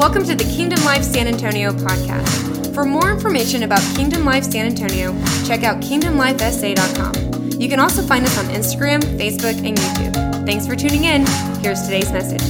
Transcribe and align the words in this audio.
Welcome 0.00 0.24
to 0.24 0.34
the 0.34 0.44
Kingdom 0.44 0.82
Life 0.86 1.02
San 1.02 1.26
Antonio 1.26 1.72
podcast. 1.72 2.72
For 2.74 2.86
more 2.86 3.10
information 3.10 3.64
about 3.64 3.82
Kingdom 3.94 4.24
Life 4.24 4.44
San 4.44 4.64
Antonio, 4.64 5.12
check 5.44 5.62
out 5.62 5.82
kingdomlifesa.com. 5.82 7.60
You 7.60 7.68
can 7.68 7.78
also 7.78 8.00
find 8.00 8.24
us 8.24 8.38
on 8.38 8.46
Instagram, 8.46 9.02
Facebook, 9.18 9.58
and 9.58 9.76
YouTube. 9.76 10.46
Thanks 10.46 10.66
for 10.66 10.74
tuning 10.74 11.04
in. 11.04 11.26
Here's 11.60 11.82
today's 11.82 12.10
message. 12.12 12.40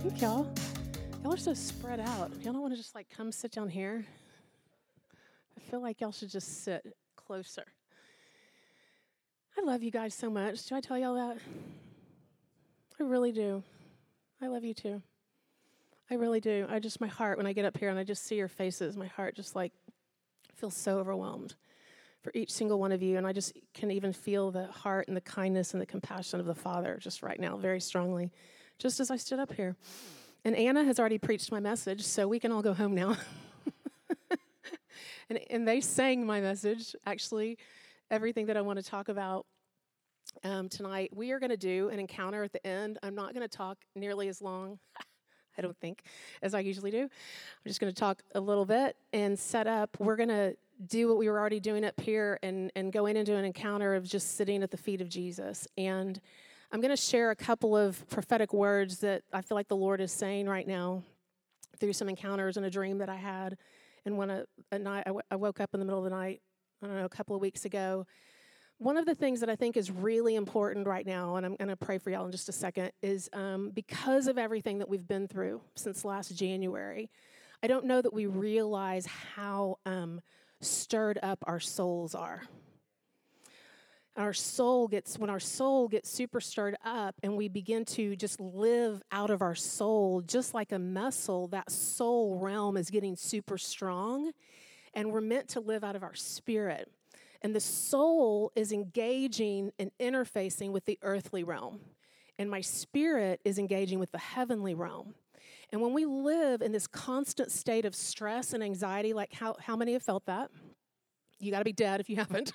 Thank 0.00 0.22
y'all. 0.22 0.50
Y'all 1.22 1.34
are 1.34 1.36
so 1.36 1.52
spread 1.52 2.00
out. 2.00 2.32
Y'all 2.40 2.54
don't 2.54 2.62
want 2.62 2.72
to 2.72 2.78
just 2.78 2.94
like 2.94 3.06
come 3.14 3.32
sit 3.32 3.52
down 3.52 3.68
here. 3.68 4.06
I 5.58 5.60
feel 5.70 5.82
like 5.82 6.00
y'all 6.00 6.10
should 6.10 6.30
just 6.30 6.64
sit 6.64 6.96
closer. 7.16 7.66
I 9.58 9.60
love 9.60 9.82
you 9.82 9.90
guys 9.90 10.14
so 10.14 10.30
much. 10.30 10.64
Do 10.64 10.74
I 10.74 10.80
tell 10.80 10.96
y'all 10.96 11.16
that? 11.16 11.36
I 12.98 13.02
really 13.02 13.32
do. 13.32 13.62
I 14.42 14.46
love 14.46 14.64
you 14.64 14.72
too. 14.72 15.02
I 16.10 16.14
really 16.14 16.40
do. 16.40 16.66
I 16.68 16.78
just, 16.78 17.00
my 17.00 17.06
heart, 17.06 17.36
when 17.36 17.46
I 17.46 17.52
get 17.52 17.64
up 17.64 17.76
here 17.76 17.90
and 17.90 17.98
I 17.98 18.04
just 18.04 18.24
see 18.24 18.36
your 18.36 18.48
faces, 18.48 18.96
my 18.96 19.06
heart 19.06 19.36
just 19.36 19.54
like 19.54 19.72
feels 20.54 20.74
so 20.74 20.98
overwhelmed 20.98 21.54
for 22.22 22.32
each 22.34 22.50
single 22.50 22.78
one 22.78 22.90
of 22.90 23.02
you. 23.02 23.16
And 23.18 23.26
I 23.26 23.32
just 23.32 23.52
can 23.74 23.90
even 23.90 24.12
feel 24.12 24.50
the 24.50 24.66
heart 24.66 25.08
and 25.08 25.16
the 25.16 25.20
kindness 25.20 25.72
and 25.72 25.80
the 25.80 25.86
compassion 25.86 26.40
of 26.40 26.46
the 26.46 26.54
Father 26.54 26.98
just 27.00 27.22
right 27.22 27.38
now, 27.38 27.56
very 27.56 27.80
strongly, 27.80 28.32
just 28.78 28.98
as 28.98 29.10
I 29.10 29.16
stood 29.16 29.38
up 29.38 29.52
here. 29.52 29.76
And 30.44 30.56
Anna 30.56 30.84
has 30.84 30.98
already 30.98 31.18
preached 31.18 31.52
my 31.52 31.60
message, 31.60 32.02
so 32.02 32.26
we 32.26 32.40
can 32.40 32.50
all 32.50 32.62
go 32.62 32.72
home 32.72 32.94
now. 32.94 33.18
and, 35.28 35.38
and 35.50 35.68
they 35.68 35.82
sang 35.82 36.24
my 36.24 36.40
message, 36.40 36.96
actually, 37.04 37.58
everything 38.10 38.46
that 38.46 38.56
I 38.56 38.62
want 38.62 38.78
to 38.78 38.84
talk 38.84 39.10
about 39.10 39.44
um, 40.44 40.68
tonight. 40.68 41.10
We 41.14 41.32
are 41.32 41.38
going 41.38 41.50
to 41.50 41.56
do 41.56 41.88
an 41.88 41.98
encounter 41.98 42.42
at 42.42 42.52
the 42.52 42.64
end. 42.66 42.98
I'm 43.02 43.14
not 43.14 43.34
going 43.34 43.46
to 43.46 43.56
talk 43.56 43.78
nearly 43.94 44.28
as 44.28 44.40
long, 44.40 44.78
I 45.58 45.62
don't 45.62 45.76
think, 45.78 46.02
as 46.42 46.54
I 46.54 46.60
usually 46.60 46.90
do. 46.90 47.02
I'm 47.02 47.66
just 47.66 47.80
going 47.80 47.92
to 47.92 47.98
talk 47.98 48.22
a 48.34 48.40
little 48.40 48.64
bit 48.64 48.96
and 49.12 49.38
set 49.38 49.66
up. 49.66 49.96
We're 49.98 50.16
going 50.16 50.28
to 50.28 50.56
do 50.86 51.08
what 51.08 51.18
we 51.18 51.28
were 51.28 51.38
already 51.38 51.60
doing 51.60 51.84
up 51.84 52.00
here 52.00 52.38
and, 52.42 52.72
and 52.74 52.92
go 52.92 53.06
in 53.06 53.16
into 53.16 53.34
an 53.34 53.44
encounter 53.44 53.94
of 53.94 54.04
just 54.04 54.36
sitting 54.36 54.62
at 54.62 54.70
the 54.70 54.76
feet 54.76 55.00
of 55.00 55.08
Jesus. 55.08 55.68
And 55.76 56.20
I'm 56.72 56.80
going 56.80 56.90
to 56.90 56.96
share 56.96 57.30
a 57.30 57.36
couple 57.36 57.76
of 57.76 58.08
prophetic 58.08 58.52
words 58.52 59.00
that 59.00 59.22
I 59.32 59.42
feel 59.42 59.56
like 59.56 59.68
the 59.68 59.76
Lord 59.76 60.00
is 60.00 60.12
saying 60.12 60.48
right 60.48 60.66
now 60.66 61.02
through 61.78 61.92
some 61.92 62.08
encounters 62.08 62.56
and 62.56 62.64
a 62.64 62.70
dream 62.70 62.98
that 62.98 63.08
I 63.08 63.16
had. 63.16 63.56
And 64.04 64.16
when 64.16 64.30
a, 64.30 64.44
a 64.70 64.78
night, 64.78 65.02
I, 65.06 65.10
w- 65.10 65.22
I 65.30 65.36
woke 65.36 65.60
up 65.60 65.70
in 65.74 65.80
the 65.80 65.86
middle 65.86 65.98
of 65.98 66.04
the 66.04 66.16
night, 66.16 66.40
I 66.82 66.86
don't 66.86 66.96
know, 66.96 67.04
a 67.04 67.10
couple 67.10 67.34
of 67.34 67.42
weeks 67.42 67.64
ago, 67.64 68.06
one 68.80 68.96
of 68.96 69.04
the 69.04 69.14
things 69.14 69.40
that 69.40 69.50
I 69.50 69.56
think 69.56 69.76
is 69.76 69.90
really 69.90 70.36
important 70.36 70.86
right 70.86 71.04
now, 71.04 71.36
and 71.36 71.44
I'm 71.44 71.54
going 71.54 71.68
to 71.68 71.76
pray 71.76 71.98
for 71.98 72.08
y'all 72.08 72.24
in 72.24 72.32
just 72.32 72.48
a 72.48 72.52
second, 72.52 72.92
is 73.02 73.28
um, 73.34 73.72
because 73.74 74.26
of 74.26 74.38
everything 74.38 74.78
that 74.78 74.88
we've 74.88 75.06
been 75.06 75.28
through 75.28 75.60
since 75.74 76.02
last 76.02 76.34
January, 76.34 77.10
I 77.62 77.66
don't 77.66 77.84
know 77.84 78.00
that 78.00 78.14
we 78.14 78.24
realize 78.24 79.04
how 79.04 79.76
um, 79.84 80.22
stirred 80.62 81.18
up 81.22 81.44
our 81.46 81.60
souls 81.60 82.14
are. 82.14 82.42
Our 84.16 84.32
soul 84.32 84.88
gets, 84.88 85.18
when 85.18 85.28
our 85.28 85.40
soul 85.40 85.86
gets 85.86 86.10
super 86.10 86.40
stirred 86.40 86.76
up 86.82 87.14
and 87.22 87.36
we 87.36 87.48
begin 87.48 87.84
to 87.84 88.16
just 88.16 88.40
live 88.40 89.02
out 89.12 89.28
of 89.28 89.42
our 89.42 89.54
soul, 89.54 90.22
just 90.22 90.54
like 90.54 90.72
a 90.72 90.78
muscle, 90.78 91.48
that 91.48 91.70
soul 91.70 92.38
realm 92.38 92.78
is 92.78 92.88
getting 92.88 93.14
super 93.14 93.58
strong, 93.58 94.32
and 94.94 95.12
we're 95.12 95.20
meant 95.20 95.48
to 95.48 95.60
live 95.60 95.84
out 95.84 95.96
of 95.96 96.02
our 96.02 96.14
spirit. 96.14 96.90
And 97.42 97.54
the 97.54 97.60
soul 97.60 98.52
is 98.54 98.72
engaging 98.72 99.72
and 99.78 99.90
interfacing 99.98 100.72
with 100.72 100.84
the 100.84 100.98
earthly 101.02 101.42
realm. 101.42 101.80
And 102.38 102.50
my 102.50 102.60
spirit 102.60 103.40
is 103.44 103.58
engaging 103.58 103.98
with 103.98 104.12
the 104.12 104.18
heavenly 104.18 104.74
realm. 104.74 105.14
And 105.72 105.80
when 105.80 105.92
we 105.92 106.04
live 106.04 106.62
in 106.62 106.72
this 106.72 106.86
constant 106.86 107.52
state 107.52 107.84
of 107.84 107.94
stress 107.94 108.52
and 108.52 108.62
anxiety, 108.62 109.12
like 109.12 109.32
how, 109.32 109.56
how 109.60 109.76
many 109.76 109.92
have 109.92 110.02
felt 110.02 110.26
that? 110.26 110.50
You 111.38 111.50
got 111.50 111.58
to 111.58 111.64
be 111.64 111.72
dead 111.72 112.00
if 112.00 112.10
you 112.10 112.16
haven't. 112.24 112.52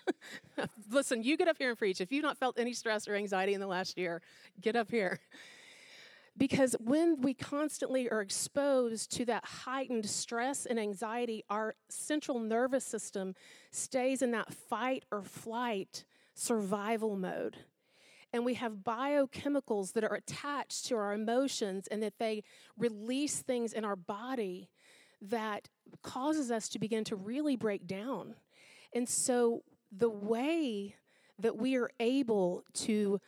Listen, 0.92 1.24
you 1.24 1.38
get 1.38 1.48
up 1.48 1.58
here 1.58 1.70
and 1.70 1.78
preach. 1.78 2.02
If 2.02 2.12
you've 2.12 2.24
not 2.24 2.38
felt 2.38 2.60
any 2.60 2.74
stress 2.74 3.08
or 3.08 3.16
anxiety 3.16 3.54
in 3.54 3.62
the 3.62 3.68
last 3.68 3.98
year, 3.98 4.22
get 4.62 4.76
up 4.76 4.92
here. 4.92 5.20
Because 6.38 6.76
when 6.80 7.22
we 7.22 7.34
constantly 7.34 8.10
are 8.10 8.22
exposed 8.22 9.10
to 9.12 9.26
that 9.26 9.46
heightened 9.46 10.10
stress 10.10 10.66
and 10.66 10.80
anxiety, 10.80 11.44
our 11.50 11.76
central 11.90 12.40
nervous 12.40 12.84
system 12.84 13.36
stays 13.72 14.22
in 14.22 14.32
that 14.32 14.54
fight 14.54 15.06
or 15.12 15.24
flight 15.24 16.04
survival 16.34 17.16
mode. 17.16 17.58
And 18.34 18.44
we 18.44 18.56
have 18.56 18.84
biochemicals 18.84 19.94
that 19.94 20.04
are 20.04 20.14
attached 20.14 20.86
to 20.88 20.98
our 20.98 21.14
emotions 21.14 21.88
and 21.88 22.04
that 22.04 22.20
they 22.20 22.44
release 22.78 23.42
things 23.42 23.72
in 23.72 23.86
our 23.86 23.96
body 23.96 24.70
that 25.22 25.70
causes 26.02 26.52
us 26.52 26.68
to 26.70 26.80
begin 26.80 27.06
to 27.06 27.16
really 27.16 27.56
break 27.56 27.88
down. 27.88 28.36
And 28.94 29.08
so 29.08 29.64
the 29.90 30.10
way 30.10 30.96
that 31.40 31.58
we 31.58 31.78
are 31.78 31.90
able 32.00 32.66
to 32.74 33.22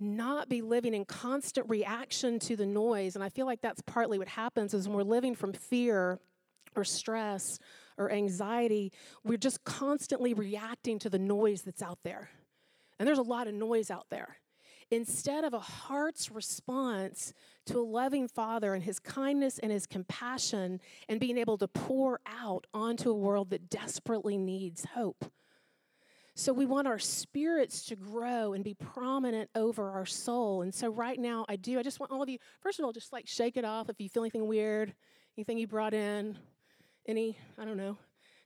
not 0.00 0.48
be 0.48 0.62
living 0.62 0.94
in 0.94 1.04
constant 1.04 1.68
reaction 1.68 2.38
to 2.40 2.56
the 2.56 2.66
noise. 2.66 3.14
And 3.14 3.22
I 3.22 3.28
feel 3.28 3.46
like 3.46 3.60
that's 3.60 3.82
partly 3.82 4.18
what 4.18 4.28
happens 4.28 4.74
is 4.74 4.88
when 4.88 4.96
we're 4.96 5.02
living 5.02 5.34
from 5.34 5.52
fear 5.52 6.18
or 6.74 6.84
stress 6.84 7.58
or 7.98 8.10
anxiety, 8.10 8.92
we're 9.24 9.38
just 9.38 9.62
constantly 9.64 10.34
reacting 10.34 10.98
to 11.00 11.10
the 11.10 11.18
noise 11.18 11.62
that's 11.62 11.82
out 11.82 11.98
there. 12.02 12.30
And 12.98 13.06
there's 13.06 13.18
a 13.18 13.22
lot 13.22 13.46
of 13.46 13.54
noise 13.54 13.90
out 13.90 14.06
there. 14.10 14.36
Instead 14.90 15.44
of 15.44 15.54
a 15.54 15.60
heart's 15.60 16.30
response 16.30 17.32
to 17.66 17.78
a 17.78 17.82
loving 17.82 18.26
Father 18.26 18.74
and 18.74 18.82
His 18.82 18.98
kindness 18.98 19.58
and 19.58 19.70
His 19.70 19.86
compassion 19.86 20.80
and 21.08 21.20
being 21.20 21.38
able 21.38 21.58
to 21.58 21.68
pour 21.68 22.20
out 22.26 22.66
onto 22.74 23.10
a 23.10 23.14
world 23.14 23.50
that 23.50 23.70
desperately 23.70 24.36
needs 24.36 24.84
hope. 24.84 25.30
So 26.40 26.54
we 26.54 26.64
want 26.64 26.88
our 26.88 26.98
spirits 26.98 27.84
to 27.84 27.96
grow 27.96 28.54
and 28.54 28.64
be 28.64 28.72
prominent 28.72 29.50
over 29.54 29.90
our 29.90 30.06
soul. 30.06 30.62
And 30.62 30.74
so 30.74 30.88
right 30.88 31.20
now, 31.20 31.44
I 31.50 31.56
do. 31.56 31.78
I 31.78 31.82
just 31.82 32.00
want 32.00 32.10
all 32.10 32.22
of 32.22 32.30
you, 32.30 32.38
first 32.62 32.78
of 32.78 32.86
all, 32.86 32.92
just 32.92 33.12
like 33.12 33.28
shake 33.28 33.58
it 33.58 33.64
off 33.66 33.90
if 33.90 34.00
you 34.00 34.08
feel 34.08 34.22
anything 34.22 34.46
weird, 34.46 34.94
anything 35.36 35.58
you 35.58 35.66
brought 35.66 35.92
in, 35.92 36.38
any, 37.06 37.36
I 37.58 37.66
don't 37.66 37.76
know, 37.76 37.98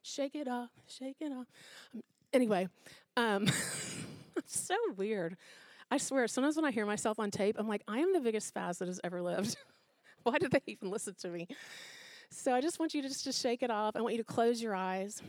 shake 0.02 0.34
it 0.34 0.48
off, 0.48 0.70
shake 0.88 1.18
it 1.20 1.30
off. 1.30 1.46
Um, 1.94 2.02
anyway, 2.32 2.66
um, 3.16 3.46
so 4.44 4.74
weird. 4.96 5.36
I 5.88 5.98
swear, 5.98 6.26
sometimes 6.26 6.56
when 6.56 6.64
I 6.64 6.72
hear 6.72 6.86
myself 6.86 7.20
on 7.20 7.30
tape, 7.30 7.54
I'm 7.60 7.68
like, 7.68 7.84
I 7.86 8.00
am 8.00 8.12
the 8.12 8.18
biggest 8.18 8.52
spaz 8.52 8.78
that 8.78 8.88
has 8.88 9.00
ever 9.04 9.22
lived. 9.22 9.56
Why 10.24 10.38
did 10.38 10.50
they 10.50 10.62
even 10.66 10.90
listen 10.90 11.14
to 11.20 11.28
me? 11.28 11.46
So 12.28 12.56
I 12.56 12.60
just 12.60 12.80
want 12.80 12.92
you 12.92 13.02
to 13.02 13.08
just 13.08 13.22
to 13.22 13.30
shake 13.30 13.62
it 13.62 13.70
off. 13.70 13.94
I 13.94 14.00
want 14.00 14.14
you 14.14 14.18
to 14.18 14.24
close 14.24 14.60
your 14.60 14.74
eyes. 14.74 15.22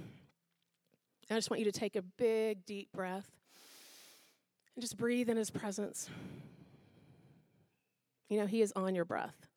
I 1.30 1.36
just 1.36 1.50
want 1.50 1.60
you 1.60 1.66
to 1.66 1.72
take 1.72 1.96
a 1.96 2.02
big, 2.02 2.66
deep 2.66 2.92
breath 2.94 3.30
and 4.76 4.82
just 4.82 4.98
breathe 4.98 5.30
in 5.30 5.38
His 5.38 5.50
presence. 5.50 6.10
You 8.30 8.40
know, 8.40 8.46
He 8.46 8.62
is 8.62 8.72
on 8.76 8.94
your 8.94 9.06
breath. 9.06 9.48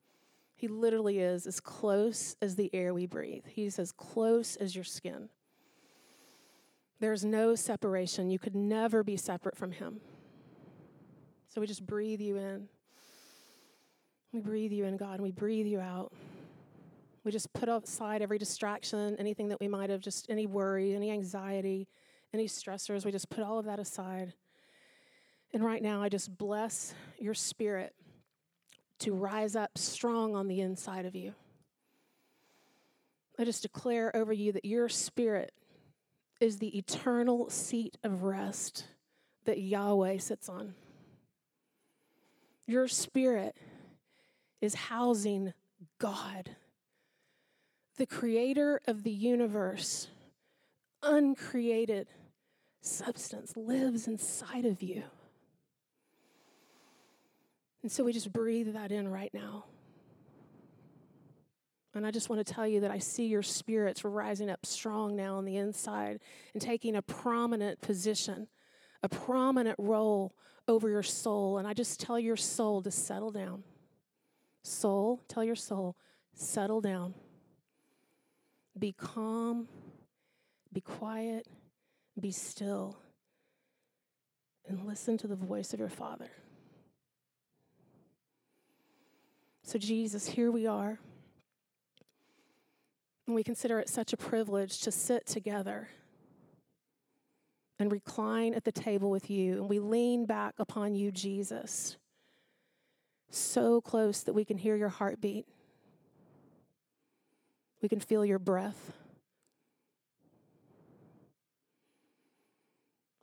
He 0.55 0.67
literally 0.67 1.19
is 1.19 1.47
as 1.47 1.59
close 1.59 2.35
as 2.41 2.55
the 2.55 2.69
air 2.73 2.93
we 2.93 3.05
breathe, 3.05 3.45
He's 3.47 3.77
as 3.79 3.91
close 3.91 4.55
as 4.55 4.75
your 4.75 4.83
skin. 4.83 5.29
There's 6.99 7.23
no 7.23 7.55
separation. 7.55 8.29
You 8.29 8.39
could 8.39 8.55
never 8.55 9.03
be 9.03 9.15
separate 9.15 9.55
from 9.55 9.71
Him. 9.71 10.01
So 11.47 11.61
we 11.61 11.67
just 11.67 11.85
breathe 11.85 12.19
you 12.19 12.37
in. 12.37 12.67
We 14.33 14.39
breathe 14.39 14.71
you 14.71 14.85
in, 14.85 14.97
God, 14.97 15.13
and 15.13 15.23
we 15.23 15.31
breathe 15.31 15.65
you 15.65 15.79
out. 15.79 16.11
We 17.23 17.31
just 17.31 17.51
put 17.53 17.69
aside 17.69 18.21
every 18.21 18.37
distraction, 18.37 19.15
anything 19.17 19.49
that 19.49 19.59
we 19.59 19.67
might 19.67 19.89
have, 19.89 20.01
just 20.01 20.29
any 20.29 20.47
worry, 20.47 20.95
any 20.95 21.11
anxiety, 21.11 21.87
any 22.33 22.47
stressors. 22.47 23.05
We 23.05 23.11
just 23.11 23.29
put 23.29 23.43
all 23.43 23.59
of 23.59 23.65
that 23.65 23.79
aside. 23.79 24.33
And 25.53 25.63
right 25.63 25.81
now, 25.81 26.01
I 26.01 26.09
just 26.09 26.37
bless 26.37 26.93
your 27.17 27.33
spirit 27.33 27.93
to 28.99 29.13
rise 29.13 29.55
up 29.55 29.77
strong 29.77 30.35
on 30.35 30.47
the 30.47 30.61
inside 30.61 31.05
of 31.05 31.15
you. 31.15 31.33
I 33.37 33.45
just 33.45 33.61
declare 33.61 34.15
over 34.15 34.33
you 34.33 34.51
that 34.51 34.65
your 34.65 34.89
spirit 34.89 35.53
is 36.39 36.57
the 36.57 36.77
eternal 36.77 37.49
seat 37.49 37.97
of 38.03 38.23
rest 38.23 38.85
that 39.45 39.59
Yahweh 39.59 40.17
sits 40.19 40.49
on. 40.49 40.73
Your 42.67 42.87
spirit 42.87 43.57
is 44.61 44.75
housing 44.75 45.53
God 45.99 46.55
the 47.99 48.07
creator 48.07 48.79
of 48.87 49.03
the 49.03 49.11
universe, 49.11 50.07
uncreated 51.03 52.07
substance, 52.81 53.55
lives 53.57 54.07
inside 54.07 54.63
of 54.63 54.81
you. 54.81 55.03
And 57.83 57.91
so 57.91 58.05
we 58.05 58.13
just 58.13 58.31
breathe 58.31 58.73
that 58.73 58.93
in 58.93 59.09
right 59.09 59.33
now. 59.33 59.65
And 61.93 62.07
I 62.07 62.11
just 62.11 62.29
want 62.29 62.45
to 62.45 62.53
tell 62.53 62.65
you 62.65 62.79
that 62.81 62.91
I 62.91 62.99
see 62.99 63.25
your 63.25 63.43
spirits 63.43 64.05
rising 64.05 64.49
up 64.49 64.65
strong 64.65 65.17
now 65.17 65.35
on 65.35 65.43
the 65.43 65.57
inside 65.57 66.21
and 66.53 66.61
taking 66.61 66.95
a 66.95 67.01
prominent 67.01 67.81
position, 67.81 68.47
a 69.03 69.09
prominent 69.09 69.75
role 69.77 70.33
over 70.69 70.87
your 70.87 71.03
soul. 71.03 71.57
And 71.57 71.67
I 71.67 71.73
just 71.73 71.99
tell 71.99 72.17
your 72.17 72.37
soul 72.37 72.81
to 72.83 72.91
settle 72.91 73.31
down, 73.31 73.63
Soul, 74.63 75.21
tell 75.27 75.43
your 75.43 75.55
soul, 75.55 75.97
settle 76.33 76.79
down. 76.79 77.13
Be 78.79 78.93
calm, 78.93 79.67
be 80.71 80.79
quiet, 80.79 81.47
be 82.19 82.31
still, 82.31 82.97
and 84.67 84.85
listen 84.85 85.17
to 85.17 85.27
the 85.27 85.35
voice 85.35 85.73
of 85.73 85.79
your 85.79 85.89
Father. 85.89 86.31
So, 89.63 89.77
Jesus, 89.77 90.27
here 90.27 90.49
we 90.49 90.65
are. 90.65 90.97
And 93.27 93.35
we 93.35 93.43
consider 93.43 93.79
it 93.79 93.89
such 93.89 94.13
a 94.13 94.17
privilege 94.17 94.79
to 94.81 94.91
sit 94.91 95.27
together 95.27 95.89
and 97.77 97.91
recline 97.91 98.53
at 98.53 98.63
the 98.63 98.71
table 98.71 99.09
with 99.09 99.29
you. 99.29 99.53
And 99.53 99.69
we 99.69 99.79
lean 99.79 100.25
back 100.25 100.55
upon 100.57 100.95
you, 100.95 101.11
Jesus, 101.11 101.97
so 103.29 103.81
close 103.81 104.23
that 104.23 104.33
we 104.33 104.45
can 104.45 104.57
hear 104.57 104.75
your 104.75 104.89
heartbeat. 104.89 105.45
We 107.81 107.89
can 107.89 107.99
feel 107.99 108.25
your 108.25 108.39
breath. 108.39 108.91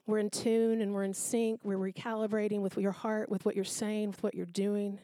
We're 0.05 0.19
in 0.19 0.29
tune 0.29 0.81
and 0.81 0.93
we're 0.93 1.03
in 1.03 1.13
sync. 1.13 1.59
We're 1.63 1.77
recalibrating 1.77 2.61
with 2.61 2.77
your 2.77 2.93
heart, 2.93 3.29
with 3.29 3.45
what 3.45 3.55
you're 3.55 3.65
saying, 3.65 4.09
with 4.09 4.23
what 4.23 4.33
you're 4.33 4.45
doing. 4.45 4.99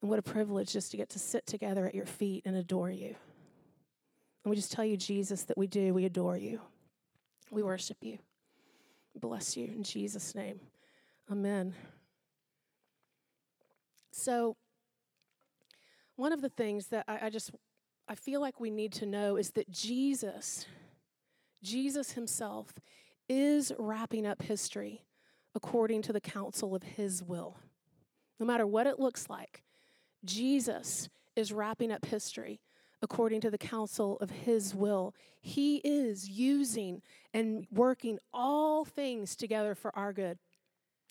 And 0.00 0.08
what 0.08 0.18
a 0.18 0.22
privilege 0.22 0.72
just 0.72 0.90
to 0.92 0.96
get 0.96 1.10
to 1.10 1.18
sit 1.18 1.46
together 1.46 1.86
at 1.86 1.94
your 1.94 2.06
feet 2.06 2.42
and 2.46 2.56
adore 2.56 2.90
you. 2.90 3.14
And 4.44 4.50
we 4.50 4.56
just 4.56 4.72
tell 4.72 4.84
you, 4.84 4.96
Jesus, 4.96 5.44
that 5.44 5.58
we 5.58 5.66
do. 5.66 5.92
We 5.92 6.06
adore 6.06 6.38
you. 6.38 6.60
We 7.50 7.62
worship 7.62 7.98
you. 8.00 8.18
Bless 9.14 9.56
you 9.56 9.66
in 9.66 9.82
Jesus' 9.82 10.34
name. 10.34 10.60
Amen. 11.30 11.74
So, 14.12 14.56
one 16.16 16.32
of 16.32 16.40
the 16.40 16.48
things 16.48 16.86
that 16.88 17.04
I, 17.06 17.26
I, 17.26 17.30
just 17.30 17.50
I 18.10 18.16
feel 18.16 18.40
like 18.40 18.58
we 18.58 18.72
need 18.72 18.90
to 18.94 19.06
know 19.06 19.36
is 19.36 19.52
that 19.52 19.70
Jesus, 19.70 20.66
Jesus 21.62 22.10
himself, 22.10 22.74
is 23.28 23.72
wrapping 23.78 24.26
up 24.26 24.42
history 24.42 25.04
according 25.54 26.02
to 26.02 26.12
the 26.12 26.20
counsel 26.20 26.74
of 26.74 26.82
his 26.82 27.22
will. 27.22 27.56
No 28.40 28.46
matter 28.46 28.66
what 28.66 28.88
it 28.88 28.98
looks 28.98 29.30
like, 29.30 29.62
Jesus 30.24 31.08
is 31.36 31.52
wrapping 31.52 31.92
up 31.92 32.04
history 32.04 32.60
according 33.00 33.42
to 33.42 33.50
the 33.50 33.58
counsel 33.58 34.18
of 34.18 34.30
his 34.30 34.74
will. 34.74 35.14
He 35.40 35.76
is 35.76 36.28
using 36.28 37.02
and 37.32 37.64
working 37.70 38.18
all 38.34 38.84
things 38.84 39.36
together 39.36 39.76
for 39.76 39.96
our 39.96 40.12
good 40.12 40.40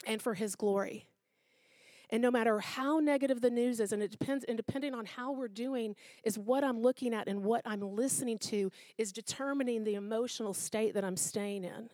and 0.06 0.22
for 0.22 0.34
his 0.34 0.54
glory. 0.56 1.06
And 2.12 2.22
no 2.22 2.32
matter 2.32 2.60
how 2.60 3.00
negative 3.00 3.42
the 3.42 3.52
news 3.52 3.80
is, 3.80 3.92
and 3.92 4.02
it 4.02 4.10
depends, 4.10 4.44
and 4.46 4.58
depending 4.58 4.96
on 4.96 5.06
how 5.06 5.32
we're 5.32 5.48
doing, 5.48 5.96
is 6.24 6.40
what 6.40 6.64
I'm 6.64 6.82
looking 6.82 7.14
at 7.14 7.28
and 7.28 7.44
what 7.44 7.62
I'm 7.66 7.82
listening 7.82 8.40
to 8.40 8.72
is 8.98 9.12
determining 9.12 9.84
the 9.84 9.94
emotional 9.94 10.54
state 10.54 10.96
that 10.96 11.04
I'm 11.04 11.18
staying 11.18 11.66
in. 11.66 11.90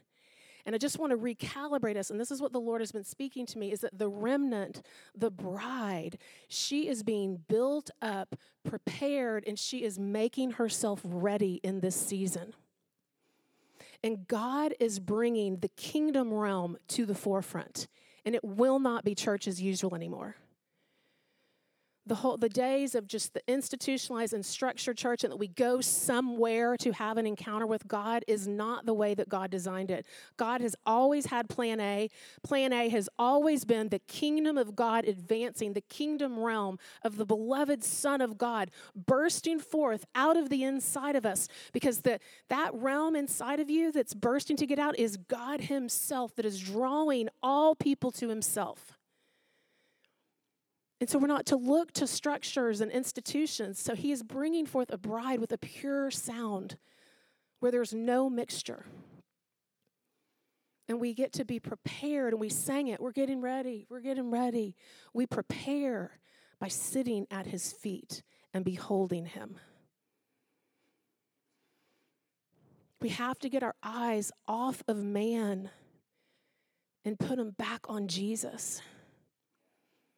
And 0.65 0.73
I 0.73 0.79
just 0.79 0.97
want 0.97 1.11
to 1.11 1.17
recalibrate 1.17 1.95
us, 1.95 2.09
and 2.09 2.19
this 2.19 2.31
is 2.31 2.41
what 2.41 2.51
the 2.51 2.59
Lord 2.59 2.81
has 2.81 2.91
been 2.91 3.03
speaking 3.03 3.45
to 3.47 3.59
me 3.59 3.71
is 3.71 3.81
that 3.81 3.99
the 3.99 4.09
remnant, 4.09 4.81
the 5.15 5.29
bride, 5.29 6.17
she 6.47 6.87
is 6.87 7.03
being 7.03 7.41
built 7.47 7.91
up, 8.01 8.35
prepared, 8.63 9.43
and 9.45 9.59
she 9.59 9.83
is 9.83 9.99
making 9.99 10.51
herself 10.51 11.01
ready 11.03 11.59
in 11.61 11.81
this 11.81 11.95
season. 11.95 12.53
And 14.03 14.27
God 14.27 14.73
is 14.79 14.99
bringing 14.99 15.57
the 15.57 15.67
kingdom 15.67 16.33
realm 16.33 16.77
to 16.89 17.05
the 17.05 17.15
forefront, 17.15 17.87
and 18.25 18.35
it 18.35 18.43
will 18.43 18.79
not 18.79 19.03
be 19.03 19.15
church 19.15 19.47
as 19.47 19.61
usual 19.61 19.95
anymore 19.95 20.35
the 22.07 22.15
whole 22.15 22.37
the 22.37 22.49
days 22.49 22.93
of 22.93 23.07
just 23.07 23.33
the 23.33 23.41
institutionalized 23.47 24.33
and 24.33 24.45
structured 24.45 24.97
church 24.97 25.23
and 25.23 25.31
that 25.31 25.37
we 25.37 25.47
go 25.47 25.81
somewhere 25.81 26.77
to 26.77 26.91
have 26.91 27.17
an 27.17 27.25
encounter 27.25 27.65
with 27.65 27.87
God 27.87 28.23
is 28.27 28.47
not 28.47 28.85
the 28.85 28.93
way 28.93 29.15
that 29.15 29.27
God 29.27 29.49
designed 29.49 29.89
it. 29.89 30.05
God 30.37 30.61
has 30.61 30.75
always 30.85 31.27
had 31.27 31.49
plan 31.49 31.79
A. 31.79 32.09
Plan 32.43 32.73
A 32.73 32.89
has 32.89 33.09
always 33.17 33.65
been 33.65 33.89
the 33.89 33.99
kingdom 33.99 34.57
of 34.57 34.75
God 34.75 35.05
advancing, 35.05 35.73
the 35.73 35.81
kingdom 35.81 36.37
realm 36.37 36.77
of 37.03 37.17
the 37.17 37.25
beloved 37.25 37.83
son 37.83 38.21
of 38.21 38.37
God 38.37 38.69
bursting 38.95 39.59
forth 39.59 40.05
out 40.13 40.37
of 40.37 40.49
the 40.49 40.63
inside 40.63 41.15
of 41.15 41.25
us 41.25 41.47
because 41.73 42.01
the 42.01 42.19
that 42.49 42.73
realm 42.73 43.15
inside 43.15 43.59
of 43.59 43.69
you 43.69 43.91
that's 43.91 44.13
bursting 44.13 44.57
to 44.57 44.67
get 44.67 44.77
out 44.79 44.97
is 44.99 45.17
God 45.17 45.61
himself 45.61 46.35
that 46.35 46.45
is 46.45 46.59
drawing 46.59 47.29
all 47.41 47.75
people 47.75 48.11
to 48.11 48.29
himself. 48.29 48.95
And 51.01 51.09
so 51.09 51.19
we're 51.19 51.27
not 51.27 51.45
to 51.47 51.57
look 51.57 51.91
to 51.93 52.07
structures 52.07 52.79
and 52.81 52.91
institutions. 52.91 53.81
So 53.81 53.95
he 53.95 54.11
is 54.11 54.23
bringing 54.23 54.65
forth 54.65 54.91
a 54.91 54.97
bride 54.97 55.39
with 55.39 55.51
a 55.51 55.57
pure 55.57 56.09
sound 56.09 56.77
where 57.59 57.71
there's 57.71 57.93
no 57.93 58.29
mixture. 58.29 58.85
And 60.87 61.01
we 61.01 61.13
get 61.13 61.33
to 61.33 61.45
be 61.45 61.59
prepared, 61.59 62.33
and 62.33 62.39
we 62.39 62.49
sang 62.49 62.87
it. 62.87 63.01
We're 63.01 63.11
getting 63.11 63.41
ready. 63.41 63.87
We're 63.89 64.01
getting 64.01 64.29
ready. 64.29 64.75
We 65.13 65.25
prepare 65.25 66.19
by 66.59 66.67
sitting 66.67 67.25
at 67.31 67.47
his 67.47 67.73
feet 67.73 68.21
and 68.53 68.63
beholding 68.63 69.25
him. 69.25 69.57
We 73.01 73.09
have 73.09 73.39
to 73.39 73.49
get 73.49 73.63
our 73.63 73.75
eyes 73.83 74.31
off 74.47 74.83
of 74.87 74.97
man 74.97 75.69
and 77.03 77.19
put 77.19 77.37
them 77.37 77.51
back 77.51 77.81
on 77.89 78.07
Jesus. 78.07 78.81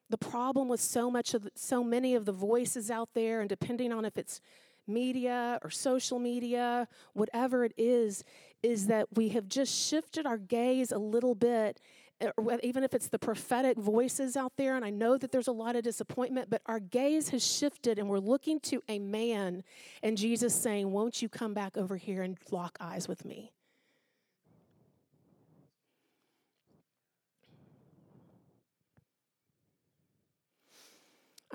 The 0.09 0.17
problem 0.17 0.69
with 0.69 0.79
so 0.79 1.11
much 1.11 1.33
of 1.33 1.43
the, 1.43 1.51
so 1.55 1.83
many 1.83 2.15
of 2.15 2.25
the 2.25 2.31
voices 2.31 2.89
out 2.89 3.09
there, 3.13 3.41
and 3.41 3.49
depending 3.49 3.91
on 3.91 4.05
if 4.05 4.17
it's 4.17 4.39
media 4.87 5.59
or 5.63 5.69
social 5.69 6.17
media, 6.17 6.87
whatever 7.13 7.65
it 7.65 7.73
is, 7.77 8.23
is 8.63 8.87
that 8.87 9.07
we 9.15 9.29
have 9.29 9.47
just 9.47 9.73
shifted 9.75 10.25
our 10.25 10.37
gaze 10.37 10.91
a 10.91 10.97
little 10.97 11.35
bit 11.35 11.81
eh, 12.21 12.31
even 12.63 12.83
if 12.83 12.93
it's 12.93 13.09
the 13.09 13.19
prophetic 13.19 13.77
voices 13.77 14.37
out 14.37 14.53
there, 14.57 14.75
and 14.75 14.85
I 14.85 14.89
know 14.89 15.17
that 15.17 15.31
there's 15.31 15.47
a 15.47 15.51
lot 15.51 15.75
of 15.75 15.83
disappointment, 15.83 16.49
but 16.49 16.61
our 16.65 16.79
gaze 16.79 17.29
has 17.29 17.45
shifted 17.45 17.99
and 17.99 18.09
we're 18.09 18.19
looking 18.19 18.59
to 18.61 18.81
a 18.87 18.97
man 18.99 19.63
and 20.01 20.17
Jesus 20.17 20.55
saying, 20.55 20.91
Won't 20.91 21.21
you 21.21 21.29
come 21.29 21.53
back 21.53 21.77
over 21.77 21.97
here 21.97 22.23
and 22.23 22.37
lock 22.49 22.77
eyes 22.79 23.07
with 23.07 23.25
me? 23.25 23.51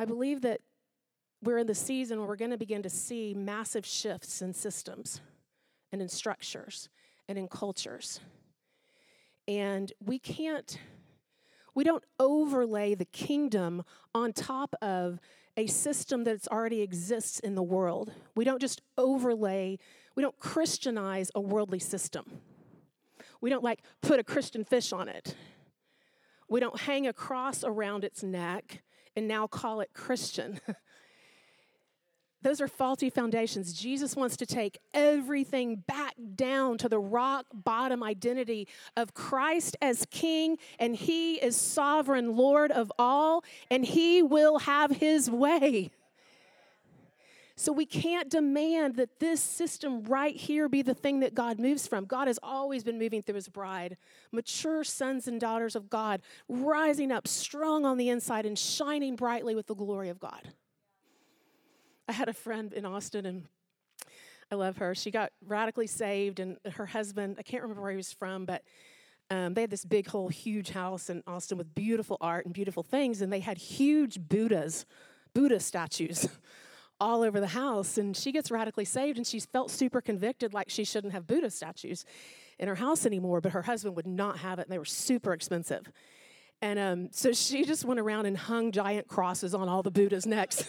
I 0.02 0.04
believe 0.04 0.40
that 0.40 0.60
we're 1.44 1.58
in 1.58 1.68
the 1.68 1.76
season 1.76 2.18
where 2.18 2.26
we're 2.26 2.34
going 2.34 2.50
to 2.50 2.58
begin 2.58 2.82
to 2.82 2.90
see 2.90 3.34
massive 3.34 3.86
shifts 3.86 4.42
in 4.42 4.52
systems 4.52 5.20
and 5.92 6.02
in 6.02 6.08
structures 6.08 6.88
and 7.28 7.38
in 7.38 7.46
cultures. 7.46 8.18
And 9.46 9.92
we 10.04 10.18
can't, 10.18 10.76
we 11.76 11.84
don't 11.84 12.02
overlay 12.18 12.96
the 12.96 13.04
kingdom 13.04 13.84
on 14.12 14.32
top 14.32 14.74
of 14.82 15.20
a 15.56 15.68
system 15.68 16.24
that 16.24 16.48
already 16.48 16.80
exists 16.80 17.38
in 17.38 17.54
the 17.54 17.62
world. 17.62 18.12
We 18.34 18.44
don't 18.44 18.60
just 18.60 18.82
overlay, 18.98 19.78
we 20.16 20.24
don't 20.24 20.36
Christianize 20.40 21.30
a 21.36 21.40
worldly 21.40 21.78
system. 21.78 22.40
We 23.40 23.50
don't 23.50 23.62
like 23.62 23.84
put 24.00 24.18
a 24.18 24.24
Christian 24.24 24.64
fish 24.64 24.92
on 24.92 25.08
it. 25.08 25.36
We 26.48 26.58
don't 26.58 26.80
hang 26.80 27.06
a 27.06 27.12
cross 27.12 27.62
around 27.62 28.02
its 28.02 28.24
neck 28.24 28.82
and 29.16 29.28
now 29.28 29.46
call 29.46 29.80
it 29.80 29.90
Christian. 29.92 30.60
Those 32.42 32.60
are 32.60 32.68
faulty 32.68 33.08
foundations. 33.08 33.72
Jesus 33.72 34.16
wants 34.16 34.36
to 34.38 34.46
take 34.46 34.78
everything 34.92 35.76
back 35.86 36.14
down 36.34 36.76
to 36.78 36.88
the 36.88 36.98
rock 36.98 37.46
bottom 37.54 38.02
identity 38.02 38.66
of 38.96 39.14
Christ 39.14 39.76
as 39.80 40.06
King, 40.10 40.58
and 40.80 40.96
He 40.96 41.36
is 41.36 41.56
sovereign 41.56 42.36
Lord 42.36 42.72
of 42.72 42.90
all, 42.98 43.44
and 43.70 43.84
He 43.84 44.22
will 44.22 44.58
have 44.58 44.90
His 44.90 45.30
way. 45.30 45.92
So 47.62 47.70
we 47.70 47.86
can't 47.86 48.28
demand 48.28 48.96
that 48.96 49.20
this 49.20 49.40
system 49.40 50.02
right 50.02 50.34
here 50.34 50.68
be 50.68 50.82
the 50.82 50.94
thing 50.94 51.20
that 51.20 51.32
God 51.32 51.60
moves 51.60 51.86
from. 51.86 52.06
God 52.06 52.26
has 52.26 52.40
always 52.42 52.82
been 52.82 52.98
moving 52.98 53.22
through 53.22 53.36
his 53.36 53.48
bride, 53.48 53.98
mature 54.32 54.82
sons 54.82 55.28
and 55.28 55.40
daughters 55.40 55.76
of 55.76 55.88
God, 55.88 56.22
rising 56.48 57.12
up 57.12 57.28
strong 57.28 57.86
on 57.86 57.98
the 57.98 58.08
inside 58.08 58.46
and 58.46 58.58
shining 58.58 59.14
brightly 59.14 59.54
with 59.54 59.68
the 59.68 59.76
glory 59.76 60.08
of 60.08 60.18
God. 60.18 60.48
I 62.08 62.12
had 62.12 62.28
a 62.28 62.32
friend 62.32 62.72
in 62.72 62.84
Austin 62.84 63.26
and 63.26 63.44
I 64.50 64.56
love 64.56 64.78
her. 64.78 64.92
She 64.96 65.12
got 65.12 65.30
radically 65.46 65.86
saved, 65.86 66.40
and 66.40 66.56
her 66.72 66.86
husband, 66.86 67.36
I 67.38 67.42
can't 67.42 67.62
remember 67.62 67.82
where 67.82 67.92
he 67.92 67.96
was 67.96 68.12
from, 68.12 68.44
but 68.44 68.64
um, 69.30 69.54
they 69.54 69.60
had 69.60 69.70
this 69.70 69.84
big, 69.84 70.08
whole, 70.08 70.28
huge 70.30 70.70
house 70.70 71.08
in 71.08 71.22
Austin 71.28 71.58
with 71.58 71.72
beautiful 71.76 72.16
art 72.20 72.44
and 72.44 72.52
beautiful 72.52 72.82
things, 72.82 73.22
and 73.22 73.32
they 73.32 73.38
had 73.38 73.56
huge 73.56 74.18
Buddhas, 74.18 74.84
Buddha 75.32 75.60
statues 75.60 76.26
all 77.02 77.22
over 77.22 77.40
the 77.40 77.48
house. 77.48 77.98
And 77.98 78.16
she 78.16 78.32
gets 78.32 78.50
radically 78.50 78.84
saved 78.84 79.18
and 79.18 79.26
she's 79.26 79.44
felt 79.44 79.70
super 79.70 80.00
convicted 80.00 80.54
like 80.54 80.70
she 80.70 80.84
shouldn't 80.84 81.12
have 81.12 81.26
Buddha 81.26 81.50
statues 81.50 82.04
in 82.58 82.68
her 82.68 82.76
house 82.76 83.04
anymore, 83.04 83.40
but 83.40 83.52
her 83.52 83.62
husband 83.62 83.96
would 83.96 84.06
not 84.06 84.38
have 84.38 84.58
it 84.58 84.62
and 84.62 84.72
they 84.72 84.78
were 84.78 84.84
super 84.84 85.32
expensive. 85.32 85.90
And 86.62 86.78
um, 86.78 87.08
so 87.10 87.32
she 87.32 87.64
just 87.64 87.84
went 87.84 87.98
around 87.98 88.26
and 88.26 88.36
hung 88.36 88.70
giant 88.70 89.08
crosses 89.08 89.52
on 89.52 89.68
all 89.68 89.82
the 89.82 89.90
Buddha's 89.90 90.26
necks. 90.26 90.64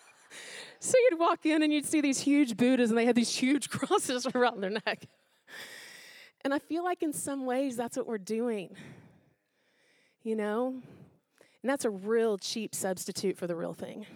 so 0.80 0.96
you'd 0.98 1.18
walk 1.18 1.44
in 1.44 1.62
and 1.62 1.70
you'd 1.70 1.84
see 1.84 2.00
these 2.00 2.20
huge 2.20 2.56
Buddhas, 2.56 2.88
and 2.88 2.98
they 2.98 3.04
had 3.04 3.16
these 3.16 3.36
huge 3.36 3.68
crosses 3.70 4.26
around 4.34 4.62
their 4.62 4.70
neck. 4.70 5.06
And 6.42 6.54
I 6.54 6.58
feel 6.58 6.82
like 6.82 7.02
in 7.02 7.12
some 7.12 7.44
ways 7.44 7.76
that's 7.76 7.98
what 7.98 8.06
we're 8.06 8.16
doing, 8.16 8.74
you 10.22 10.36
know? 10.36 10.68
And 11.62 11.68
that's 11.68 11.84
a 11.84 11.90
real 11.90 12.38
cheap 12.38 12.74
substitute 12.74 13.36
for 13.36 13.46
the 13.46 13.54
real 13.54 13.74
thing. 13.74 14.06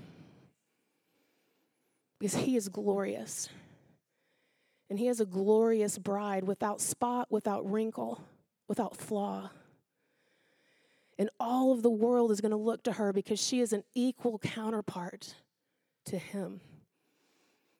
Because 2.25 2.43
he 2.43 2.57
is 2.57 2.71
glorious. 2.71 3.51
And 4.89 4.99
he 4.99 5.09
has 5.09 5.21
a 5.21 5.27
glorious 5.27 5.99
bride 5.99 6.45
without 6.45 6.81
spot, 6.81 7.27
without 7.31 7.71
wrinkle, 7.71 8.19
without 8.67 8.97
flaw. 8.97 9.51
And 11.19 11.29
all 11.39 11.73
of 11.73 11.83
the 11.83 11.91
world 11.91 12.31
is 12.31 12.41
going 12.41 12.53
to 12.53 12.57
look 12.57 12.83
to 12.85 12.93
her 12.93 13.13
because 13.13 13.39
she 13.39 13.61
is 13.61 13.75
an 13.75 13.85
equal 13.95 14.39
counterpart 14.39 15.35
to 16.07 16.17
him. 16.17 16.63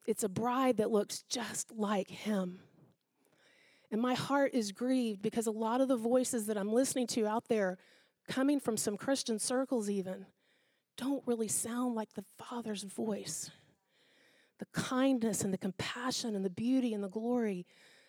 It's 0.05 0.23
a 0.23 0.29
bride 0.29 0.77
that 0.77 0.91
looks 0.91 1.23
just 1.27 1.71
like 1.71 2.11
him. 2.11 2.59
And 3.89 3.99
my 3.99 4.13
heart 4.13 4.53
is 4.53 4.71
grieved 4.71 5.23
because 5.23 5.47
a 5.47 5.51
lot 5.51 5.81
of 5.81 5.87
the 5.87 5.97
voices 5.97 6.45
that 6.45 6.57
I'm 6.59 6.71
listening 6.71 7.07
to 7.07 7.25
out 7.25 7.47
there, 7.47 7.79
coming 8.27 8.59
from 8.59 8.77
some 8.77 8.95
Christian 8.95 9.39
circles 9.39 9.89
even, 9.89 10.27
don't 10.97 11.23
really 11.25 11.47
sound 11.47 11.95
like 11.95 12.13
the 12.13 12.25
Father's 12.37 12.83
voice. 12.83 13.49
The 14.59 14.65
kindness 14.73 15.43
and 15.43 15.53
the 15.53 15.57
compassion 15.57 16.35
and 16.35 16.45
the 16.45 16.49
beauty 16.49 16.93
and 16.93 17.03
the 17.03 17.09
glory 17.09 17.65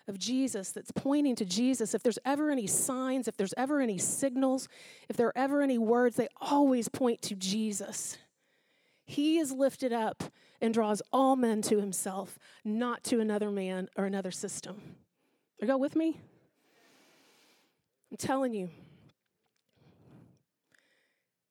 of 0.09 0.19
Jesus 0.19 0.71
that's 0.71 0.93
pointing 0.93 1.35
to 1.37 1.45
Jesus, 1.45 1.95
if 1.95 2.03
there's 2.03 2.19
ever 2.25 2.51
any 2.51 2.67
signs, 2.67 3.27
if 3.27 3.37
there's 3.37 3.55
ever 3.57 3.81
any 3.81 3.99
signals, 3.99 4.69
if 5.09 5.17
there 5.17 5.27
are 5.27 5.37
ever 5.37 5.63
any 5.63 5.79
words, 5.79 6.17
they 6.17 6.29
always 6.41 6.89
point 6.89 7.23
to 7.23 7.35
Jesus. 7.35 8.17
He 9.05 9.39
is 9.39 9.53
lifted 9.53 9.93
up 9.93 10.23
and 10.61 10.73
draws 10.73 11.03
all 11.13 11.37
men 11.37 11.63
to 11.63 11.81
himself, 11.81 12.39
not 12.65 13.03
to 13.05 13.21
another 13.21 13.51
man 13.51 13.89
or 13.97 14.05
another 14.05 14.31
system. 14.31 14.81
Are 15.61 15.67
y'all 15.67 15.81
with 15.81 15.97
me? 15.97 16.21
I'm 18.11 18.17
telling 18.17 18.55
you, 18.55 18.71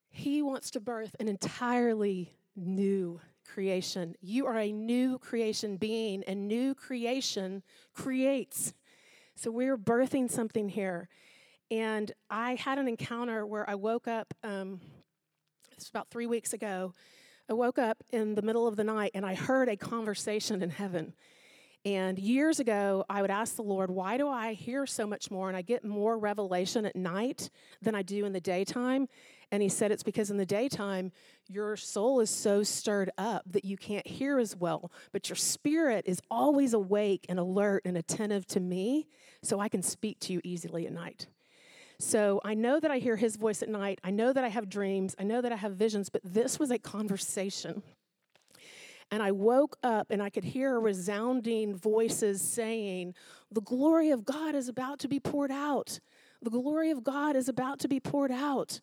he 0.10 0.42
wants 0.42 0.72
to 0.72 0.80
birth 0.80 1.16
an 1.20 1.28
entirely 1.28 2.34
new 2.56 3.20
creation. 3.46 4.16
You 4.22 4.46
are 4.48 4.58
a 4.58 4.72
new 4.72 5.20
creation 5.20 5.78
being, 5.78 6.24
and 6.24 6.48
new 6.48 6.76
creation 6.76 7.64
creates. 7.94 8.74
So 9.36 9.52
we're 9.52 9.78
birthing 9.78 10.30
something 10.30 10.70
here. 10.70 11.08
And 11.72 12.12
I 12.30 12.56
had 12.56 12.78
an 12.78 12.88
encounter 12.88 13.46
where 13.46 13.70
I 13.70 13.76
woke 13.76 14.08
up, 14.08 14.34
um, 14.44 14.80
it's 15.76 15.90
about 15.90 16.10
three 16.10 16.26
weeks 16.26 16.54
ago. 16.54 16.94
I 17.50 17.54
woke 17.54 17.78
up 17.78 18.04
in 18.12 18.36
the 18.36 18.42
middle 18.42 18.68
of 18.68 18.76
the 18.76 18.84
night 18.84 19.12
and 19.14 19.26
I 19.26 19.36
heard 19.36 19.70
a 19.70 19.76
conversation 19.76 20.62
in 20.64 20.70
heaven. 20.70 21.14
And 21.86 22.18
years 22.18 22.60
ago, 22.60 23.06
I 23.08 23.22
would 23.22 23.30
ask 23.30 23.56
the 23.56 23.62
Lord, 23.62 23.92
why 23.92 24.18
do 24.18 24.28
I 24.28 24.54
hear 24.54 24.88
so 24.88 25.06
much 25.06 25.30
more 25.30 25.48
and 25.48 25.56
I 25.56 25.62
get 25.62 25.86
more 25.86 26.18
revelation 26.18 26.86
at 26.86 26.96
night 26.96 27.52
than 27.82 27.94
I 27.94 28.02
do 28.02 28.26
in 28.26 28.34
the 28.34 28.42
daytime? 28.42 29.08
And 29.52 29.62
he 29.62 29.70
said, 29.70 29.92
It's 29.92 30.04
because 30.04 30.30
in 30.30 30.38
the 30.38 30.46
daytime, 30.46 31.12
your 31.48 31.76
soul 31.76 32.20
is 32.20 32.30
so 32.30 32.64
stirred 32.64 33.12
up 33.18 33.44
that 33.52 33.66
you 33.66 33.78
can't 33.78 34.08
hear 34.08 34.40
as 34.40 34.56
well, 34.56 34.92
but 35.12 35.30
your 35.30 35.36
spirit 35.36 36.06
is 36.08 36.22
always 36.30 36.74
awake 36.74 37.26
and 37.30 37.40
alert 37.40 37.84
and 37.86 37.98
attentive 37.98 38.46
to 38.48 38.60
me, 38.60 39.08
so 39.44 39.60
I 39.60 39.70
can 39.70 39.82
speak 39.82 40.20
to 40.22 40.34
you 40.34 40.42
easily 40.44 40.88
at 40.88 40.94
night. 40.94 41.28
So 42.00 42.42
I 42.44 42.56
know 42.56 42.80
that 42.80 42.92
I 42.92 42.98
hear 42.98 43.16
his 43.16 43.38
voice 43.38 43.62
at 43.62 43.70
night. 43.70 44.00
I 44.04 44.12
know 44.12 44.34
that 44.34 44.44
I 44.44 44.50
have 44.50 44.70
dreams. 44.70 45.16
I 45.18 45.24
know 45.24 45.42
that 45.42 45.52
I 45.52 45.56
have 45.56 45.74
visions, 45.74 46.10
but 46.10 46.22
this 46.24 46.60
was 46.60 46.72
a 46.72 46.78
conversation. 46.78 47.84
And 49.12 49.22
I 49.22 49.32
woke 49.32 49.78
up 49.84 50.08
and 50.10 50.22
I 50.22 50.30
could 50.30 50.44
hear 50.44 50.80
resounding 50.80 51.76
voices 51.76 52.42
saying, 52.42 53.14
The 53.52 53.62
glory 53.62 54.10
of 54.10 54.26
God 54.26 54.56
is 54.56 54.68
about 54.68 55.00
to 55.00 55.08
be 55.08 55.20
poured 55.20 55.52
out. 55.52 56.00
The 56.42 56.50
glory 56.50 56.92
of 56.92 57.04
God 57.04 57.36
is 57.36 57.48
about 57.48 57.80
to 57.80 57.88
be 57.88 58.00
poured 58.00 58.32
out 58.32 58.82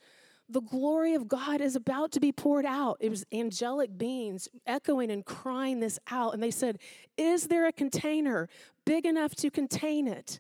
the 0.53 0.61
glory 0.61 1.15
of 1.15 1.29
God 1.29 1.61
is 1.61 1.75
about 1.77 2.13
to 2.13 2.21
be 2.21 2.33
poured 2.33 2.67
out. 2.67 2.99
It 3.01 3.09
was 3.09 3.25
angelic 3.33 3.97
beings 3.97 4.49
echoing 4.67 5.11
and 5.11 5.25
crying 5.25 5.81
this 5.81 5.99
out. 6.11 6.35
And 6.35 6.43
they 6.43 6.51
said, 6.51 6.79
Is 7.17 7.49
there 7.49 7.67
a 7.67 7.73
container 7.73 8.49
big 8.85 9.07
enough 9.07 9.35
to 9.37 9.51
contain 9.51 10.07
it? 10.07 10.39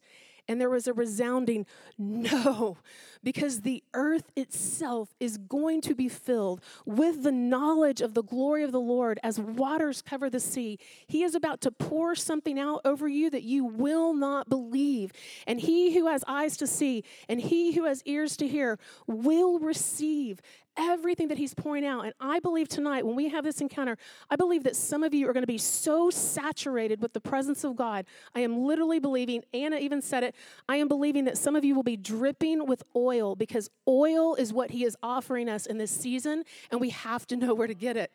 And 0.52 0.60
there 0.60 0.68
was 0.68 0.86
a 0.86 0.92
resounding 0.92 1.64
no, 1.96 2.76
because 3.24 3.62
the 3.62 3.82
earth 3.94 4.30
itself 4.36 5.14
is 5.18 5.38
going 5.38 5.80
to 5.80 5.94
be 5.94 6.10
filled 6.10 6.60
with 6.84 7.22
the 7.22 7.32
knowledge 7.32 8.02
of 8.02 8.12
the 8.12 8.22
glory 8.22 8.62
of 8.62 8.70
the 8.70 8.78
Lord 8.78 9.18
as 9.22 9.40
waters 9.40 10.02
cover 10.02 10.28
the 10.28 10.38
sea. 10.38 10.78
He 11.06 11.22
is 11.22 11.34
about 11.34 11.62
to 11.62 11.70
pour 11.70 12.14
something 12.14 12.58
out 12.58 12.82
over 12.84 13.08
you 13.08 13.30
that 13.30 13.44
you 13.44 13.64
will 13.64 14.12
not 14.12 14.50
believe. 14.50 15.10
And 15.46 15.58
he 15.58 15.94
who 15.94 16.06
has 16.06 16.22
eyes 16.28 16.58
to 16.58 16.66
see 16.66 17.02
and 17.30 17.40
he 17.40 17.72
who 17.72 17.84
has 17.84 18.02
ears 18.04 18.36
to 18.36 18.46
hear 18.46 18.78
will 19.06 19.58
receive 19.58 20.42
everything 20.76 21.28
that 21.28 21.38
he's 21.38 21.54
pouring 21.54 21.84
out. 21.84 22.04
And 22.04 22.14
I 22.20 22.40
believe 22.40 22.68
tonight, 22.68 23.04
when 23.06 23.16
we 23.16 23.28
have 23.28 23.44
this 23.44 23.60
encounter, 23.60 23.96
I 24.30 24.36
believe 24.36 24.64
that 24.64 24.76
some 24.76 25.02
of 25.02 25.12
you 25.12 25.28
are 25.28 25.32
going 25.32 25.42
to 25.42 25.46
be 25.46 25.58
so 25.58 26.10
saturated 26.10 27.02
with 27.02 27.12
the 27.12 27.20
presence 27.20 27.64
of 27.64 27.76
God. 27.76 28.06
I 28.34 28.40
am 28.40 28.64
literally 28.64 28.98
believing, 28.98 29.42
Anna 29.52 29.76
even 29.76 30.00
said 30.00 30.24
it, 30.24 30.34
I 30.68 30.76
am 30.76 30.88
believing 30.88 31.24
that 31.24 31.36
some 31.36 31.56
of 31.56 31.64
you 31.64 31.74
will 31.74 31.82
be 31.82 31.96
dripping 31.96 32.66
with 32.66 32.82
oil 32.96 33.36
because 33.36 33.70
oil 33.86 34.34
is 34.34 34.52
what 34.52 34.70
he 34.70 34.84
is 34.84 34.96
offering 35.02 35.48
us 35.48 35.66
in 35.66 35.78
this 35.78 35.90
season, 35.90 36.44
and 36.70 36.80
we 36.80 36.90
have 36.90 37.26
to 37.28 37.36
know 37.36 37.54
where 37.54 37.66
to 37.66 37.74
get 37.74 37.96
it. 37.96 38.12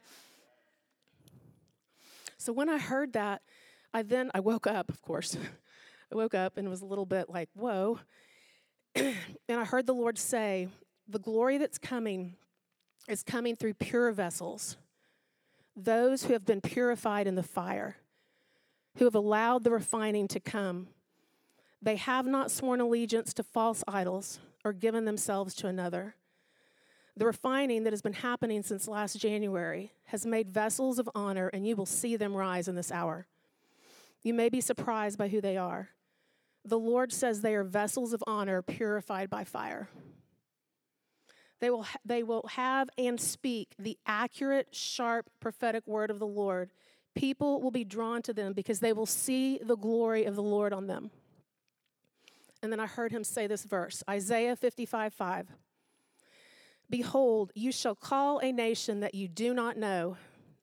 So 2.37 2.53
when 2.53 2.69
I 2.69 2.77
heard 2.77 3.13
that, 3.13 3.41
I 3.93 4.03
then 4.03 4.31
I 4.33 4.39
woke 4.39 4.67
up, 4.67 4.89
of 4.89 5.01
course. 5.01 5.37
I 6.11 6.15
woke 6.15 6.33
up 6.33 6.57
and 6.57 6.69
was 6.69 6.81
a 6.81 6.85
little 6.85 7.05
bit 7.05 7.29
like, 7.29 7.49
whoa. 7.53 7.99
and 8.95 9.15
I 9.49 9.65
heard 9.65 9.85
the 9.85 9.93
Lord 9.93 10.17
say, 10.17 10.69
the 11.07 11.19
glory 11.19 11.57
that's 11.57 11.77
coming 11.77 12.35
is 13.07 13.23
coming 13.23 13.55
through 13.55 13.75
pure 13.75 14.11
vessels, 14.11 14.77
those 15.75 16.25
who 16.25 16.33
have 16.33 16.45
been 16.45 16.61
purified 16.61 17.27
in 17.27 17.35
the 17.35 17.43
fire, 17.43 17.97
who 18.97 19.05
have 19.05 19.15
allowed 19.15 19.63
the 19.63 19.71
refining 19.71 20.27
to 20.27 20.39
come. 20.39 20.87
They 21.81 21.95
have 21.95 22.25
not 22.25 22.51
sworn 22.51 22.81
allegiance 22.81 23.33
to 23.35 23.43
false 23.43 23.83
idols 23.87 24.39
or 24.65 24.73
given 24.73 25.05
themselves 25.05 25.53
to 25.55 25.67
another. 25.67 26.15
The 27.15 27.25
refining 27.25 27.83
that 27.83 27.93
has 27.93 28.01
been 28.01 28.13
happening 28.13 28.61
since 28.61 28.87
last 28.87 29.19
January 29.19 29.91
has 30.05 30.25
made 30.25 30.49
vessels 30.49 30.99
of 30.99 31.09
honor, 31.15 31.47
and 31.47 31.65
you 31.65 31.75
will 31.75 31.85
see 31.85 32.15
them 32.15 32.35
rise 32.35 32.67
in 32.67 32.75
this 32.75 32.91
hour. 32.91 33.27
You 34.21 34.33
may 34.33 34.49
be 34.49 34.61
surprised 34.61 35.17
by 35.17 35.29
who 35.29 35.41
they 35.41 35.57
are. 35.57 35.89
The 36.65 36.77
Lord 36.77 37.13
says 37.13 37.41
they 37.41 37.55
are 37.55 37.63
vessels 37.63 38.13
of 38.13 38.23
honor 38.27 38.61
purified 38.61 39.29
by 39.29 39.45
fire. 39.45 39.89
They 41.59 41.69
will, 41.69 41.83
ha- 41.83 41.99
they 42.05 42.23
will 42.23 42.47
have 42.51 42.89
and 42.97 43.19
speak 43.19 43.73
the 43.79 43.97
accurate, 44.05 44.69
sharp, 44.71 45.29
prophetic 45.39 45.85
word 45.87 46.11
of 46.11 46.19
the 46.19 46.27
Lord. 46.27 46.71
People 47.15 47.61
will 47.61 47.71
be 47.71 47.83
drawn 47.83 48.21
to 48.23 48.33
them 48.33 48.53
because 48.53 48.79
they 48.79 48.93
will 48.93 49.07
see 49.07 49.59
the 49.63 49.75
glory 49.75 50.25
of 50.25 50.35
the 50.35 50.43
Lord 50.43 50.71
on 50.71 50.87
them. 50.87 51.09
And 52.61 52.71
then 52.71 52.79
I 52.79 52.87
heard 52.87 53.11
him 53.11 53.23
say 53.23 53.47
this 53.47 53.63
verse 53.63 54.03
Isaiah 54.09 54.55
55 54.55 55.13
5. 55.13 55.47
Behold, 56.89 57.51
you 57.53 57.71
shall 57.71 57.95
call 57.95 58.39
a 58.39 58.51
nation 58.51 59.01
that 59.01 59.13
you 59.13 59.27
do 59.27 59.53
not 59.53 59.77
know, 59.77 60.15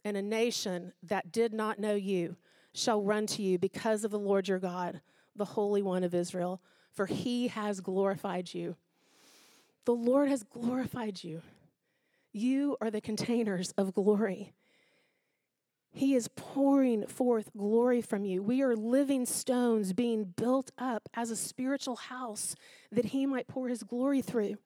and 0.04 0.16
a 0.16 0.22
nation 0.22 0.92
that 1.02 1.32
did 1.32 1.52
not 1.52 1.78
know 1.78 1.94
you 1.94 2.36
shall 2.72 3.02
run 3.02 3.26
to 3.26 3.42
you 3.42 3.58
because 3.58 4.04
of 4.04 4.10
the 4.10 4.18
Lord 4.18 4.48
your 4.48 4.58
God, 4.58 5.00
the 5.36 5.44
Holy 5.44 5.82
One 5.82 6.02
of 6.02 6.14
Israel, 6.14 6.62
for 6.92 7.06
he 7.06 7.48
has 7.48 7.80
glorified 7.80 8.54
you. 8.54 8.76
The 9.84 9.94
Lord 9.94 10.28
has 10.28 10.42
glorified 10.42 11.22
you. 11.22 11.42
You 12.32 12.76
are 12.80 12.90
the 12.90 13.00
containers 13.00 13.72
of 13.76 13.94
glory. 13.94 14.52
He 15.92 16.16
is 16.16 16.26
pouring 16.26 17.06
forth 17.06 17.50
glory 17.56 18.02
from 18.02 18.24
you. 18.24 18.42
We 18.42 18.62
are 18.62 18.74
living 18.74 19.26
stones 19.26 19.92
being 19.92 20.24
built 20.24 20.72
up 20.76 21.08
as 21.14 21.30
a 21.30 21.36
spiritual 21.36 21.94
house 21.94 22.56
that 22.90 23.06
He 23.06 23.26
might 23.26 23.46
pour 23.46 23.68
His 23.68 23.84
glory 23.84 24.20
through. 24.20 24.56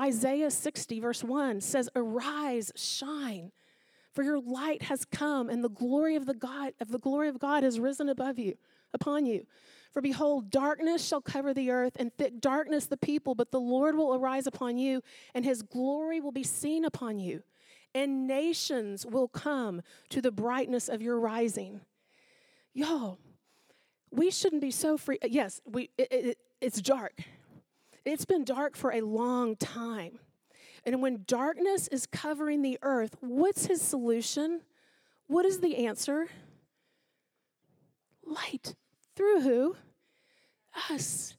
Isaiah 0.00 0.50
60, 0.50 1.00
verse 1.00 1.22
1 1.22 1.60
says, 1.60 1.90
Arise, 1.94 2.72
shine, 2.74 3.52
for 4.14 4.22
your 4.22 4.40
light 4.40 4.82
has 4.84 5.04
come, 5.04 5.50
and 5.50 5.62
the 5.62 5.68
glory 5.68 6.16
of 6.16 6.24
the 6.24 6.34
God 6.34 6.72
of 6.80 6.88
the 6.88 6.98
glory 6.98 7.28
of 7.28 7.38
God 7.38 7.62
has 7.62 7.78
risen 7.78 8.08
above 8.08 8.38
you, 8.38 8.54
upon 8.94 9.26
you. 9.26 9.46
For 9.94 10.02
behold, 10.02 10.50
darkness 10.50 11.06
shall 11.06 11.20
cover 11.20 11.54
the 11.54 11.70
earth, 11.70 11.92
and 12.00 12.12
thick 12.12 12.40
darkness 12.40 12.86
the 12.86 12.96
people, 12.96 13.36
but 13.36 13.52
the 13.52 13.60
Lord 13.60 13.96
will 13.96 14.12
arise 14.12 14.48
upon 14.48 14.76
you, 14.76 15.02
and 15.34 15.44
his 15.44 15.62
glory 15.62 16.20
will 16.20 16.32
be 16.32 16.42
seen 16.42 16.84
upon 16.84 17.20
you. 17.20 17.44
And 17.94 18.26
nations 18.26 19.06
will 19.06 19.28
come 19.28 19.82
to 20.08 20.20
the 20.20 20.32
brightness 20.32 20.88
of 20.88 21.00
your 21.00 21.20
rising. 21.20 21.80
Y'all, 22.72 23.20
we 24.10 24.32
shouldn't 24.32 24.62
be 24.62 24.72
so 24.72 24.96
free. 24.96 25.18
Yes, 25.24 25.60
we, 25.64 25.90
it, 25.96 26.08
it, 26.10 26.38
it's 26.60 26.82
dark. 26.82 27.20
It's 28.04 28.24
been 28.24 28.44
dark 28.44 28.76
for 28.76 28.90
a 28.92 29.00
long 29.00 29.54
time. 29.54 30.18
And 30.84 31.02
when 31.02 31.22
darkness 31.28 31.86
is 31.86 32.04
covering 32.06 32.62
the 32.62 32.80
earth, 32.82 33.16
what's 33.20 33.66
his 33.66 33.80
solution? 33.80 34.62
What 35.28 35.46
is 35.46 35.60
the 35.60 35.86
answer? 35.86 36.26
Light. 38.26 38.74
Through 39.16 39.40
who? 39.40 39.76
Us. 40.90 41.36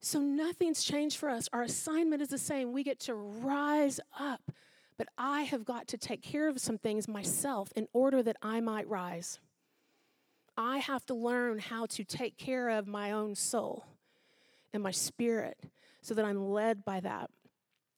So 0.00 0.20
nothing's 0.20 0.84
changed 0.84 1.16
for 1.16 1.28
us. 1.28 1.48
Our 1.52 1.62
assignment 1.62 2.22
is 2.22 2.28
the 2.28 2.38
same. 2.38 2.72
We 2.72 2.84
get 2.84 3.00
to 3.00 3.14
rise 3.14 4.00
up. 4.18 4.52
But 4.96 5.08
I 5.18 5.42
have 5.42 5.64
got 5.64 5.88
to 5.88 5.98
take 5.98 6.22
care 6.22 6.48
of 6.48 6.60
some 6.60 6.78
things 6.78 7.08
myself 7.08 7.72
in 7.74 7.88
order 7.92 8.22
that 8.22 8.36
I 8.42 8.60
might 8.60 8.88
rise. 8.88 9.40
I 10.56 10.78
have 10.78 11.04
to 11.06 11.14
learn 11.14 11.58
how 11.58 11.86
to 11.86 12.04
take 12.04 12.36
care 12.36 12.68
of 12.68 12.86
my 12.86 13.10
own 13.10 13.34
soul 13.34 13.84
and 14.72 14.82
my 14.82 14.92
spirit 14.92 15.58
so 16.00 16.14
that 16.14 16.24
I'm 16.24 16.50
led 16.50 16.84
by 16.84 17.00
that. 17.00 17.30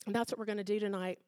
And 0.06 0.14
that's 0.14 0.32
what 0.32 0.38
we're 0.38 0.46
going 0.46 0.58
to 0.58 0.64
do 0.64 0.78
tonight. 0.78 1.18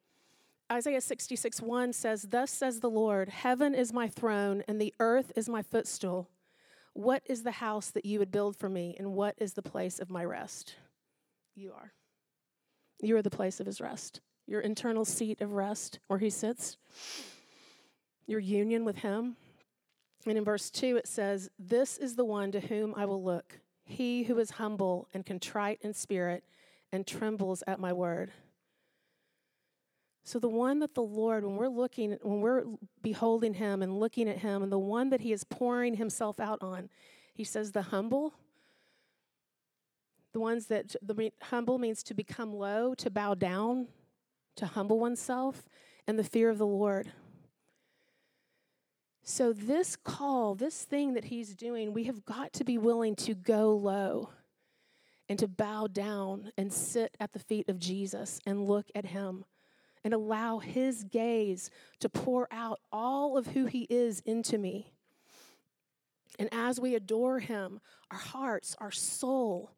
Isaiah 0.71 1.01
66 1.01 1.61
1 1.61 1.93
says, 1.93 2.27
Thus 2.31 2.51
says 2.51 2.81
the 2.81 2.91
Lord, 2.91 3.29
Heaven 3.29 3.75
is 3.75 3.93
my 3.93 4.07
throne, 4.07 4.63
and 4.69 4.81
the 4.81 4.95
earth 5.01 5.33
is 5.35 5.49
my 5.49 5.63
footstool. 5.63 6.29
What 6.99 7.23
is 7.27 7.45
the 7.45 7.53
house 7.53 7.91
that 7.91 8.05
you 8.05 8.19
would 8.19 8.33
build 8.33 8.57
for 8.57 8.69
me, 8.69 8.97
and 8.99 9.13
what 9.13 9.37
is 9.39 9.53
the 9.53 9.63
place 9.63 10.01
of 10.01 10.11
my 10.11 10.25
rest? 10.25 10.75
You 11.55 11.73
are. 11.73 11.93
You 13.01 13.17
are 13.17 13.23
the 13.23 13.31
place 13.31 13.61
of 13.61 13.67
his 13.67 13.81
rest, 13.81 14.21
your 14.49 14.61
internal 14.63 15.05
seat 15.05 15.41
of 15.41 15.53
rest 15.53 16.01
where 16.09 16.19
he 16.19 16.29
sits, 16.29 16.77
your 18.27 18.41
union 18.41 18.85
with 18.85 18.97
him. 18.97 19.37
And 20.27 20.37
in 20.37 20.43
verse 20.43 20.71
2, 20.71 20.97
it 20.97 21.07
says, 21.07 21.49
This 21.57 21.99
is 21.99 22.17
the 22.17 22.25
one 22.25 22.51
to 22.51 22.59
whom 22.59 22.95
I 22.97 23.05
will 23.05 23.23
look, 23.23 23.61
he 23.85 24.25
who 24.25 24.37
is 24.41 24.51
humble 24.51 25.07
and 25.15 25.25
contrite 25.25 25.79
in 25.83 25.95
spirit 25.95 26.43
and 26.91 27.07
trembles 27.07 27.63
at 27.69 27.79
my 27.79 27.93
word. 27.93 28.33
So, 30.29 30.39
the 30.39 30.47
one 30.47 30.81
that 30.81 30.95
the 30.95 31.01
Lord, 31.01 31.43
when 31.43 31.57
we're 31.57 31.69
looking, 31.69 32.19
when 32.21 32.43
we're 32.43 32.65
beholding 33.01 33.55
him 33.55 33.81
and 33.81 33.99
looking 33.99 34.29
at 34.29 34.37
him, 34.37 34.63
and 34.63 34.71
the 34.71 34.79
one 34.79 35.09
that 35.09 35.23
he 35.23 35.33
is 35.33 35.43
pouring 35.43 35.95
himself 35.95 36.39
out 36.39 36.59
on, 36.61 36.91
he 37.33 37.45
says, 37.45 37.73
the 37.73 37.81
humble, 37.81 38.35
the 40.35 40.41
ones 40.41 40.67
that, 40.67 40.95
the 41.01 41.33
humble 41.45 41.79
means 41.79 42.03
to 42.03 42.13
become 42.13 42.53
low, 42.53 42.93
to 42.97 43.09
bow 43.09 43.33
down, 43.33 43.89
to 44.57 44.67
humble 44.67 45.01
oneself, 45.01 45.67
and 46.07 46.19
the 46.19 46.25
fear 46.25 46.51
of 46.51 46.59
the 46.59 46.67
Lord. 46.67 47.11
So, 49.23 49.55
this 49.55 49.97
call, 49.97 50.55
this 50.55 50.83
thing 50.83 51.15
that 51.15 51.25
he's 51.25 51.55
doing, 51.55 51.95
we 51.95 52.05
have 52.05 52.27
got 52.27 52.53
to 52.53 52.65
be 52.65 52.77
willing 52.77 53.17
to 53.17 53.33
go 53.33 53.75
low 53.75 54.29
and 55.27 55.39
to 55.39 55.49
bow 55.49 55.87
down 55.87 56.53
and 56.59 56.71
sit 56.71 57.17
at 57.19 57.33
the 57.33 57.39
feet 57.39 57.71
of 57.71 57.79
Jesus 57.79 58.41
and 58.45 58.69
look 58.69 58.91
at 58.95 59.07
him 59.07 59.47
and 60.05 60.15
allow 60.15 60.59
His 60.59 61.05
gaze 61.05 61.71
to 62.01 62.09
pour 62.09 62.49
out 62.51 62.81
all 62.93 63.37
of 63.37 63.49
who 63.49 63.67
He 63.67 63.87
is 63.91 64.21
into 64.21 64.59
me. 64.59 64.93
And 66.39 66.49
as 66.53 66.81
we 66.81 66.95
adore 66.95 67.41
Him, 67.41 67.81
our 68.11 68.19
hearts, 68.19 68.77
our 68.79 68.93
soul 68.93 69.73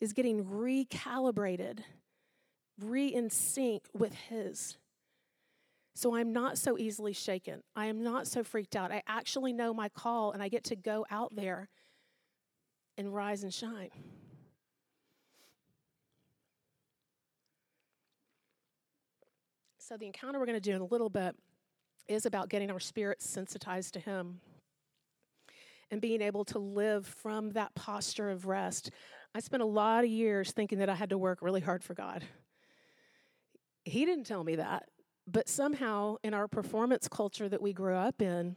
is 0.00 0.12
getting 0.12 0.44
recalibrated, 0.44 1.80
re 2.80 3.06
in 3.08 3.30
sync 3.30 3.84
with 3.92 4.14
His. 4.14 4.78
So 5.98 6.14
I'm 6.14 6.32
not 6.32 6.58
so 6.58 6.78
easily 6.78 7.12
shaken. 7.12 7.60
I 7.74 7.86
am 7.86 8.04
not 8.04 8.28
so 8.28 8.44
freaked 8.44 8.76
out. 8.76 8.92
I 8.92 9.02
actually 9.08 9.52
know 9.52 9.74
my 9.74 9.88
call 9.88 10.30
and 10.30 10.40
I 10.40 10.48
get 10.48 10.62
to 10.64 10.76
go 10.76 11.04
out 11.10 11.34
there 11.34 11.68
and 12.96 13.12
rise 13.12 13.42
and 13.42 13.52
shine. 13.52 13.90
So, 19.88 19.96
the 19.96 20.04
encounter 20.04 20.38
we're 20.38 20.44
going 20.44 20.60
to 20.60 20.70
do 20.70 20.76
in 20.76 20.82
a 20.82 20.84
little 20.84 21.08
bit 21.08 21.34
is 22.08 22.26
about 22.26 22.50
getting 22.50 22.70
our 22.70 22.78
spirits 22.78 23.26
sensitized 23.26 23.94
to 23.94 24.00
Him 24.00 24.42
and 25.90 25.98
being 25.98 26.20
able 26.20 26.44
to 26.44 26.58
live 26.58 27.06
from 27.06 27.52
that 27.52 27.74
posture 27.74 28.28
of 28.28 28.44
rest. 28.44 28.90
I 29.34 29.40
spent 29.40 29.62
a 29.62 29.66
lot 29.66 30.04
of 30.04 30.10
years 30.10 30.52
thinking 30.52 30.80
that 30.80 30.90
I 30.90 30.94
had 30.94 31.08
to 31.08 31.16
work 31.16 31.40
really 31.40 31.62
hard 31.62 31.82
for 31.82 31.94
God. 31.94 32.22
He 33.86 34.04
didn't 34.04 34.24
tell 34.24 34.44
me 34.44 34.56
that, 34.56 34.90
but 35.26 35.48
somehow 35.48 36.16
in 36.22 36.34
our 36.34 36.48
performance 36.48 37.08
culture 37.08 37.48
that 37.48 37.62
we 37.62 37.72
grew 37.72 37.94
up 37.94 38.20
in, 38.20 38.56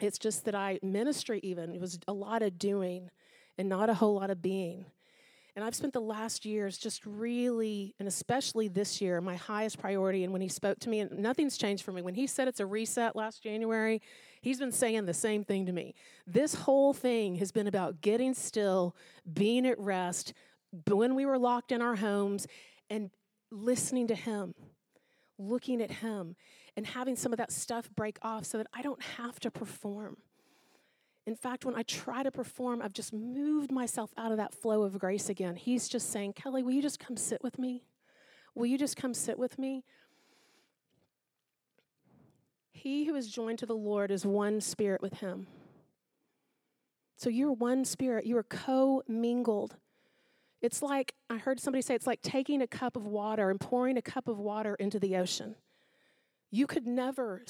it's 0.00 0.18
just 0.18 0.44
that 0.44 0.54
I 0.54 0.80
ministry 0.82 1.40
even 1.42 1.72
it 1.72 1.80
was 1.80 1.98
a 2.06 2.12
lot 2.12 2.42
of 2.42 2.58
doing 2.58 3.08
and 3.56 3.70
not 3.70 3.88
a 3.88 3.94
whole 3.94 4.16
lot 4.16 4.28
of 4.28 4.42
being. 4.42 4.84
And 5.58 5.64
I've 5.64 5.74
spent 5.74 5.92
the 5.92 6.00
last 6.00 6.44
years 6.46 6.78
just 6.78 7.04
really, 7.04 7.92
and 7.98 8.06
especially 8.06 8.68
this 8.68 9.00
year, 9.00 9.20
my 9.20 9.34
highest 9.34 9.80
priority. 9.80 10.22
And 10.22 10.32
when 10.32 10.40
he 10.40 10.46
spoke 10.46 10.78
to 10.78 10.88
me, 10.88 11.00
and 11.00 11.18
nothing's 11.18 11.58
changed 11.58 11.82
for 11.82 11.90
me. 11.90 12.00
When 12.00 12.14
he 12.14 12.28
said 12.28 12.46
it's 12.46 12.60
a 12.60 12.64
reset 12.64 13.16
last 13.16 13.42
January, 13.42 14.00
he's 14.40 14.60
been 14.60 14.70
saying 14.70 15.06
the 15.06 15.12
same 15.12 15.42
thing 15.42 15.66
to 15.66 15.72
me. 15.72 15.96
This 16.28 16.54
whole 16.54 16.94
thing 16.94 17.34
has 17.38 17.50
been 17.50 17.66
about 17.66 18.00
getting 18.00 18.34
still, 18.34 18.94
being 19.32 19.66
at 19.66 19.80
rest, 19.80 20.32
when 20.86 21.16
we 21.16 21.26
were 21.26 21.40
locked 21.40 21.72
in 21.72 21.82
our 21.82 21.96
homes, 21.96 22.46
and 22.88 23.10
listening 23.50 24.06
to 24.06 24.14
him, 24.14 24.54
looking 25.40 25.82
at 25.82 25.90
him, 25.90 26.36
and 26.76 26.86
having 26.86 27.16
some 27.16 27.32
of 27.32 27.38
that 27.38 27.50
stuff 27.50 27.90
break 27.96 28.20
off 28.22 28.44
so 28.44 28.58
that 28.58 28.68
I 28.72 28.80
don't 28.80 29.02
have 29.02 29.40
to 29.40 29.50
perform. 29.50 30.18
In 31.28 31.36
fact, 31.36 31.66
when 31.66 31.74
I 31.74 31.82
try 31.82 32.22
to 32.22 32.30
perform, 32.30 32.80
I've 32.80 32.94
just 32.94 33.12
moved 33.12 33.70
myself 33.70 34.10
out 34.16 34.30
of 34.30 34.38
that 34.38 34.54
flow 34.54 34.82
of 34.84 34.98
grace 34.98 35.28
again. 35.28 35.56
He's 35.56 35.86
just 35.86 36.10
saying, 36.10 36.32
Kelley, 36.32 36.62
will 36.62 36.72
you 36.72 36.80
just 36.80 36.98
come 36.98 37.18
sit 37.18 37.44
with 37.44 37.58
me? 37.58 37.84
Will 38.54 38.64
you 38.64 38.78
just 38.78 38.96
come 38.96 39.12
sit 39.12 39.38
with 39.38 39.58
me? 39.58 39.84
He 42.72 43.04
who 43.04 43.14
is 43.14 43.28
joined 43.28 43.58
to 43.58 43.66
the 43.66 43.76
Lord 43.76 44.10
is 44.10 44.24
one 44.24 44.62
spirit 44.62 45.02
with 45.02 45.20
him. 45.20 45.48
So 47.16 47.28
you're 47.28 47.52
one 47.52 47.84
spirit, 47.84 48.24
you 48.24 48.38
are 48.38 48.42
co 48.42 49.02
mingled. 49.06 49.76
It's 50.62 50.80
like, 50.80 51.12
I 51.28 51.36
heard 51.36 51.60
somebody 51.60 51.82
say, 51.82 51.94
it's 51.94 52.06
like 52.06 52.22
taking 52.22 52.62
a 52.62 52.66
cup 52.66 52.96
of 52.96 53.06
water 53.06 53.50
and 53.50 53.60
pouring 53.60 53.98
a 53.98 54.02
cup 54.02 54.28
of 54.28 54.38
water 54.38 54.76
into 54.76 54.98
the 54.98 55.14
ocean. 55.16 55.56
You 56.50 56.66
could 56.66 56.86
never 56.86 57.42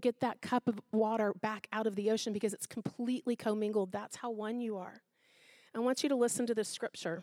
get 0.00 0.20
that 0.20 0.42
cup 0.42 0.68
of 0.68 0.80
water 0.92 1.32
back 1.40 1.66
out 1.72 1.86
of 1.86 1.96
the 1.96 2.10
ocean 2.10 2.32
because 2.32 2.52
it's 2.52 2.66
completely 2.66 3.36
commingled. 3.36 3.92
That's 3.92 4.16
how 4.16 4.30
one 4.30 4.60
you 4.60 4.76
are. 4.76 5.02
I 5.74 5.80
want 5.80 6.02
you 6.02 6.08
to 6.10 6.14
listen 6.14 6.46
to 6.46 6.54
this 6.54 6.68
scripture, 6.68 7.22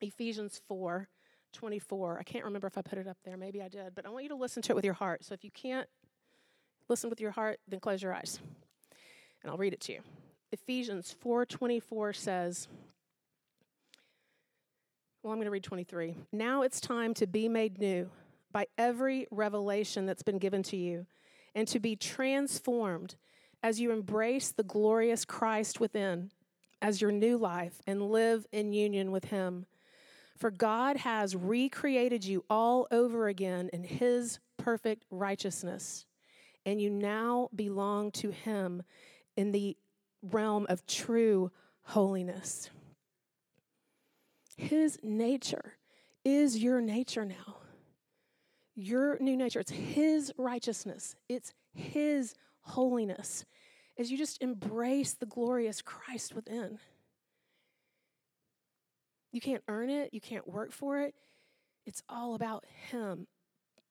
Ephesians 0.00 0.60
4 0.68 1.08
24. 1.52 2.18
I 2.18 2.22
can't 2.22 2.44
remember 2.46 2.66
if 2.66 2.78
I 2.78 2.82
put 2.82 2.98
it 2.98 3.06
up 3.06 3.18
there. 3.24 3.36
Maybe 3.36 3.60
I 3.60 3.68
did, 3.68 3.94
but 3.94 4.06
I 4.06 4.08
want 4.08 4.22
you 4.22 4.30
to 4.30 4.36
listen 4.36 4.62
to 4.62 4.72
it 4.72 4.74
with 4.74 4.86
your 4.86 4.94
heart. 4.94 5.22
So 5.22 5.34
if 5.34 5.44
you 5.44 5.50
can't 5.50 5.86
listen 6.88 7.10
with 7.10 7.20
your 7.20 7.30
heart, 7.30 7.60
then 7.68 7.78
close 7.78 8.02
your 8.02 8.14
eyes. 8.14 8.40
And 9.42 9.50
I'll 9.50 9.58
read 9.58 9.74
it 9.74 9.80
to 9.82 9.92
you. 9.92 10.00
Ephesians 10.50 11.14
4:24 11.22 12.16
says, 12.16 12.68
well, 15.22 15.32
I'm 15.32 15.38
going 15.38 15.44
to 15.44 15.50
read 15.50 15.62
23. 15.62 16.16
Now 16.32 16.62
it's 16.62 16.80
time 16.80 17.14
to 17.14 17.26
be 17.26 17.48
made 17.48 17.78
new 17.78 18.10
by 18.52 18.66
every 18.76 19.26
revelation 19.30 20.06
that's 20.06 20.22
been 20.22 20.38
given 20.38 20.62
to 20.64 20.76
you, 20.76 21.06
and 21.54 21.66
to 21.68 21.80
be 21.80 21.96
transformed 21.96 23.16
as 23.62 23.80
you 23.80 23.90
embrace 23.92 24.50
the 24.50 24.62
glorious 24.62 25.24
Christ 25.24 25.80
within 25.80 26.30
as 26.80 27.00
your 27.00 27.12
new 27.12 27.38
life 27.38 27.80
and 27.86 28.10
live 28.10 28.46
in 28.52 28.72
union 28.72 29.12
with 29.12 29.26
Him. 29.26 29.66
For 30.36 30.50
God 30.50 30.96
has 30.98 31.36
recreated 31.36 32.24
you 32.24 32.44
all 32.50 32.88
over 32.90 33.28
again 33.28 33.70
in 33.72 33.84
His 33.84 34.40
perfect 34.56 35.04
righteousness, 35.10 36.06
and 36.66 36.80
you 36.80 36.90
now 36.90 37.48
belong 37.54 38.10
to 38.12 38.30
Him 38.30 38.82
in 39.36 39.52
the 39.52 39.76
realm 40.22 40.66
of 40.68 40.86
true 40.86 41.50
holiness. 41.82 42.70
His 44.56 44.98
nature 45.02 45.76
is 46.24 46.58
your 46.58 46.80
nature 46.80 47.24
now 47.24 47.61
your 48.74 49.18
new 49.20 49.36
nature. 49.36 49.60
It's 49.60 49.70
His 49.70 50.32
righteousness, 50.36 51.16
it's 51.28 51.52
His 51.74 52.34
holiness 52.62 53.44
as 53.98 54.10
you 54.10 54.16
just 54.16 54.42
embrace 54.42 55.12
the 55.14 55.26
glorious 55.26 55.82
Christ 55.82 56.34
within. 56.34 56.78
You 59.32 59.40
can't 59.40 59.62
earn 59.68 59.90
it, 59.90 60.12
you 60.12 60.20
can't 60.20 60.46
work 60.48 60.72
for 60.72 61.00
it. 61.00 61.14
It's 61.86 62.02
all 62.08 62.34
about 62.34 62.64
Him. 62.90 63.26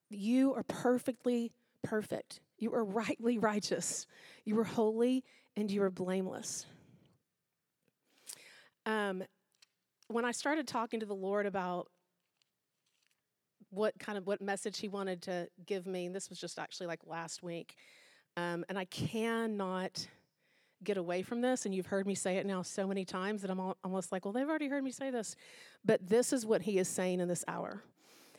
You 0.09 0.53
are 0.55 0.63
perfectly 0.63 1.51
perfect. 1.83 2.39
You 2.57 2.73
are 2.73 2.83
rightly 2.83 3.37
righteous. 3.37 4.05
You 4.45 4.59
are 4.59 4.63
holy 4.63 5.23
and 5.55 5.71
you 5.71 5.81
are 5.83 5.89
blameless. 5.89 6.65
Um, 8.85 9.23
when 10.07 10.25
I 10.25 10.31
started 10.31 10.67
talking 10.67 10.99
to 10.99 11.05
the 11.05 11.15
Lord 11.15 11.45
about 11.45 11.87
what 13.71 13.97
kind 13.99 14.17
of 14.17 14.27
what 14.27 14.41
message 14.41 14.79
he 14.79 14.87
wanted 14.87 15.21
to 15.23 15.47
give 15.65 15.87
me. 15.87 16.07
This 16.09 16.29
was 16.29 16.39
just 16.39 16.59
actually 16.59 16.87
like 16.87 16.99
last 17.05 17.41
week. 17.41 17.75
Um, 18.37 18.63
and 18.69 18.77
I 18.77 18.85
cannot 18.85 20.07
get 20.83 20.97
away 20.97 21.21
from 21.21 21.41
this. 21.41 21.65
And 21.65 21.73
you've 21.73 21.87
heard 21.87 22.05
me 22.05 22.15
say 22.15 22.37
it 22.37 22.45
now 22.45 22.61
so 22.61 22.87
many 22.87 23.05
times 23.05 23.41
that 23.41 23.51
I'm 23.51 23.73
almost 23.83 24.11
like, 24.11 24.25
well, 24.25 24.33
they've 24.33 24.47
already 24.47 24.67
heard 24.67 24.83
me 24.83 24.91
say 24.91 25.09
this. 25.09 25.35
But 25.85 26.07
this 26.07 26.33
is 26.33 26.45
what 26.45 26.61
he 26.61 26.77
is 26.77 26.87
saying 26.87 27.19
in 27.19 27.27
this 27.27 27.43
hour 27.47 27.83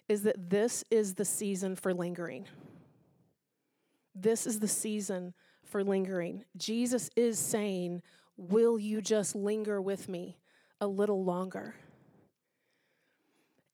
is 0.09 0.23
that 0.23 0.51
this 0.51 0.85
is 0.90 1.14
the 1.14 1.25
season 1.25 1.77
for 1.77 1.95
lingering. 1.95 2.47
This 4.14 4.47
is 4.47 4.61
the 4.61 4.68
season 4.68 5.33
for 5.64 5.83
lingering. 5.83 6.45
Jesus 6.57 7.09
is 7.16 7.38
saying, 7.38 8.03
Will 8.37 8.79
you 8.79 9.01
just 9.01 9.35
linger 9.35 9.81
with 9.81 10.09
me 10.09 10.38
a 10.81 10.87
little 10.87 11.25
longer? 11.25 11.75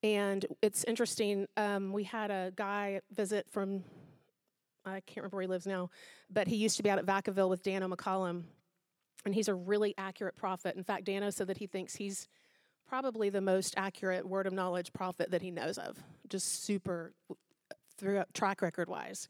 And 0.03 0.47
it's 0.63 0.85
interesting. 0.85 1.47
Um, 1.57 1.93
we 1.93 2.05
had 2.05 2.31
a 2.31 2.53
guy 2.55 3.01
visit 3.11 3.47
from, 3.51 3.83
I 4.85 5.01
can't 5.01 5.19
remember 5.19 5.37
where 5.37 5.43
he 5.43 5.49
lives 5.49 5.67
now, 5.67 5.91
but 6.31 6.47
he 6.47 6.57
used 6.57 6.77
to 6.77 6.83
be 6.83 6.91
out 6.91 6.99
at 6.99 7.07
Vacaville 7.07 7.49
with 7.49 7.63
Dano 7.63 7.89
McCollam. 7.89 8.45
And 9.25 9.35
he's 9.35 9.49
a 9.49 9.55
really 9.55 9.95
accurate 9.99 10.37
prophet. 10.37 10.77
In 10.77 10.85
fact, 10.85 11.05
Dano 11.05 11.31
said 11.31 11.49
that 11.49 11.59
he 11.59 11.67
thinks 11.67 11.97
he's 11.97 12.29
probably 12.89 13.29
the 13.29 13.41
most 13.41 13.75
accurate 13.77 14.27
word 14.27 14.47
of 14.47 14.53
knowledge 14.53 14.93
prophet 14.93 15.31
that 15.33 15.43
he 15.43 15.51
knows 15.51 15.77
of, 15.77 15.99
just 16.29 16.65
super 16.65 17.13
through 17.99 18.23
track 18.33 18.63
record 18.63 18.89
wise. 18.89 19.29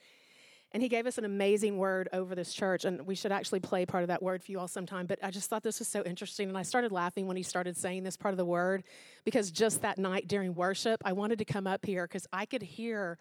And 0.73 0.83
he 0.83 0.89
gave 0.91 1.07
us 1.07 1.17
an 1.17 1.25
amazing 1.25 1.79
word 1.79 2.11
over 2.13 2.35
this 2.35 2.53
church, 2.53 2.85
and 2.85 3.07
we 3.07 3.15
should 3.15 3.33
actually 3.33 3.61
play 3.61 3.87
part 3.87 4.05
of 4.05 4.09
that 4.09 4.23
word 4.23 4.43
for 4.43 4.53
you 4.53 4.61
all 4.61 4.69
sometime. 4.69 5.07
But 5.07 5.19
I 5.23 5.31
just 5.31 5.49
thought 5.49 5.63
this 5.63 5.79
was 5.79 5.89
so 5.89 6.03
interesting, 6.05 6.49
and 6.49 6.59
I 6.59 6.63
started 6.63 6.93
laughing 6.93 7.27
when 7.27 7.39
he 7.39 7.43
started 7.43 7.77
saying 7.77 8.03
this 8.03 8.19
part 8.19 8.35
of 8.35 8.39
the 8.39 8.45
word 8.45 8.85
because 9.25 9.51
just 9.51 9.81
that 9.81 9.97
night 9.97 10.29
during 10.29 10.55
worship, 10.55 11.01
I 11.07 11.15
wanted 11.15 11.39
to 11.39 11.47
come 11.47 11.67
up 11.67 11.87
here 11.87 12.07
because 12.07 12.27
I 12.33 12.45
could 12.45 12.63
hear 12.63 13.17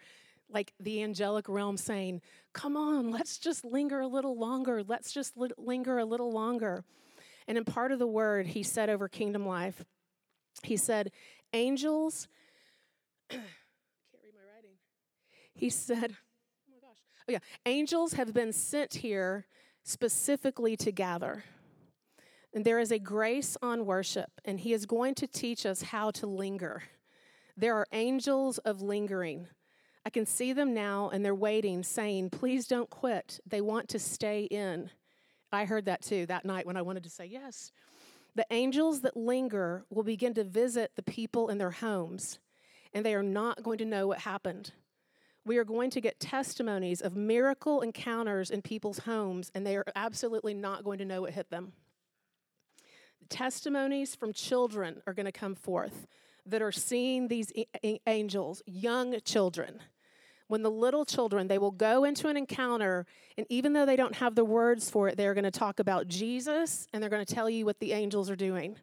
like 0.50 0.72
the 0.78 1.02
angelic 1.02 1.48
realm 1.48 1.78
saying, 1.78 2.20
Come 2.52 2.76
on, 2.76 3.10
let's 3.10 3.38
just 3.38 3.64
linger 3.64 4.00
a 4.00 4.06
little 4.06 4.36
longer. 4.36 4.82
Let's 4.82 5.12
just 5.12 5.36
li- 5.36 5.50
linger 5.56 5.98
a 5.98 6.04
little 6.04 6.30
longer. 6.30 6.84
And 7.46 7.56
in 7.56 7.64
part 7.64 7.92
of 7.92 7.98
the 7.98 8.06
word, 8.06 8.48
he 8.48 8.62
said 8.62 8.90
over 8.90 9.08
kingdom 9.08 9.46
life, 9.46 9.84
he 10.62 10.76
said, 10.76 11.12
Angels, 11.54 12.28
can't 13.30 13.42
read 13.42 14.34
my 14.34 14.54
writing. 14.54 14.76
He 15.54 15.70
said, 15.70 16.14
Oh, 17.28 17.32
yeah. 17.32 17.38
Angels 17.66 18.14
have 18.14 18.32
been 18.32 18.54
sent 18.54 18.94
here 18.94 19.46
specifically 19.84 20.76
to 20.78 20.90
gather. 20.90 21.44
And 22.54 22.64
there 22.64 22.78
is 22.78 22.90
a 22.90 22.98
grace 22.98 23.56
on 23.60 23.84
worship, 23.84 24.30
and 24.46 24.58
He 24.58 24.72
is 24.72 24.86
going 24.86 25.14
to 25.16 25.26
teach 25.26 25.66
us 25.66 25.82
how 25.82 26.10
to 26.12 26.26
linger. 26.26 26.82
There 27.56 27.74
are 27.74 27.86
angels 27.92 28.56
of 28.58 28.80
lingering. 28.80 29.46
I 30.06 30.10
can 30.10 30.24
see 30.24 30.54
them 30.54 30.72
now, 30.72 31.10
and 31.12 31.22
they're 31.22 31.34
waiting, 31.34 31.82
saying, 31.82 32.30
Please 32.30 32.66
don't 32.66 32.88
quit. 32.88 33.40
They 33.46 33.60
want 33.60 33.90
to 33.90 33.98
stay 33.98 34.44
in. 34.44 34.90
I 35.52 35.66
heard 35.66 35.84
that 35.84 36.02
too 36.02 36.24
that 36.26 36.46
night 36.46 36.66
when 36.66 36.76
I 36.78 36.82
wanted 36.82 37.04
to 37.04 37.10
say 37.10 37.26
yes. 37.26 37.72
The 38.36 38.46
angels 38.50 39.02
that 39.02 39.16
linger 39.16 39.84
will 39.90 40.02
begin 40.02 40.32
to 40.34 40.44
visit 40.44 40.92
the 40.96 41.02
people 41.02 41.50
in 41.50 41.58
their 41.58 41.72
homes, 41.72 42.38
and 42.94 43.04
they 43.04 43.14
are 43.14 43.22
not 43.22 43.62
going 43.62 43.78
to 43.78 43.84
know 43.84 44.06
what 44.06 44.20
happened 44.20 44.72
we 45.48 45.56
are 45.56 45.64
going 45.64 45.88
to 45.90 46.00
get 46.00 46.20
testimonies 46.20 47.00
of 47.00 47.16
miracle 47.16 47.80
encounters 47.80 48.50
in 48.50 48.60
people's 48.60 48.98
homes, 49.00 49.50
and 49.54 49.66
they 49.66 49.76
are 49.76 49.84
absolutely 49.96 50.52
not 50.52 50.84
going 50.84 50.98
to 50.98 51.06
know 51.06 51.22
what 51.22 51.32
hit 51.32 51.50
them. 51.50 51.72
Testimonies 53.30 54.14
from 54.14 54.32
children 54.32 55.02
are 55.06 55.14
going 55.14 55.26
to 55.26 55.32
come 55.32 55.54
forth 55.54 56.06
that 56.44 56.60
are 56.60 56.72
seeing 56.72 57.28
these 57.28 57.50
angels, 58.06 58.62
young 58.66 59.18
children. 59.24 59.80
When 60.48 60.62
the 60.62 60.70
little 60.70 61.04
children, 61.04 61.48
they 61.48 61.58
will 61.58 61.70
go 61.70 62.04
into 62.04 62.28
an 62.28 62.36
encounter, 62.36 63.06
and 63.36 63.46
even 63.48 63.72
though 63.72 63.86
they 63.86 63.96
don't 63.96 64.16
have 64.16 64.34
the 64.34 64.44
words 64.44 64.90
for 64.90 65.08
it, 65.08 65.16
they're 65.16 65.34
going 65.34 65.44
to 65.44 65.50
talk 65.50 65.78
about 65.78 66.08
Jesus 66.08 66.86
and 66.92 67.02
they're 67.02 67.10
going 67.10 67.24
to 67.24 67.34
tell 67.34 67.50
you 67.50 67.64
what 67.64 67.80
the 67.80 67.92
angels 67.92 68.30
are 68.30 68.36
doing. 68.36 68.76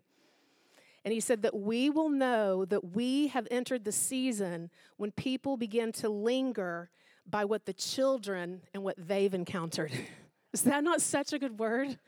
And 1.06 1.14
he 1.14 1.20
said 1.20 1.44
that 1.44 1.56
we 1.56 1.92
will 1.92 2.10
know 2.10 2.66
that 2.66 2.96
we 2.96 3.28
have 3.28 3.48
entered 3.52 3.86
the 3.86 3.92
season 3.92 4.72
when 4.98 5.12
people 5.12 5.56
begin 5.56 5.92
to 5.94 6.10
linger 6.10 6.90
by 7.30 7.46
what 7.46 7.66
the 7.66 7.74
children 7.74 8.62
and 8.74 8.84
what 8.84 8.96
they've 8.98 9.34
encountered. 9.34 9.92
Is 10.54 10.64
that 10.64 10.84
not 10.84 11.02
such 11.02 11.32
a 11.32 11.38
good 11.38 11.60
word? 11.60 12.00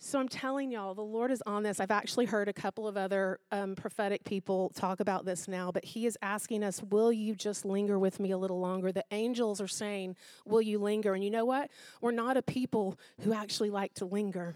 So 0.00 0.20
I'm 0.20 0.28
telling 0.28 0.70
y'all, 0.70 0.94
the 0.94 1.02
Lord 1.02 1.32
is 1.32 1.42
on 1.44 1.64
this. 1.64 1.80
I've 1.80 1.90
actually 1.90 2.26
heard 2.26 2.48
a 2.48 2.52
couple 2.52 2.86
of 2.86 2.96
other 2.96 3.40
um, 3.50 3.74
prophetic 3.74 4.22
people 4.22 4.70
talk 4.74 5.00
about 5.00 5.24
this 5.24 5.48
now, 5.48 5.72
but 5.72 5.84
He 5.84 6.06
is 6.06 6.16
asking 6.22 6.62
us, 6.62 6.80
Will 6.82 7.12
you 7.12 7.34
just 7.34 7.64
linger 7.64 7.98
with 7.98 8.20
me 8.20 8.30
a 8.30 8.38
little 8.38 8.60
longer? 8.60 8.92
The 8.92 9.04
angels 9.10 9.60
are 9.60 9.68
saying, 9.68 10.14
Will 10.46 10.62
you 10.62 10.78
linger? 10.78 11.14
And 11.14 11.24
you 11.24 11.30
know 11.30 11.44
what? 11.44 11.70
We're 12.00 12.12
not 12.12 12.36
a 12.36 12.42
people 12.42 12.96
who 13.22 13.32
actually 13.32 13.70
like 13.70 13.94
to 13.94 14.04
linger. 14.04 14.54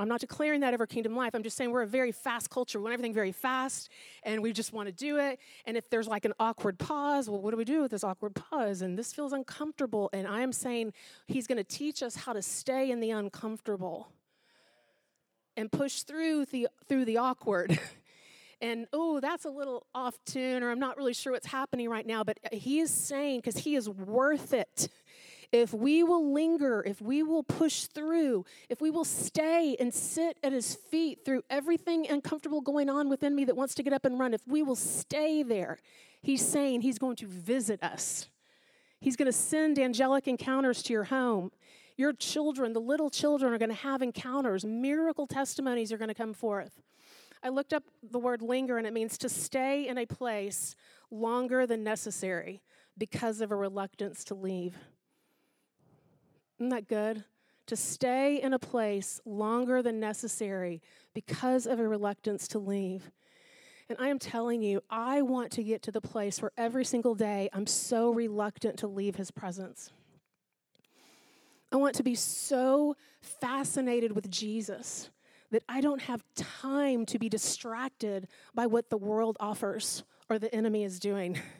I'm 0.00 0.08
not 0.08 0.20
declaring 0.20 0.60
that 0.60 0.72
over 0.72 0.86
kingdom 0.86 1.14
life. 1.14 1.34
I'm 1.34 1.42
just 1.42 1.56
saying 1.56 1.70
we're 1.70 1.82
a 1.82 1.86
very 1.86 2.12
fast 2.12 2.50
culture. 2.50 2.78
We 2.78 2.84
want 2.84 2.94
everything 2.94 3.12
very 3.12 3.32
fast 3.32 3.90
and 4.22 4.42
we 4.42 4.52
just 4.52 4.72
want 4.72 4.86
to 4.86 4.92
do 4.92 5.18
it. 5.18 5.38
And 5.66 5.76
if 5.76 5.90
there's 5.90 6.08
like 6.08 6.24
an 6.24 6.32
awkward 6.40 6.78
pause, 6.78 7.28
well, 7.28 7.40
what 7.40 7.50
do 7.50 7.56
we 7.56 7.64
do 7.64 7.82
with 7.82 7.90
this 7.90 8.02
awkward 8.02 8.34
pause? 8.34 8.82
And 8.82 8.98
this 8.98 9.12
feels 9.12 9.32
uncomfortable. 9.32 10.08
And 10.12 10.26
I 10.26 10.40
am 10.40 10.52
saying 10.52 10.94
he's 11.26 11.46
going 11.46 11.58
to 11.58 11.64
teach 11.64 12.02
us 12.02 12.16
how 12.16 12.32
to 12.32 12.42
stay 12.42 12.90
in 12.90 13.00
the 13.00 13.10
uncomfortable 13.10 14.08
and 15.56 15.70
push 15.70 16.02
through 16.02 16.46
the 16.46 16.68
through 16.88 17.04
the 17.04 17.18
awkward. 17.18 17.78
and 18.60 18.86
oh, 18.92 19.20
that's 19.20 19.44
a 19.44 19.50
little 19.50 19.86
off 19.94 20.18
tune, 20.24 20.62
or 20.62 20.70
I'm 20.70 20.78
not 20.78 20.96
really 20.96 21.14
sure 21.14 21.32
what's 21.32 21.46
happening 21.46 21.88
right 21.88 22.06
now. 22.06 22.24
But 22.24 22.38
he 22.52 22.80
is 22.80 22.90
saying, 22.90 23.40
because 23.40 23.58
he 23.58 23.74
is 23.74 23.88
worth 23.88 24.52
it 24.52 24.88
if 25.52 25.74
we 25.74 26.02
will 26.02 26.32
linger, 26.32 26.82
if 26.86 27.00
we 27.00 27.22
will 27.22 27.42
push 27.42 27.84
through, 27.84 28.44
if 28.68 28.80
we 28.80 28.90
will 28.90 29.04
stay 29.04 29.76
and 29.80 29.92
sit 29.92 30.38
at 30.42 30.52
his 30.52 30.74
feet 30.74 31.24
through 31.24 31.42
everything 31.50 32.08
uncomfortable 32.08 32.60
going 32.60 32.88
on 32.88 33.08
within 33.08 33.34
me 33.34 33.44
that 33.44 33.56
wants 33.56 33.74
to 33.74 33.82
get 33.82 33.92
up 33.92 34.04
and 34.04 34.18
run, 34.18 34.32
if 34.32 34.46
we 34.46 34.62
will 34.62 34.76
stay 34.76 35.42
there, 35.42 35.78
he's 36.22 36.46
saying 36.46 36.82
he's 36.82 36.98
going 36.98 37.16
to 37.16 37.26
visit 37.26 37.82
us. 37.82 38.28
He's 39.00 39.16
going 39.16 39.26
to 39.26 39.32
send 39.32 39.78
angelic 39.78 40.28
encounters 40.28 40.82
to 40.84 40.92
your 40.92 41.04
home. 41.04 41.50
Your 41.96 42.12
children, 42.12 42.72
the 42.72 42.80
little 42.80 43.10
children, 43.10 43.52
are 43.52 43.58
going 43.58 43.70
to 43.70 43.74
have 43.74 44.02
encounters. 44.02 44.64
Miracle 44.64 45.26
testimonies 45.26 45.90
are 45.92 45.98
going 45.98 46.08
to 46.08 46.14
come 46.14 46.32
forth. 46.32 46.80
I 47.42 47.48
looked 47.48 47.72
up 47.72 47.84
the 48.02 48.18
word 48.18 48.42
linger, 48.42 48.78
and 48.78 48.86
it 48.86 48.92
means 48.92 49.18
to 49.18 49.28
stay 49.28 49.88
in 49.88 49.98
a 49.98 50.06
place 50.06 50.76
longer 51.10 51.66
than 51.66 51.82
necessary 51.82 52.60
because 52.96 53.40
of 53.40 53.50
a 53.50 53.56
reluctance 53.56 54.24
to 54.24 54.34
leave. 54.34 54.76
Isn't 56.60 56.68
that 56.68 56.88
good? 56.88 57.24
To 57.68 57.76
stay 57.76 58.42
in 58.42 58.52
a 58.52 58.58
place 58.58 59.18
longer 59.24 59.80
than 59.80 59.98
necessary 59.98 60.82
because 61.14 61.66
of 61.66 61.80
a 61.80 61.88
reluctance 61.88 62.46
to 62.48 62.58
leave. 62.58 63.10
And 63.88 63.96
I 63.98 64.08
am 64.08 64.18
telling 64.18 64.60
you, 64.60 64.82
I 64.90 65.22
want 65.22 65.52
to 65.52 65.64
get 65.64 65.82
to 65.84 65.90
the 65.90 66.02
place 66.02 66.42
where 66.42 66.52
every 66.58 66.84
single 66.84 67.14
day 67.14 67.48
I'm 67.54 67.66
so 67.66 68.10
reluctant 68.10 68.78
to 68.80 68.86
leave 68.86 69.16
his 69.16 69.30
presence. 69.30 69.90
I 71.72 71.76
want 71.76 71.94
to 71.94 72.02
be 72.02 72.14
so 72.14 72.94
fascinated 73.22 74.12
with 74.12 74.30
Jesus 74.30 75.08
that 75.50 75.62
I 75.66 75.80
don't 75.80 76.02
have 76.02 76.22
time 76.36 77.06
to 77.06 77.18
be 77.18 77.30
distracted 77.30 78.28
by 78.54 78.66
what 78.66 78.90
the 78.90 78.98
world 78.98 79.38
offers 79.40 80.04
or 80.28 80.38
the 80.38 80.54
enemy 80.54 80.84
is 80.84 81.00
doing. 81.00 81.38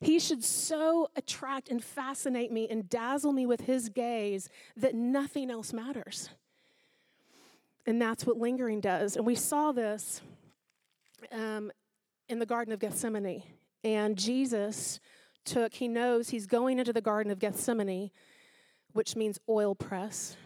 He 0.00 0.18
should 0.18 0.44
so 0.44 1.08
attract 1.16 1.68
and 1.68 1.82
fascinate 1.82 2.52
me 2.52 2.68
and 2.68 2.88
dazzle 2.88 3.32
me 3.32 3.46
with 3.46 3.62
his 3.62 3.88
gaze 3.88 4.48
that 4.76 4.94
nothing 4.94 5.50
else 5.50 5.72
matters. 5.72 6.28
And 7.86 8.02
that's 8.02 8.26
what 8.26 8.36
lingering 8.36 8.80
does. 8.80 9.16
And 9.16 9.24
we 9.24 9.34
saw 9.34 9.72
this 9.72 10.20
um, 11.32 11.70
in 12.28 12.38
the 12.38 12.46
Garden 12.46 12.72
of 12.72 12.80
Gethsemane. 12.80 13.42
And 13.84 14.18
Jesus 14.18 15.00
took, 15.44 15.72
he 15.72 15.88
knows 15.88 16.28
he's 16.28 16.46
going 16.46 16.78
into 16.78 16.92
the 16.92 17.00
Garden 17.00 17.30
of 17.30 17.38
Gethsemane, 17.38 18.10
which 18.92 19.16
means 19.16 19.38
oil 19.48 19.74
press. 19.74 20.36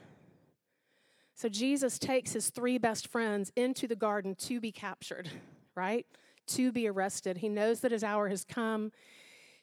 So 1.35 1.49
Jesus 1.49 1.99
takes 1.99 2.35
his 2.35 2.51
three 2.51 2.77
best 2.77 3.09
friends 3.09 3.51
into 3.57 3.89
the 3.89 3.97
garden 3.97 4.35
to 4.41 4.61
be 4.61 4.71
captured, 4.71 5.31
right? 5.75 6.07
To 6.49 6.71
be 6.71 6.87
arrested. 6.87 7.39
He 7.39 7.49
knows 7.49 7.81
that 7.81 7.93
his 7.93 8.05
hour 8.05 8.29
has 8.29 8.45
come 8.45 8.93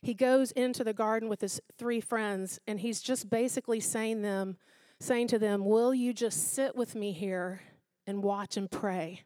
he 0.02 0.14
goes 0.14 0.52
into 0.52 0.84
the 0.84 0.94
garden 0.94 1.30
with 1.30 1.42
his 1.42 1.60
three 1.78 2.00
friends 2.00 2.60
and 2.68 2.80
he's 2.80 3.02
just 3.02 3.30
basically 3.30 3.80
saying 3.80 4.22
them 4.22 4.58
saying 5.00 5.28
to 5.28 5.38
them, 5.38 5.64
"Will 5.64 5.94
you 5.94 6.12
just 6.12 6.54
sit 6.54 6.76
with 6.76 6.96
me 6.96 7.12
here 7.12 7.62
and 8.08 8.24
watch 8.24 8.58
and 8.58 8.70
pray 8.70 9.24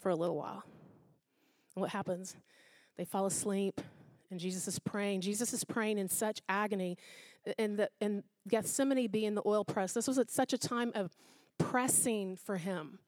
for 0.00 0.08
a 0.08 0.16
little 0.16 0.36
while?" 0.36 0.62
And 1.74 1.82
what 1.82 1.90
happens? 1.90 2.36
They 2.96 3.04
fall 3.04 3.26
asleep 3.26 3.80
and 4.30 4.40
Jesus 4.40 4.66
is 4.68 4.78
praying. 4.78 5.20
Jesus 5.20 5.52
is 5.52 5.64
praying 5.64 5.98
in 5.98 6.08
such 6.08 6.40
agony 6.48 6.96
and 7.58 7.78
the 7.78 7.90
and 8.00 8.22
Gethsemane 8.48 9.08
being 9.08 9.34
the 9.34 9.42
oil 9.44 9.64
press. 9.64 9.92
This 9.92 10.08
was 10.08 10.18
at 10.18 10.30
such 10.30 10.52
a 10.52 10.58
time 10.58 10.92
of 10.94 11.16
pressing 11.58 12.36
for 12.36 12.56
him 12.56 12.98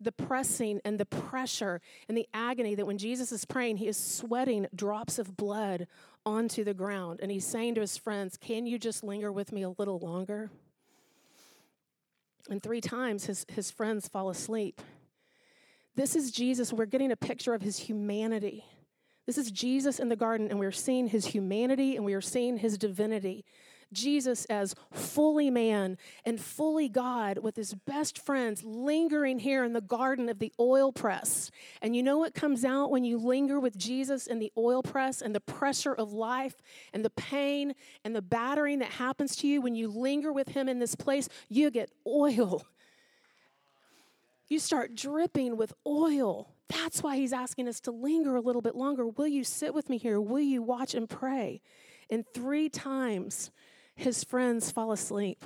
the 0.00 0.12
pressing 0.12 0.80
and 0.84 0.98
the 0.98 1.06
pressure 1.06 1.80
and 2.08 2.16
the 2.16 2.28
agony 2.34 2.74
that 2.74 2.86
when 2.86 2.98
Jesus 2.98 3.32
is 3.32 3.44
praying, 3.44 3.78
he 3.78 3.88
is 3.88 3.96
sweating 3.96 4.66
drops 4.74 5.18
of 5.18 5.36
blood 5.36 5.86
onto 6.26 6.64
the 6.64 6.74
ground. 6.74 7.20
And 7.22 7.30
he's 7.30 7.46
saying 7.46 7.74
to 7.76 7.80
his 7.80 7.96
friends, 7.96 8.36
Can 8.36 8.66
you 8.66 8.78
just 8.78 9.04
linger 9.04 9.30
with 9.32 9.52
me 9.52 9.62
a 9.62 9.70
little 9.70 9.98
longer? 9.98 10.50
And 12.50 12.62
three 12.62 12.80
times 12.80 13.26
his, 13.26 13.46
his 13.48 13.70
friends 13.70 14.08
fall 14.08 14.28
asleep. 14.28 14.80
This 15.96 16.16
is 16.16 16.30
Jesus. 16.30 16.72
We're 16.72 16.86
getting 16.86 17.12
a 17.12 17.16
picture 17.16 17.54
of 17.54 17.62
his 17.62 17.78
humanity. 17.78 18.64
This 19.26 19.38
is 19.38 19.50
Jesus 19.50 19.98
in 19.98 20.10
the 20.10 20.16
garden, 20.16 20.48
and 20.50 20.58
we're 20.58 20.72
seeing 20.72 21.06
his 21.06 21.26
humanity 21.26 21.96
and 21.96 22.04
we 22.04 22.12
are 22.12 22.20
seeing 22.20 22.58
his 22.58 22.76
divinity. 22.76 23.44
Jesus 23.94 24.44
as 24.46 24.74
fully 24.92 25.50
man 25.50 25.96
and 26.24 26.40
fully 26.40 26.88
God 26.88 27.38
with 27.38 27.56
his 27.56 27.74
best 27.74 28.18
friends 28.18 28.62
lingering 28.64 29.38
here 29.38 29.64
in 29.64 29.72
the 29.72 29.80
garden 29.80 30.28
of 30.28 30.38
the 30.38 30.52
oil 30.60 30.92
press. 30.92 31.50
And 31.80 31.96
you 31.96 32.02
know 32.02 32.18
what 32.18 32.34
comes 32.34 32.64
out 32.64 32.90
when 32.90 33.04
you 33.04 33.16
linger 33.18 33.58
with 33.58 33.78
Jesus 33.78 34.26
in 34.26 34.38
the 34.38 34.52
oil 34.58 34.82
press 34.82 35.22
and 35.22 35.34
the 35.34 35.40
pressure 35.40 35.94
of 35.94 36.12
life 36.12 36.56
and 36.92 37.04
the 37.04 37.10
pain 37.10 37.74
and 38.04 38.14
the 38.14 38.22
battering 38.22 38.80
that 38.80 38.90
happens 38.90 39.36
to 39.36 39.46
you 39.46 39.60
when 39.62 39.74
you 39.74 39.88
linger 39.88 40.32
with 40.32 40.48
him 40.48 40.68
in 40.68 40.78
this 40.78 40.94
place? 40.94 41.28
You 41.48 41.70
get 41.70 41.90
oil. 42.06 42.66
You 44.48 44.58
start 44.58 44.94
dripping 44.94 45.56
with 45.56 45.72
oil. 45.86 46.50
That's 46.68 47.02
why 47.02 47.16
he's 47.16 47.32
asking 47.32 47.68
us 47.68 47.80
to 47.80 47.90
linger 47.90 48.36
a 48.36 48.40
little 48.40 48.62
bit 48.62 48.74
longer. 48.74 49.06
Will 49.06 49.26
you 49.26 49.44
sit 49.44 49.74
with 49.74 49.88
me 49.88 49.98
here? 49.98 50.20
Will 50.20 50.40
you 50.40 50.62
watch 50.62 50.94
and 50.94 51.08
pray? 51.08 51.60
And 52.10 52.24
three 52.34 52.68
times, 52.68 53.50
his 53.94 54.24
friends 54.24 54.70
fall 54.70 54.92
asleep. 54.92 55.44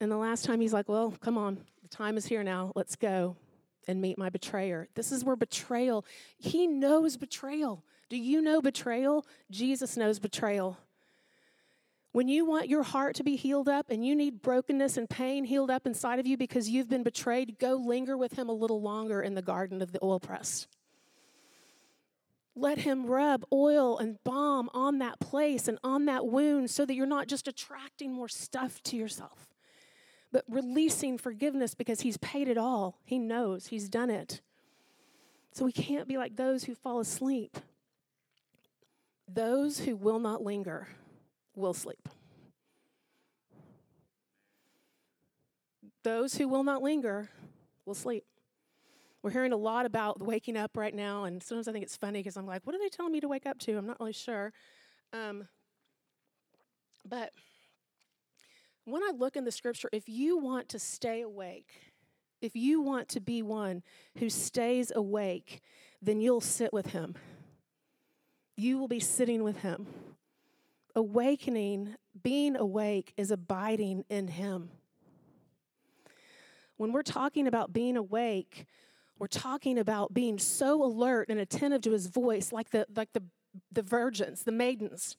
And 0.00 0.10
the 0.10 0.16
last 0.16 0.44
time 0.44 0.60
he's 0.60 0.72
like, 0.72 0.88
Well, 0.88 1.14
come 1.20 1.36
on, 1.38 1.58
the 1.82 1.88
time 1.88 2.16
is 2.16 2.26
here 2.26 2.42
now. 2.42 2.72
Let's 2.74 2.96
go 2.96 3.36
and 3.86 4.00
meet 4.00 4.18
my 4.18 4.28
betrayer. 4.28 4.88
This 4.94 5.12
is 5.12 5.24
where 5.24 5.36
betrayal, 5.36 6.04
he 6.38 6.66
knows 6.66 7.16
betrayal. 7.16 7.84
Do 8.08 8.16
you 8.16 8.40
know 8.40 8.62
betrayal? 8.62 9.26
Jesus 9.50 9.96
knows 9.96 10.18
betrayal. 10.18 10.78
When 12.12 12.26
you 12.26 12.46
want 12.46 12.68
your 12.68 12.82
heart 12.82 13.16
to 13.16 13.22
be 13.22 13.36
healed 13.36 13.68
up 13.68 13.90
and 13.90 14.04
you 14.04 14.14
need 14.14 14.40
brokenness 14.40 14.96
and 14.96 15.08
pain 15.08 15.44
healed 15.44 15.70
up 15.70 15.86
inside 15.86 16.18
of 16.18 16.26
you 16.26 16.38
because 16.38 16.68
you've 16.68 16.88
been 16.88 17.02
betrayed, 17.02 17.58
go 17.58 17.74
linger 17.74 18.16
with 18.16 18.32
him 18.32 18.48
a 18.48 18.52
little 18.52 18.80
longer 18.80 19.20
in 19.20 19.34
the 19.34 19.42
garden 19.42 19.82
of 19.82 19.92
the 19.92 20.02
oil 20.02 20.18
press. 20.18 20.66
Let 22.58 22.78
him 22.78 23.06
rub 23.06 23.44
oil 23.52 23.98
and 23.98 24.18
balm 24.24 24.68
on 24.74 24.98
that 24.98 25.20
place 25.20 25.68
and 25.68 25.78
on 25.84 26.06
that 26.06 26.26
wound 26.26 26.70
so 26.70 26.84
that 26.84 26.94
you're 26.94 27.06
not 27.06 27.28
just 27.28 27.46
attracting 27.46 28.12
more 28.12 28.26
stuff 28.26 28.82
to 28.84 28.96
yourself, 28.96 29.54
but 30.32 30.44
releasing 30.48 31.18
forgiveness 31.18 31.76
because 31.76 32.00
he's 32.00 32.16
paid 32.16 32.48
it 32.48 32.58
all. 32.58 32.98
He 33.04 33.16
knows, 33.16 33.68
he's 33.68 33.88
done 33.88 34.10
it. 34.10 34.40
So 35.52 35.64
we 35.64 35.70
can't 35.70 36.08
be 36.08 36.18
like 36.18 36.34
those 36.34 36.64
who 36.64 36.74
fall 36.74 36.98
asleep. 36.98 37.58
Those 39.32 39.78
who 39.78 39.94
will 39.94 40.18
not 40.18 40.42
linger 40.42 40.88
will 41.54 41.74
sleep. 41.74 42.08
Those 46.02 46.34
who 46.34 46.48
will 46.48 46.64
not 46.64 46.82
linger 46.82 47.30
will 47.86 47.94
sleep. 47.94 48.24
We're 49.28 49.32
hearing 49.32 49.52
a 49.52 49.58
lot 49.58 49.84
about 49.84 50.22
waking 50.22 50.56
up 50.56 50.74
right 50.74 50.94
now, 50.94 51.24
and 51.24 51.42
sometimes 51.42 51.68
I 51.68 51.72
think 51.72 51.82
it's 51.82 51.98
funny 51.98 52.20
because 52.20 52.38
I'm 52.38 52.46
like, 52.46 52.66
what 52.66 52.74
are 52.74 52.78
they 52.78 52.88
telling 52.88 53.12
me 53.12 53.20
to 53.20 53.28
wake 53.28 53.44
up 53.44 53.58
to? 53.58 53.76
I'm 53.76 53.86
not 53.86 54.00
really 54.00 54.14
sure. 54.14 54.54
Um, 55.12 55.46
but 57.06 57.32
when 58.86 59.02
I 59.02 59.10
look 59.14 59.36
in 59.36 59.44
the 59.44 59.52
scripture, 59.52 59.90
if 59.92 60.08
you 60.08 60.38
want 60.38 60.70
to 60.70 60.78
stay 60.78 61.20
awake, 61.20 61.68
if 62.40 62.56
you 62.56 62.80
want 62.80 63.10
to 63.10 63.20
be 63.20 63.42
one 63.42 63.82
who 64.16 64.30
stays 64.30 64.90
awake, 64.96 65.60
then 66.00 66.22
you'll 66.22 66.40
sit 66.40 66.72
with 66.72 66.86
him. 66.86 67.14
You 68.56 68.78
will 68.78 68.88
be 68.88 68.98
sitting 68.98 69.42
with 69.42 69.58
him. 69.58 69.88
Awakening, 70.96 71.96
being 72.22 72.56
awake, 72.56 73.12
is 73.18 73.30
abiding 73.30 74.06
in 74.08 74.28
him. 74.28 74.70
When 76.78 76.92
we're 76.92 77.02
talking 77.02 77.46
about 77.46 77.74
being 77.74 77.98
awake, 77.98 78.64
we're 79.18 79.26
talking 79.26 79.78
about 79.78 80.14
being 80.14 80.38
so 80.38 80.84
alert 80.84 81.28
and 81.28 81.40
attentive 81.40 81.82
to 81.82 81.92
his 81.92 82.06
voice, 82.06 82.52
like 82.52 82.70
the, 82.70 82.86
like 82.94 83.12
the, 83.12 83.22
the 83.72 83.82
virgins, 83.82 84.44
the 84.44 84.52
maidens. 84.52 85.16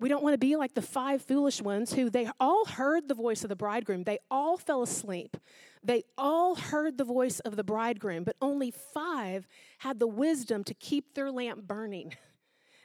We 0.00 0.08
don't 0.08 0.22
want 0.24 0.34
to 0.34 0.38
be 0.38 0.56
like 0.56 0.74
the 0.74 0.82
five 0.82 1.22
foolish 1.22 1.62
ones 1.62 1.92
who 1.92 2.10
they 2.10 2.28
all 2.40 2.64
heard 2.64 3.06
the 3.06 3.14
voice 3.14 3.44
of 3.44 3.48
the 3.48 3.56
bridegroom. 3.56 4.02
They 4.02 4.18
all 4.30 4.56
fell 4.56 4.82
asleep. 4.82 5.36
They 5.84 6.02
all 6.18 6.56
heard 6.56 6.98
the 6.98 7.04
voice 7.04 7.38
of 7.40 7.54
the 7.54 7.62
bridegroom, 7.62 8.24
but 8.24 8.36
only 8.40 8.72
five 8.72 9.46
had 9.78 10.00
the 10.00 10.08
wisdom 10.08 10.64
to 10.64 10.74
keep 10.74 11.14
their 11.14 11.30
lamp 11.30 11.66
burning. 11.66 12.14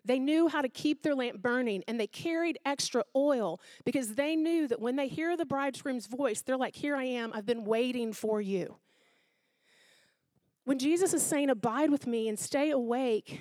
They 0.05 0.19
knew 0.19 0.47
how 0.47 0.61
to 0.61 0.69
keep 0.69 1.03
their 1.03 1.15
lamp 1.15 1.41
burning 1.41 1.83
and 1.85 1.99
they 1.99 2.07
carried 2.07 2.57
extra 2.65 3.03
oil 3.13 3.59
because 3.83 4.15
they 4.15 4.37
knew 4.37 4.65
that 4.69 4.79
when 4.79 4.95
they 4.95 5.09
hear 5.09 5.35
the 5.35 5.45
bridegroom's 5.45 6.07
voice, 6.07 6.41
they're 6.41 6.55
like, 6.55 6.77
Here 6.77 6.95
I 6.95 7.03
am, 7.03 7.33
I've 7.33 7.45
been 7.45 7.65
waiting 7.65 8.13
for 8.13 8.39
you. 8.39 8.77
When 10.67 10.79
Jesus 10.79 11.13
is 11.13 11.23
saying, 11.23 11.49
Abide 11.49 11.91
with 11.91 12.05
me 12.07 12.27
and 12.27 12.37
stay 12.37 12.71
awake, 12.71 13.39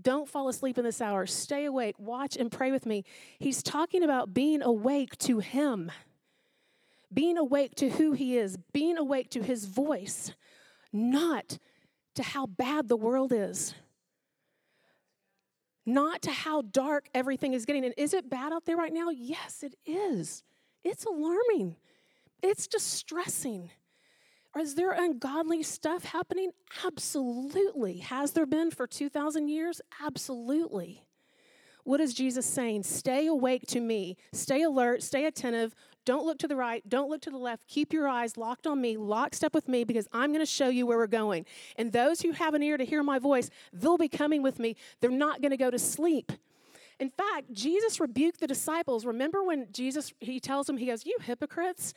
don't 0.00 0.28
fall 0.28 0.48
asleep 0.48 0.78
in 0.78 0.84
this 0.84 1.00
hour, 1.00 1.26
stay 1.26 1.64
awake, 1.64 1.96
watch 1.98 2.36
and 2.36 2.52
pray 2.52 2.70
with 2.70 2.86
me, 2.86 3.04
he's 3.40 3.64
talking 3.64 4.04
about 4.04 4.32
being 4.32 4.62
awake 4.62 5.18
to 5.18 5.40
Him, 5.40 5.90
being 7.12 7.36
awake 7.36 7.74
to 7.74 7.90
who 7.90 8.12
He 8.12 8.38
is, 8.38 8.56
being 8.72 8.96
awake 8.96 9.30
to 9.30 9.42
His 9.42 9.64
voice, 9.64 10.32
not 10.92 11.58
to 12.14 12.22
how 12.22 12.46
bad 12.46 12.86
the 12.86 12.96
world 12.96 13.32
is. 13.32 13.74
Not 15.84 16.22
to 16.22 16.30
how 16.30 16.62
dark 16.62 17.08
everything 17.12 17.54
is 17.54 17.64
getting. 17.64 17.84
And 17.84 17.94
is 17.96 18.14
it 18.14 18.30
bad 18.30 18.52
out 18.52 18.66
there 18.66 18.76
right 18.76 18.92
now? 18.92 19.08
Yes, 19.10 19.64
it 19.64 19.74
is. 19.84 20.44
It's 20.84 21.04
alarming. 21.04 21.74
It's 22.40 22.68
distressing. 22.68 23.70
Is 24.58 24.74
there 24.74 24.90
ungodly 24.90 25.62
stuff 25.62 26.04
happening? 26.04 26.50
Absolutely. 26.84 27.98
Has 27.98 28.32
there 28.32 28.46
been 28.46 28.70
for 28.70 28.86
2,000 28.86 29.48
years? 29.48 29.80
Absolutely. 30.04 31.04
What 31.84 32.00
is 32.00 32.12
Jesus 32.12 32.46
saying? 32.46 32.82
Stay 32.82 33.26
awake 33.26 33.66
to 33.68 33.80
me. 33.80 34.16
Stay 34.32 34.62
alert. 34.62 35.02
Stay 35.02 35.24
attentive. 35.24 35.74
Don't 36.04 36.26
look 36.26 36.38
to 36.38 36.48
the 36.48 36.56
right. 36.56 36.86
Don't 36.88 37.08
look 37.08 37.20
to 37.22 37.30
the 37.30 37.38
left. 37.38 37.66
Keep 37.68 37.92
your 37.92 38.08
eyes 38.08 38.36
locked 38.36 38.66
on 38.66 38.80
me, 38.80 38.96
lockstep 38.96 39.54
with 39.54 39.68
me, 39.68 39.84
because 39.84 40.08
I'm 40.12 40.30
going 40.30 40.40
to 40.40 40.46
show 40.46 40.68
you 40.68 40.86
where 40.86 40.98
we're 40.98 41.06
going. 41.06 41.46
And 41.76 41.92
those 41.92 42.20
who 42.20 42.32
have 42.32 42.54
an 42.54 42.62
ear 42.62 42.76
to 42.76 42.84
hear 42.84 43.02
my 43.02 43.18
voice, 43.18 43.50
they'll 43.72 43.98
be 43.98 44.08
coming 44.08 44.42
with 44.42 44.58
me. 44.58 44.76
They're 45.00 45.10
not 45.10 45.40
going 45.40 45.52
to 45.52 45.56
go 45.56 45.70
to 45.70 45.78
sleep. 45.78 46.32
In 46.98 47.10
fact, 47.10 47.52
Jesus 47.52 48.00
rebuked 48.00 48.40
the 48.40 48.46
disciples. 48.46 49.06
Remember 49.06 49.42
when 49.42 49.68
Jesus, 49.72 50.12
he 50.20 50.40
tells 50.40 50.66
them, 50.66 50.76
he 50.76 50.86
goes, 50.86 51.06
You 51.06 51.16
hypocrites. 51.22 51.94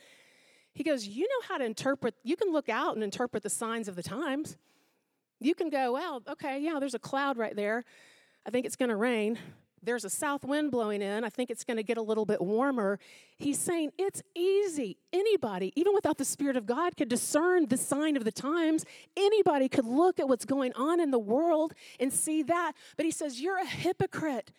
He 0.74 0.82
goes, 0.82 1.06
You 1.06 1.22
know 1.22 1.46
how 1.48 1.58
to 1.58 1.64
interpret, 1.64 2.14
you 2.22 2.36
can 2.36 2.52
look 2.52 2.68
out 2.68 2.94
and 2.94 3.02
interpret 3.02 3.42
the 3.42 3.50
signs 3.50 3.88
of 3.88 3.96
the 3.96 4.02
times. 4.02 4.56
You 5.40 5.54
can 5.54 5.70
go, 5.70 5.92
Well, 5.92 6.22
okay, 6.28 6.60
yeah, 6.60 6.78
there's 6.78 6.94
a 6.94 6.98
cloud 6.98 7.38
right 7.38 7.56
there. 7.56 7.84
I 8.46 8.50
think 8.50 8.66
it's 8.66 8.76
going 8.76 8.90
to 8.90 8.96
rain. 8.96 9.38
There's 9.82 10.04
a 10.04 10.10
south 10.10 10.44
wind 10.44 10.70
blowing 10.70 11.02
in. 11.02 11.24
I 11.24 11.28
think 11.28 11.50
it's 11.50 11.62
going 11.62 11.76
to 11.76 11.82
get 11.82 11.98
a 11.98 12.02
little 12.02 12.24
bit 12.24 12.40
warmer. 12.40 12.98
He's 13.36 13.58
saying 13.58 13.92
it's 13.98 14.22
easy. 14.34 14.96
Anybody, 15.12 15.72
even 15.76 15.92
without 15.94 16.16
the 16.16 16.24
Spirit 16.24 16.56
of 16.56 16.64
God, 16.64 16.96
could 16.96 17.10
discern 17.10 17.66
the 17.66 17.76
sign 17.76 18.16
of 18.16 18.24
the 18.24 18.32
times. 18.32 18.86
Anybody 19.16 19.68
could 19.68 19.84
look 19.84 20.18
at 20.18 20.26
what's 20.26 20.46
going 20.46 20.72
on 20.74 21.00
in 21.00 21.10
the 21.10 21.18
world 21.18 21.74
and 22.00 22.12
see 22.12 22.42
that. 22.44 22.72
But 22.96 23.04
he 23.04 23.12
says, 23.12 23.40
You're 23.40 23.58
a 23.58 23.66
hypocrite 23.66 24.52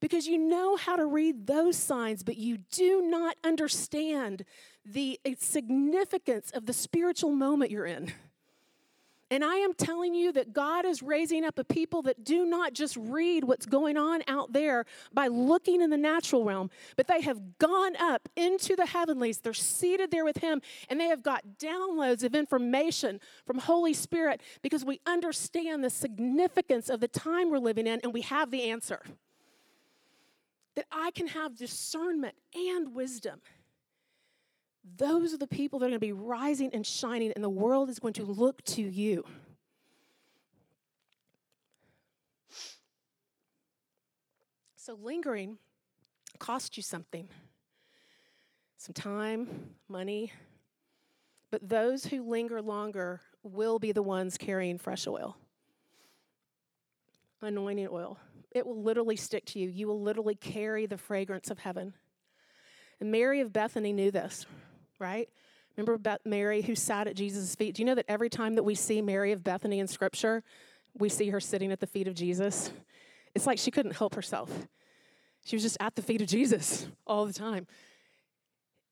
because 0.00 0.26
you 0.26 0.38
know 0.38 0.76
how 0.76 0.96
to 0.96 1.06
read 1.06 1.46
those 1.46 1.76
signs, 1.76 2.22
but 2.22 2.36
you 2.36 2.58
do 2.70 3.02
not 3.02 3.36
understand 3.44 4.44
the 4.84 5.18
significance 5.38 6.50
of 6.52 6.66
the 6.66 6.72
spiritual 6.72 7.30
moment 7.30 7.70
you're 7.70 7.86
in. 7.86 8.12
And 9.28 9.44
I 9.44 9.56
am 9.56 9.74
telling 9.74 10.14
you 10.14 10.30
that 10.32 10.52
God 10.52 10.84
is 10.84 11.02
raising 11.02 11.44
up 11.44 11.58
a 11.58 11.64
people 11.64 12.02
that 12.02 12.22
do 12.22 12.46
not 12.46 12.74
just 12.74 12.96
read 12.96 13.42
what's 13.42 13.66
going 13.66 13.96
on 13.96 14.22
out 14.28 14.52
there 14.52 14.84
by 15.12 15.26
looking 15.26 15.82
in 15.82 15.90
the 15.90 15.96
natural 15.96 16.44
realm, 16.44 16.70
but 16.96 17.08
they 17.08 17.22
have 17.22 17.58
gone 17.58 17.96
up 17.96 18.28
into 18.36 18.76
the 18.76 18.86
heavenlies. 18.86 19.38
They're 19.38 19.52
seated 19.52 20.12
there 20.12 20.24
with 20.24 20.36
Him, 20.36 20.62
and 20.88 21.00
they 21.00 21.06
have 21.06 21.24
got 21.24 21.42
downloads 21.58 22.22
of 22.22 22.36
information 22.36 23.18
from 23.44 23.58
Holy 23.58 23.94
Spirit 23.94 24.40
because 24.62 24.84
we 24.84 25.00
understand 25.06 25.82
the 25.82 25.90
significance 25.90 26.88
of 26.88 27.00
the 27.00 27.08
time 27.08 27.50
we're 27.50 27.58
living 27.58 27.88
in, 27.88 27.98
and 28.04 28.14
we 28.14 28.20
have 28.20 28.52
the 28.52 28.70
answer. 28.70 29.02
That 30.76 30.86
I 30.92 31.10
can 31.10 31.26
have 31.28 31.56
discernment 31.56 32.34
and 32.54 32.94
wisdom 32.94 33.40
those 34.96 35.34
are 35.34 35.38
the 35.38 35.46
people 35.46 35.78
that 35.80 35.86
are 35.86 35.88
going 35.88 36.00
to 36.00 36.06
be 36.06 36.12
rising 36.12 36.70
and 36.72 36.86
shining, 36.86 37.32
and 37.34 37.42
the 37.42 37.50
world 37.50 37.90
is 37.90 37.98
going 37.98 38.14
to 38.14 38.24
look 38.24 38.62
to 38.64 38.82
you. 38.82 39.24
So, 44.76 44.94
lingering 44.94 45.58
costs 46.38 46.76
you 46.76 46.82
something 46.82 47.28
some 48.78 48.94
time, 48.94 49.70
money. 49.88 50.32
But 51.50 51.68
those 51.68 52.04
who 52.04 52.22
linger 52.22 52.62
longer 52.62 53.20
will 53.42 53.78
be 53.78 53.90
the 53.90 54.02
ones 54.02 54.38
carrying 54.38 54.78
fresh 54.78 55.06
oil, 55.06 55.36
anointing 57.42 57.88
oil. 57.90 58.18
It 58.56 58.66
will 58.66 58.82
literally 58.82 59.16
stick 59.16 59.44
to 59.46 59.58
you. 59.58 59.68
You 59.68 59.86
will 59.86 60.00
literally 60.00 60.34
carry 60.34 60.86
the 60.86 60.98
fragrance 60.98 61.50
of 61.50 61.58
heaven. 61.58 61.94
And 63.00 63.10
Mary 63.10 63.40
of 63.40 63.52
Bethany 63.52 63.92
knew 63.92 64.10
this 64.10 64.46
right? 64.98 65.28
Remember 65.76 66.18
Mary 66.24 66.62
who 66.62 66.74
sat 66.74 67.06
at 67.06 67.16
Jesus' 67.16 67.54
feet? 67.54 67.74
Do 67.74 67.82
you 67.82 67.86
know 67.86 67.94
that 67.94 68.06
every 68.08 68.30
time 68.30 68.54
that 68.54 68.62
we 68.62 68.74
see 68.74 69.02
Mary 69.02 69.32
of 69.32 69.44
Bethany 69.44 69.78
in 69.78 69.86
Scripture, 69.86 70.42
we 70.98 71.08
see 71.08 71.28
her 71.30 71.40
sitting 71.40 71.70
at 71.70 71.80
the 71.80 71.86
feet 71.86 72.08
of 72.08 72.14
Jesus? 72.14 72.72
It's 73.34 73.46
like 73.46 73.58
she 73.58 73.70
couldn't 73.70 73.96
help 73.96 74.14
herself. 74.14 74.50
She 75.44 75.54
was 75.54 75.62
just 75.62 75.76
at 75.80 75.94
the 75.94 76.02
feet 76.02 76.22
of 76.22 76.28
Jesus 76.28 76.88
all 77.06 77.26
the 77.26 77.32
time 77.32 77.66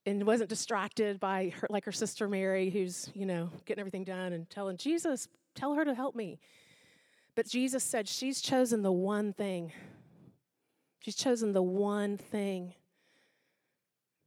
and 0.06 0.26
wasn't 0.26 0.50
distracted 0.50 1.18
by 1.18 1.54
her, 1.60 1.66
like 1.70 1.86
her 1.86 1.92
sister 1.92 2.28
Mary, 2.28 2.68
who's, 2.68 3.10
you 3.14 3.24
know, 3.24 3.48
getting 3.64 3.80
everything 3.80 4.04
done 4.04 4.34
and 4.34 4.48
telling 4.50 4.76
Jesus, 4.76 5.28
tell 5.54 5.74
her 5.74 5.84
to 5.84 5.94
help 5.94 6.14
me. 6.14 6.38
But 7.34 7.48
Jesus 7.48 7.82
said, 7.82 8.08
She's 8.08 8.40
chosen 8.40 8.82
the 8.82 8.92
one 8.92 9.32
thing. 9.32 9.72
She's 11.00 11.16
chosen 11.16 11.52
the 11.52 11.62
one 11.62 12.16
thing 12.16 12.74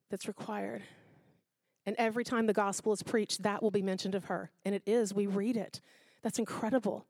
that's 0.09 0.27
required. 0.27 0.83
And 1.85 1.95
every 1.97 2.23
time 2.23 2.47
the 2.47 2.53
gospel 2.53 2.91
is 2.91 3.01
preached, 3.01 3.43
that 3.43 3.63
will 3.63 3.71
be 3.71 3.81
mentioned 3.81 4.13
of 4.13 4.25
her. 4.25 4.51
And 4.65 4.75
it 4.75 4.83
is. 4.85 5.13
We 5.13 5.25
read 5.25 5.55
it. 5.55 5.81
That's 6.21 6.37
incredible. 6.37 7.05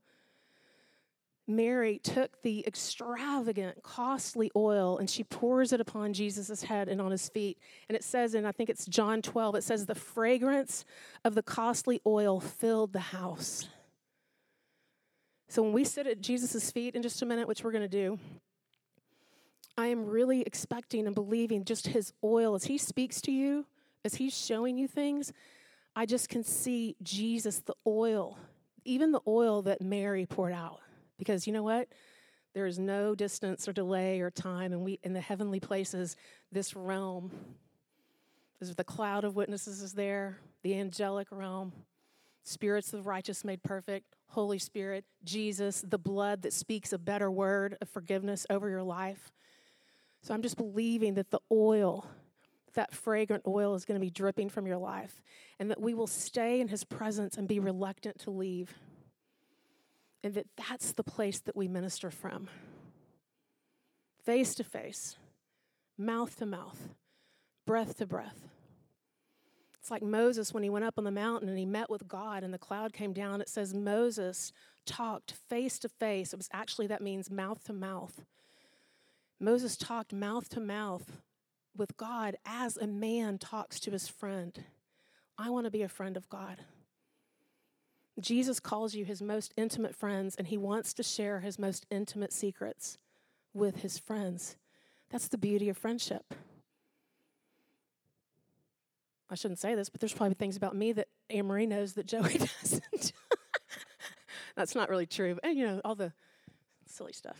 Mary 1.48 2.00
took 2.04 2.42
the 2.42 2.64
extravagant, 2.68 3.82
costly 3.82 4.52
oil 4.56 4.98
and 4.98 5.10
she 5.10 5.24
pours 5.24 5.72
it 5.72 5.80
upon 5.80 6.12
Jesus' 6.12 6.62
head 6.64 6.90
and 6.90 7.02
on 7.02 7.10
his 7.10 7.30
feet. 7.30 7.58
And 7.88 7.96
it 7.96 8.04
says, 8.04 8.34
and 8.34 8.46
I 8.46 8.52
think 8.52 8.70
it's 8.70 8.86
John 8.86 9.22
12, 9.22 9.56
it 9.56 9.64
says, 9.64 9.86
the 9.86 9.96
fragrance 9.96 10.84
of 11.24 11.36
the 11.36 11.42
costly 11.42 12.02
oil 12.06 12.42
filled 12.42 12.92
the 12.92 13.00
house. 13.00 13.70
So 15.48 15.64
when 15.64 15.74
we 15.74 15.84
sit 15.84 16.08
at 16.08 16.22
Jesus' 16.22 16.72
feet 16.72 16.96
in 16.96 17.02
just 17.02 17.22
a 17.22 17.26
minute, 17.26 17.48
which 17.48 17.64
we're 17.64 17.72
going 17.72 17.84
to 17.84 17.88
do, 17.88 18.20
I 19.78 19.88
am 19.88 20.06
really 20.06 20.42
expecting 20.42 21.06
and 21.06 21.16
believing 21.16 21.64
just 21.64 21.88
his 21.88 22.12
oil 22.24 22.56
as 22.56 22.66
he 22.66 22.78
speaks 22.78 23.22
to 23.22 23.32
you, 23.32 23.66
as 24.04 24.16
he's 24.16 24.38
showing 24.38 24.78
you 24.78 24.88
things. 24.88 25.32
I 25.96 26.06
just 26.06 26.30
can 26.30 26.44
see 26.44 26.96
Jesus, 27.02 27.60
the 27.60 27.76
oil, 27.86 28.38
even 28.86 29.12
the 29.12 29.22
oil 29.28 29.62
that 29.64 29.82
Mary 29.82 30.26
poured 30.26 30.54
out. 30.54 30.80
Because 31.18 31.48
you 31.48 31.54
know 31.54 31.64
what? 31.64 31.88
There 32.54 32.66
is 32.66 32.80
no 32.80 33.16
distance 33.16 33.68
or 33.68 33.74
delay 33.74 34.20
or 34.20 34.32
time, 34.32 34.74
and 34.74 34.84
we 34.84 35.00
in 35.04 35.14
the 35.14 35.22
heavenly 35.22 35.60
places, 35.60 36.16
this 36.52 36.76
realm, 36.76 37.32
is 38.60 38.74
the 38.76 38.84
cloud 38.84 39.24
of 39.24 39.36
witnesses 39.36 39.82
is 39.82 39.94
there, 39.94 40.40
the 40.64 40.78
angelic 40.80 41.28
realm, 41.32 41.72
spirits 42.44 42.94
of 42.94 43.04
the 43.04 43.10
righteous 43.10 43.46
made 43.46 43.62
perfect, 43.62 44.16
Holy 44.30 44.60
Spirit, 44.60 45.06
Jesus, 45.24 45.84
the 45.88 45.98
blood 45.98 46.42
that 46.44 46.54
speaks 46.54 46.94
a 46.94 46.98
better 46.98 47.32
word 47.32 47.78
of 47.82 47.90
forgiveness 47.90 48.46
over 48.50 48.70
your 48.70 48.84
life. 48.84 49.32
So 50.22 50.34
I'm 50.34 50.42
just 50.42 50.58
believing 50.58 51.16
that 51.16 51.32
the 51.32 51.40
oil, 51.52 52.06
that 52.74 52.94
fragrant 52.94 53.44
oil, 53.48 53.76
is 53.76 53.86
going 53.86 54.00
to 54.00 54.06
be 54.06 54.10
dripping 54.12 54.50
from 54.50 54.68
your 54.68 54.78
life, 54.78 55.22
and 55.60 55.72
that 55.72 55.82
we 55.82 55.94
will 55.94 56.08
stay 56.08 56.60
in 56.60 56.68
His 56.68 56.84
presence 56.84 57.38
and 57.38 57.48
be 57.48 57.60
reluctant 57.60 58.20
to 58.20 58.32
leave 58.32 58.74
and 60.24 60.34
that 60.34 60.48
that's 60.58 60.94
the 60.94 61.04
place 61.04 61.40
that 61.40 61.56
we 61.56 61.68
minister 61.68 62.12
from 62.12 62.50
face 64.26 64.56
to 64.56 64.63
face, 64.63 65.16
mouth 65.98 66.36
to 66.36 66.46
mouth, 66.46 66.90
breath 67.66 67.98
to 67.98 68.06
breath. 68.06 68.50
It's 69.88 69.91
like 69.91 70.04
Moses 70.04 70.54
when 70.54 70.63
he 70.63 70.69
went 70.69 70.84
up 70.84 70.95
on 70.97 71.06
the 71.06 71.12
mountain 71.12 71.47
and 71.47 71.58
he 71.58 71.65
met 71.65 71.89
with 71.89 72.10
God 72.10 72.43
and 72.43 72.54
the 72.54 72.58
cloud 72.58 72.91
came 72.91 73.13
down. 73.13 73.39
It 73.39 73.47
says 73.47 73.73
Moses 73.73 74.52
talked 74.86 75.32
face 75.32 75.80
to 75.80 75.88
face. 75.88 76.34
It 76.34 76.36
was 76.36 76.50
actually, 76.52 76.88
that 76.88 77.02
means 77.02 77.32
mouth 77.32 77.63
to 77.63 77.71
mouth. 77.71 78.26
Moses 79.39 79.78
talked 79.78 80.12
mouth 80.12 80.50
to 80.50 80.60
mouth 80.60 81.21
with 81.73 81.95
God 81.95 82.36
as 82.45 82.76
a 82.76 82.86
man 82.86 83.38
talks 83.38 83.80
to 83.80 83.91
his 83.91 84.10
friend. 84.10 84.62
I 85.38 85.50
want 85.52 85.63
to 85.67 85.71
be 85.71 85.84
a 85.84 85.88
friend 85.88 86.17
of 86.17 86.28
God. 86.28 86.58
Jesus 88.19 88.60
calls 88.60 88.93
you 88.93 89.06
his 89.06 89.21
most 89.21 89.54
intimate 89.56 89.95
friends, 89.95 90.36
and 90.36 90.47
he 90.47 90.58
wants 90.58 90.93
to 90.95 91.02
share 91.04 91.39
his 91.39 91.58
most 91.58 91.86
intimate 91.89 92.34
secrets 92.34 92.97
with 93.54 93.78
his 93.84 93.97
friends. 93.97 94.58
That's 95.10 95.30
the 95.30 95.38
beauty 95.38 95.69
of 95.69 95.78
friendship. 95.78 96.34
I 99.30 99.36
shouldn't 99.36 99.60
say 99.60 99.76
this, 99.76 99.90
but 99.90 100.00
there's 100.00 100.13
probably 100.13 100.36
things 100.36 100.56
about 100.56 100.76
me 100.76 100.94
that 100.94 101.08
Anne 101.30 101.48
Marie 101.48 101.66
knows 101.66 101.94
that 101.94 102.06
Joey 102.06 102.38
doesn't. 102.62 103.12
That's 104.56 104.74
not 104.74 104.90
really 104.90 105.06
true. 105.06 105.38
And, 105.44 105.58
you 105.58 105.66
know, 105.68 105.82
all 105.84 105.96
the 105.96 106.13
silly 106.88 107.13
stuff. 107.13 107.38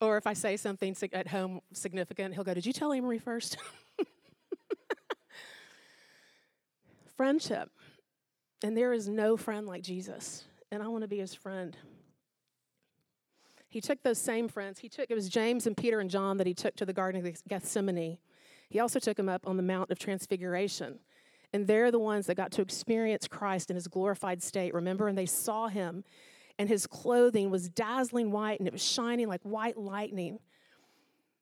Or 0.00 0.16
if 0.16 0.26
I 0.26 0.34
say 0.34 0.56
something 0.56 0.96
at 1.12 1.28
home 1.28 1.60
significant, 1.72 2.34
he'll 2.34 2.44
go, 2.44 2.54
Did 2.54 2.66
you 2.66 2.72
tell 2.72 2.92
Anne 2.92 3.04
Marie 3.04 3.18
first? 3.18 3.56
Friendship. 7.16 7.70
And 8.64 8.76
there 8.76 8.92
is 8.92 9.08
no 9.08 9.36
friend 9.36 9.66
like 9.66 9.82
Jesus. 9.82 10.44
And 10.70 10.82
I 10.82 10.88
want 10.88 11.02
to 11.02 11.08
be 11.08 11.18
his 11.18 11.34
friend. 11.34 11.76
He 13.68 13.80
took 13.80 14.02
those 14.02 14.18
same 14.18 14.48
friends. 14.48 14.80
He 14.80 14.88
took, 14.88 15.10
it 15.10 15.14
was 15.14 15.28
James 15.28 15.66
and 15.66 15.76
Peter 15.76 16.00
and 16.00 16.10
John 16.10 16.36
that 16.36 16.46
he 16.46 16.54
took 16.54 16.76
to 16.76 16.84
the 16.84 16.92
Garden 16.92 17.24
of 17.24 17.42
Gethsemane. 17.48 18.18
He 18.72 18.80
also 18.80 18.98
took 18.98 19.18
them 19.18 19.28
up 19.28 19.46
on 19.46 19.58
the 19.58 19.62
Mount 19.62 19.90
of 19.90 19.98
Transfiguration. 19.98 20.98
And 21.52 21.66
they're 21.66 21.90
the 21.90 21.98
ones 21.98 22.26
that 22.26 22.36
got 22.36 22.52
to 22.52 22.62
experience 22.62 23.28
Christ 23.28 23.68
in 23.68 23.76
his 23.76 23.86
glorified 23.86 24.42
state. 24.42 24.72
Remember? 24.72 25.08
And 25.08 25.18
they 25.18 25.26
saw 25.26 25.68
him, 25.68 26.04
and 26.58 26.70
his 26.70 26.86
clothing 26.86 27.50
was 27.50 27.68
dazzling 27.68 28.32
white 28.32 28.60
and 28.60 28.66
it 28.66 28.72
was 28.72 28.82
shining 28.82 29.28
like 29.28 29.42
white 29.42 29.76
lightning. 29.76 30.38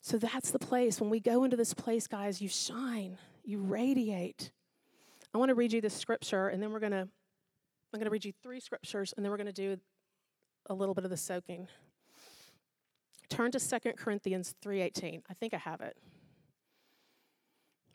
So 0.03 0.19
that's 0.19 0.51
the 0.51 0.59
place. 0.59 1.01
When 1.01 1.09
we 1.09 1.21
go 1.21 1.45
into 1.45 1.57
this 1.57 1.73
place, 1.73 2.09
guys, 2.09 2.43
you 2.43 2.49
shine, 2.49 3.17
you 3.45 3.61
radiate. 3.61 4.51
I 5.33 5.39
want 5.39 5.51
to 5.51 5.55
read 5.55 5.73
you 5.73 5.81
this 5.81 5.95
scripture, 5.95 6.49
and 6.49 6.61
then 6.61 6.73
we're 6.73 6.81
going 6.81 6.93
to, 6.93 7.03
I'm 7.03 7.99
going 7.99 8.07
to 8.07 8.11
read 8.11 8.25
you 8.25 8.33
three 8.43 8.59
scriptures, 8.59 9.15
and 9.17 9.25
then 9.25 9.31
we're 9.31 9.37
going 9.37 9.47
to 9.47 9.53
do 9.53 9.79
a 10.67 10.75
little 10.75 10.95
bit 10.95 11.05
of 11.05 11.11
the 11.11 11.17
soaking. 11.17 11.69
Turn 13.29 13.53
to 13.53 13.61
Second 13.61 13.97
Corinthians 13.97 14.57
3.18. 14.65 15.23
I 15.31 15.35
think 15.35 15.55
I 15.55 15.59
have 15.59 15.81
it. 15.81 15.97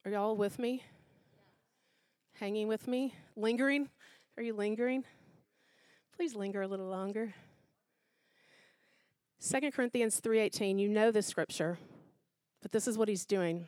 Are 0.05 0.11
y'all 0.11 0.35
with 0.35 0.59
me? 0.59 0.83
Hanging 2.33 2.67
with 2.67 2.87
me? 2.87 3.15
Lingering? 3.35 3.89
Are 4.37 4.43
you 4.43 4.53
lingering? 4.53 5.03
Please 6.15 6.35
linger 6.35 6.61
a 6.61 6.67
little 6.67 6.87
longer. 6.87 7.33
Second 9.39 9.73
Corinthians 9.73 10.19
3:18, 10.21 10.79
you 10.79 10.87
know 10.87 11.11
this 11.11 11.27
scripture, 11.27 11.79
but 12.61 12.71
this 12.71 12.87
is 12.87 12.97
what 12.97 13.07
he's 13.07 13.25
doing 13.25 13.67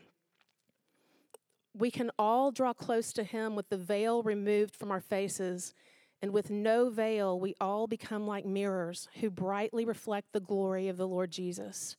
we 1.77 1.91
can 1.91 2.11
all 2.17 2.51
draw 2.51 2.73
close 2.73 3.13
to 3.13 3.23
Him 3.23 3.55
with 3.55 3.69
the 3.69 3.77
veil 3.77 4.23
removed 4.23 4.75
from 4.75 4.91
our 4.91 5.01
faces. 5.01 5.73
And 6.21 6.31
with 6.31 6.49
no 6.49 6.89
veil, 6.89 7.39
we 7.39 7.53
all 7.61 7.85
become 7.85 8.25
like 8.25 8.45
mirrors 8.45 9.07
who 9.19 9.29
brightly 9.29 9.85
reflect 9.85 10.33
the 10.33 10.39
glory 10.39 10.87
of 10.87 10.97
the 10.97 11.07
Lord 11.07 11.31
Jesus. 11.31 11.95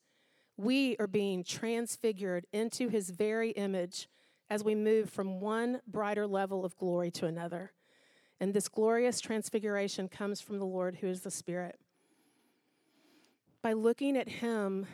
We 0.57 0.97
are 0.99 1.07
being 1.07 1.45
transfigured 1.45 2.47
into 2.53 2.89
His 2.89 3.11
very 3.11 3.51
image 3.51 4.09
as 4.51 4.65
we 4.65 4.75
move 4.75 5.11
from 5.11 5.41
one 5.41 5.81
brighter 5.87 6.27
level 6.27 6.65
of 6.65 6.77
glory 6.77 7.11
to 7.13 7.27
another. 7.27 7.73
And 8.41 8.55
this 8.55 8.69
glorious 8.69 9.21
transfiguration 9.21 10.09
comes 10.09 10.41
from 10.41 10.59
the 10.59 10.65
Lord 10.65 10.97
who 10.97 11.09
is 11.09 11.23
the 11.23 11.31
Spirit. 11.31 11.79
By 13.63 13.73
looking 13.73 14.17
at 14.17 14.29
Him 14.29 14.87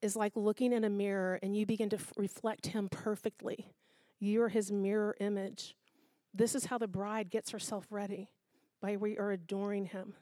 is 0.00 0.14
like 0.14 0.32
looking 0.36 0.72
in 0.72 0.84
a 0.84 0.90
mirror 0.90 1.38
and 1.42 1.56
you 1.56 1.66
begin 1.66 1.90
to 1.90 1.96
f- 1.96 2.12
reflect 2.16 2.68
Him 2.68 2.88
perfectly. 2.88 3.72
You're 4.20 4.48
his 4.48 4.72
mirror 4.72 5.16
image. 5.20 5.76
This 6.34 6.54
is 6.54 6.66
how 6.66 6.78
the 6.78 6.88
bride 6.88 7.30
gets 7.30 7.50
herself 7.50 7.86
ready 7.90 8.30
by 8.80 8.96
we 8.96 9.16
are 9.16 9.32
adoring 9.32 9.86
him. 9.86 10.14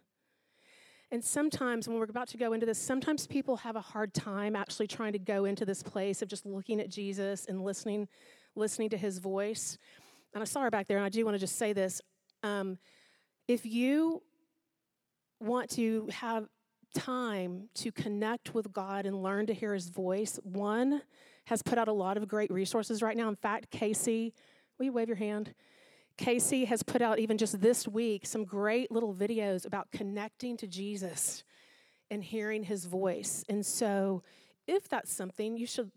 And 1.12 1.23
sometimes 1.23 1.88
when 1.88 1.99
we're 1.99 2.05
about 2.05 2.29
to 2.29 2.37
go 2.37 2.53
into 2.53 2.66
this, 2.66 2.79
sometimes 2.79 3.27
people 3.27 3.57
have 3.59 3.77
a 3.77 3.81
hard 3.81 4.12
time 4.12 4.57
actually 4.57 4.88
trying 4.88 5.12
to 5.12 5.19
go 5.19 5.45
into 5.45 5.64
this 5.64 5.83
place 5.83 6.21
of 6.21 6.29
just 6.29 6.45
looking 6.45 6.81
at 6.81 6.88
Jesus 6.88 7.47
and 7.47 7.62
listening, 7.62 8.09
listening 8.57 8.90
to 8.90 8.97
his 8.97 9.19
voice. 9.19 9.79
And 10.35 10.42
I 10.42 10.44
saw 10.44 10.63
her 10.63 10.71
back 10.71 10.88
there, 10.88 10.96
and 10.96 11.07
I 11.07 11.09
do 11.09 11.25
want 11.25 11.37
to 11.37 11.38
just 11.38 11.57
say 11.57 11.73
this. 11.73 12.02
Um, 12.42 12.79
if 13.46 13.65
you 13.65 14.23
want 15.40 15.71
to 15.71 16.09
have 16.13 16.48
time 16.94 17.69
to 17.75 17.92
connect 17.92 18.54
with 18.54 18.73
God 18.73 19.07
and 19.07 19.23
learn 19.23 19.46
to 19.46 19.54
hear 19.54 19.75
his 19.75 19.88
voice, 19.88 20.40
one, 20.42 21.02
has 21.44 21.63
put 21.63 21.79
out 21.79 21.87
a 21.87 21.92
lot 21.92 22.17
of 22.17 22.27
great 22.27 22.50
resources 22.50 23.02
right 23.02 23.17
now. 23.17 23.29
In 23.29 23.37
fact, 23.37 23.71
Casey, 23.71 24.35
will 24.79 24.87
you 24.87 24.92
wave 24.92 25.09
your 25.09 25.17
hand? 25.17 25.54
Casey 26.17 26.64
has 26.64 26.83
put 26.83 27.02
out 27.02 27.19
even 27.19 27.37
just 27.37 27.60
this 27.60 27.87
week 27.87 28.27
some 28.27 28.44
great 28.44 28.90
little 28.90 29.14
videos 29.14 29.67
about 29.67 29.90
connecting 29.90 30.56
to 30.56 30.67
Jesus 30.67 31.44
and 32.10 32.25
hearing 32.25 32.62
his 32.62 32.87
voice. 32.87 33.44
And 33.48 33.64
so, 33.64 34.23
if 34.67 34.88
that's 34.88 35.12
something, 35.12 35.56
you 35.56 35.67
should 35.67 35.90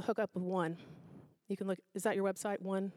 hook 0.00 0.18
up 0.18 0.30
with 0.34 0.42
one. 0.42 0.76
You 1.48 1.56
can 1.56 1.66
look, 1.66 1.78
is 1.94 2.02
that 2.02 2.16
your 2.16 2.24
website? 2.24 2.60
One? 2.60 2.92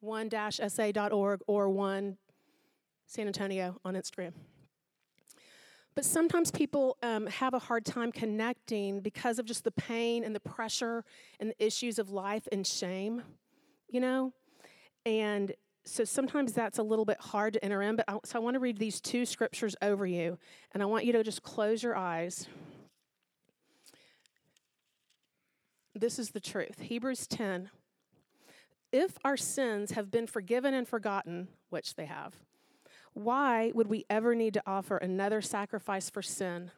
One-sa.org 0.00 1.40
or 1.46 1.68
one 1.68 2.16
San 3.06 3.26
Antonio 3.26 3.78
on 3.84 3.94
Instagram. 3.94 4.32
But 5.94 6.04
sometimes 6.04 6.50
people 6.50 6.96
um, 7.02 7.26
have 7.26 7.52
a 7.52 7.58
hard 7.58 7.84
time 7.84 8.12
connecting 8.12 9.00
because 9.00 9.38
of 9.38 9.44
just 9.44 9.64
the 9.64 9.72
pain 9.72 10.24
and 10.24 10.34
the 10.34 10.40
pressure 10.40 11.04
and 11.38 11.50
the 11.50 11.64
issues 11.64 11.98
of 11.98 12.10
life 12.10 12.48
and 12.50 12.66
shame, 12.66 13.22
you 13.88 14.00
know? 14.00 14.32
And 15.04 15.52
so 15.84 16.04
sometimes 16.04 16.52
that's 16.52 16.78
a 16.78 16.82
little 16.82 17.04
bit 17.04 17.20
hard 17.20 17.54
to 17.54 17.64
enter 17.64 17.82
in. 17.82 17.96
But 17.96 18.06
I, 18.08 18.18
so 18.24 18.38
I 18.38 18.42
want 18.42 18.54
to 18.54 18.60
read 18.60 18.78
these 18.78 19.00
two 19.00 19.26
scriptures 19.26 19.76
over 19.82 20.06
you, 20.06 20.38
and 20.72 20.82
I 20.82 20.86
want 20.86 21.04
you 21.04 21.12
to 21.12 21.22
just 21.22 21.42
close 21.42 21.82
your 21.82 21.96
eyes. 21.96 22.48
This 25.94 26.18
is 26.18 26.30
the 26.30 26.40
truth 26.40 26.80
Hebrews 26.80 27.26
10. 27.26 27.70
If 28.92 29.18
our 29.24 29.36
sins 29.36 29.92
have 29.92 30.10
been 30.10 30.26
forgiven 30.26 30.72
and 30.74 30.86
forgotten, 30.86 31.48
which 31.70 31.96
they 31.96 32.06
have, 32.06 32.34
why 33.14 33.72
would 33.74 33.88
we 33.88 34.04
ever 34.08 34.34
need 34.34 34.54
to 34.54 34.62
offer 34.66 34.96
another 34.96 35.40
sacrifice 35.40 36.08
for 36.08 36.22
sin? 36.22 36.70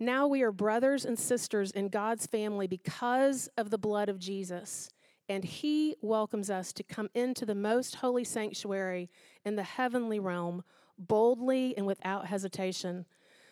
Now 0.00 0.26
we 0.26 0.42
are 0.42 0.52
brothers 0.52 1.04
and 1.04 1.18
sisters 1.18 1.70
in 1.72 1.88
God's 1.88 2.26
family 2.26 2.66
because 2.66 3.48
of 3.56 3.70
the 3.70 3.78
blood 3.78 4.08
of 4.08 4.18
Jesus. 4.18 4.90
And 5.28 5.44
he 5.44 5.96
welcomes 6.00 6.48
us 6.48 6.72
to 6.74 6.82
come 6.82 7.10
into 7.14 7.44
the 7.44 7.54
most 7.54 7.96
holy 7.96 8.24
sanctuary 8.24 9.10
in 9.44 9.56
the 9.56 9.62
heavenly 9.62 10.20
realm 10.20 10.62
boldly 10.96 11.76
and 11.76 11.86
without 11.86 12.26
hesitation. 12.26 13.06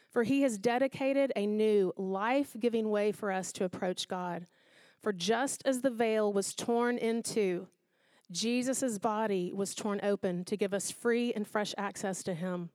For 0.08 0.22
he 0.22 0.42
has 0.42 0.58
dedicated 0.58 1.32
a 1.36 1.46
new 1.46 1.92
life 1.96 2.56
giving 2.58 2.90
way 2.90 3.12
for 3.12 3.30
us 3.30 3.52
to 3.52 3.64
approach 3.64 4.08
God. 4.08 4.46
For 5.00 5.12
just 5.12 5.62
as 5.66 5.82
the 5.82 5.90
veil 5.90 6.32
was 6.32 6.54
torn 6.54 6.96
in 6.96 7.22
two, 7.22 7.68
Jesus' 8.30 8.98
body 8.98 9.52
was 9.54 9.74
torn 9.74 10.00
open 10.02 10.44
to 10.44 10.56
give 10.56 10.74
us 10.74 10.90
free 10.90 11.32
and 11.32 11.46
fresh 11.46 11.74
access 11.78 12.22
to 12.24 12.34
him. 12.34 12.70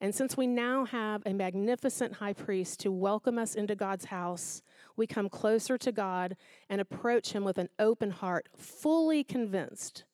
And 0.00 0.14
since 0.14 0.36
we 0.36 0.46
now 0.46 0.84
have 0.86 1.22
a 1.26 1.32
magnificent 1.32 2.14
high 2.14 2.32
priest 2.32 2.80
to 2.80 2.92
welcome 2.92 3.38
us 3.38 3.54
into 3.54 3.74
God's 3.74 4.06
house, 4.06 4.62
we 4.96 5.06
come 5.06 5.28
closer 5.28 5.76
to 5.78 5.92
God 5.92 6.36
and 6.68 6.80
approach 6.80 7.32
him 7.32 7.44
with 7.44 7.58
an 7.58 7.68
open 7.78 8.10
heart, 8.10 8.48
fully 8.54 9.22
convinced 9.22 10.04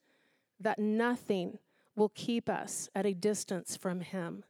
that 0.59 0.79
nothing 0.79 1.59
will 1.95 2.11
keep 2.11 2.49
us 2.49 2.89
at 2.95 3.07
a 3.07 3.15
distance 3.15 3.77
from 3.77 4.01
him. 4.01 4.45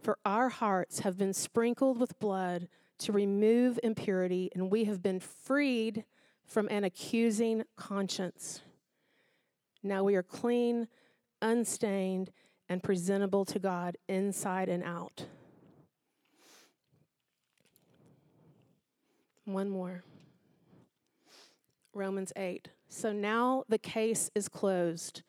For 0.00 0.18
our 0.24 0.48
hearts 0.48 1.00
have 1.00 1.18
been 1.18 1.32
sprinkled 1.32 1.98
with 1.98 2.18
blood 2.20 2.68
to 2.98 3.12
remove 3.12 3.78
impurity, 3.82 4.50
and 4.54 4.70
we 4.70 4.84
have 4.84 5.02
been 5.02 5.20
freed 5.20 6.04
from 6.44 6.68
an 6.68 6.84
accusing 6.84 7.64
conscience. 7.76 8.62
Now 9.82 10.04
we 10.04 10.14
are 10.16 10.22
clean, 10.22 10.88
unstained, 11.40 12.30
and 12.68 12.82
presentable 12.82 13.44
to 13.46 13.58
God 13.58 13.96
inside 14.08 14.68
and 14.68 14.82
out. 14.82 15.26
One 19.44 19.70
more. 19.70 20.04
Romans 21.94 22.32
8. 22.36 22.68
So 22.88 23.12
now 23.12 23.64
the 23.68 23.78
case 23.78 24.30
is 24.34 24.48
closed. 24.48 25.22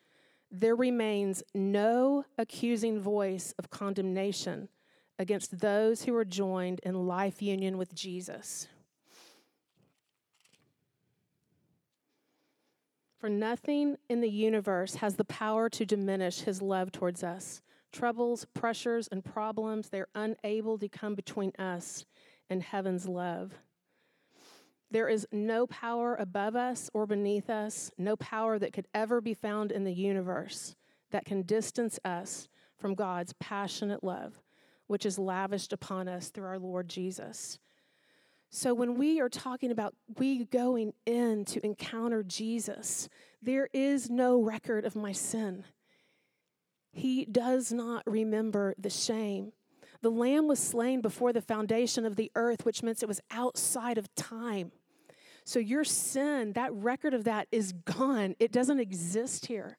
There 0.50 0.76
remains 0.76 1.42
no 1.54 2.24
accusing 2.36 3.00
voice 3.00 3.54
of 3.58 3.70
condemnation 3.70 4.68
against 5.18 5.60
those 5.60 6.02
who 6.02 6.14
are 6.14 6.24
joined 6.24 6.80
in 6.82 7.06
life 7.06 7.40
union 7.40 7.78
with 7.78 7.94
Jesus. 7.94 8.66
For 13.20 13.28
nothing 13.28 13.96
in 14.08 14.22
the 14.22 14.30
universe 14.30 14.94
has 14.96 15.16
the 15.16 15.24
power 15.24 15.68
to 15.68 15.84
diminish 15.84 16.40
his 16.40 16.62
love 16.62 16.90
towards 16.90 17.22
us. 17.22 17.60
Troubles, 17.92 18.46
pressures, 18.54 19.08
and 19.12 19.22
problems, 19.22 19.90
they're 19.90 20.08
unable 20.14 20.78
to 20.78 20.88
come 20.88 21.14
between 21.14 21.52
us 21.58 22.06
and 22.48 22.62
heaven's 22.62 23.06
love. 23.06 23.52
There 24.90 25.06
is 25.06 25.26
no 25.30 25.66
power 25.66 26.16
above 26.16 26.56
us 26.56 26.88
or 26.94 27.06
beneath 27.06 27.50
us, 27.50 27.90
no 27.98 28.16
power 28.16 28.58
that 28.58 28.72
could 28.72 28.88
ever 28.94 29.20
be 29.20 29.34
found 29.34 29.70
in 29.70 29.84
the 29.84 29.92
universe 29.92 30.74
that 31.10 31.26
can 31.26 31.42
distance 31.42 31.98
us 32.04 32.48
from 32.78 32.94
God's 32.94 33.34
passionate 33.34 34.02
love, 34.02 34.40
which 34.86 35.04
is 35.04 35.18
lavished 35.18 35.74
upon 35.74 36.08
us 36.08 36.30
through 36.30 36.46
our 36.46 36.58
Lord 36.58 36.88
Jesus. 36.88 37.58
So 38.50 38.74
when 38.74 38.96
we 38.96 39.20
are 39.20 39.28
talking 39.28 39.70
about 39.70 39.94
we 40.18 40.44
going 40.44 40.92
in 41.06 41.44
to 41.46 41.64
encounter 41.64 42.24
Jesus, 42.24 43.08
there 43.40 43.68
is 43.72 44.10
no 44.10 44.42
record 44.42 44.84
of 44.84 44.96
my 44.96 45.12
sin. 45.12 45.64
He 46.92 47.24
does 47.24 47.72
not 47.72 48.02
remember 48.06 48.74
the 48.76 48.90
shame. 48.90 49.52
The 50.02 50.10
lamb 50.10 50.48
was 50.48 50.58
slain 50.58 51.00
before 51.00 51.32
the 51.32 51.40
foundation 51.40 52.04
of 52.04 52.16
the 52.16 52.32
earth, 52.34 52.64
which 52.64 52.82
means 52.82 53.02
it 53.02 53.08
was 53.08 53.20
outside 53.30 53.98
of 53.98 54.12
time. 54.16 54.72
So 55.44 55.60
your 55.60 55.84
sin, 55.84 56.52
that 56.54 56.72
record 56.72 57.14
of 57.14 57.24
that 57.24 57.46
is 57.52 57.72
gone. 57.72 58.34
It 58.40 58.50
doesn't 58.50 58.80
exist 58.80 59.46
here. 59.46 59.78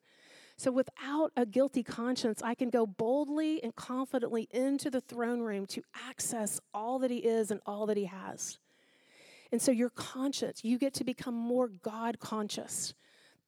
So 0.56 0.70
without 0.70 1.32
a 1.36 1.44
guilty 1.44 1.82
conscience, 1.82 2.40
I 2.42 2.54
can 2.54 2.70
go 2.70 2.86
boldly 2.86 3.62
and 3.62 3.74
confidently 3.74 4.48
into 4.50 4.90
the 4.90 5.00
throne 5.00 5.40
room 5.40 5.66
to 5.66 5.82
access 6.08 6.60
all 6.72 6.98
that 7.00 7.10
He 7.10 7.18
is 7.18 7.50
and 7.50 7.60
all 7.66 7.86
that 7.86 7.96
He 7.96 8.04
has. 8.04 8.58
And 9.52 9.60
so 9.60 9.70
your 9.70 9.90
conscience, 9.90 10.64
you 10.64 10.78
get 10.78 10.94
to 10.94 11.04
become 11.04 11.34
more 11.34 11.68
God 11.68 12.18
conscious. 12.18 12.94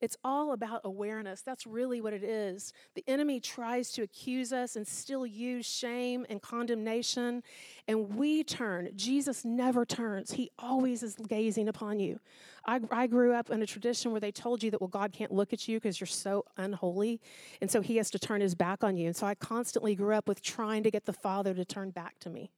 It's 0.01 0.19
all 0.23 0.53
about 0.53 0.83
awareness. 0.85 1.41
That's 1.41 1.67
really 1.67 2.03
what 2.03 2.13
it 2.13 2.23
is. 2.23 2.75
The 2.95 3.05
enemy 3.07 3.41
tries 3.41 3.91
to 3.93 4.03
accuse 4.03 4.53
us 4.53 4.77
and 4.77 4.87
still 4.87 5.25
use 5.25 5.65
shame 5.65 6.27
and 6.29 6.43
condemnation, 6.43 7.43
and 7.89 8.15
we 8.15 8.45
turn. 8.45 8.91
Jesus 8.97 9.47
never 9.47 9.87
turns, 9.87 10.33
He 10.33 10.51
always 10.59 11.03
is 11.03 11.15
gazing 11.15 11.69
upon 11.69 12.01
you. 12.01 12.21
I, 12.67 12.81
I 12.91 13.07
grew 13.07 13.33
up 13.33 13.49
in 13.49 13.63
a 13.63 13.67
tradition 13.67 14.11
where 14.11 14.21
they 14.21 14.33
told 14.33 14.63
you 14.63 14.71
that, 14.73 14.81
well, 14.83 14.89
God 14.89 15.13
can't 15.13 15.33
look 15.33 15.55
at 15.55 15.69
you 15.69 15.79
because 15.79 16.01
you're 16.01 16.07
so 16.07 16.45
unholy, 16.59 17.19
and 17.63 17.71
so 17.71 17.81
He 17.81 17.97
has 17.97 18.11
to 18.11 18.19
turn 18.19 18.43
His 18.43 18.55
back 18.55 18.85
on 18.85 18.99
you. 18.99 19.07
And 19.07 19.17
so 19.17 19.27
I 19.27 19.35
constantly 19.35 19.95
grew 19.95 20.15
up 20.15 20.29
with 20.29 20.43
trying 20.43 20.83
to 20.83 20.91
get 20.91 21.07
the 21.07 21.15
Father 21.15 21.55
to 21.55 21.65
turn 21.65 21.91
back 21.91 22.19
to 22.21 22.29
me. 22.29 22.51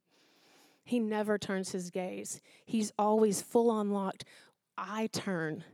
He 0.87 1.01
never 1.01 1.37
turns 1.37 1.73
his 1.73 1.91
gaze. 1.91 2.41
He's 2.65 2.93
always 2.97 3.43
full 3.43 3.71
on 3.71 3.91
locked. 3.91 4.25
I 4.79 5.09
turn, 5.09 5.65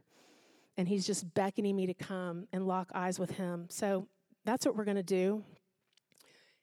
and 0.78 0.88
he's 0.88 1.06
just 1.06 1.34
beckoning 1.34 1.76
me 1.76 1.86
to 1.86 1.92
come 1.92 2.48
and 2.50 2.66
lock 2.66 2.90
eyes 2.94 3.18
with 3.18 3.32
him. 3.32 3.66
So 3.68 4.08
that's 4.46 4.64
what 4.64 4.74
we're 4.74 4.86
going 4.86 4.96
to 4.96 5.02
do. 5.02 5.44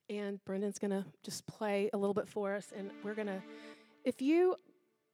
And 0.09 0.43
Brendan's 0.45 0.79
going 0.79 0.89
to 0.89 1.05
just 1.23 1.45
play 1.45 1.91
a 1.93 1.97
little 1.97 2.15
bit 2.15 2.27
for 2.27 2.55
us. 2.55 2.73
And 2.75 2.89
we're 3.03 3.13
going 3.13 3.27
to, 3.27 3.39
if 4.03 4.19
you, 4.19 4.55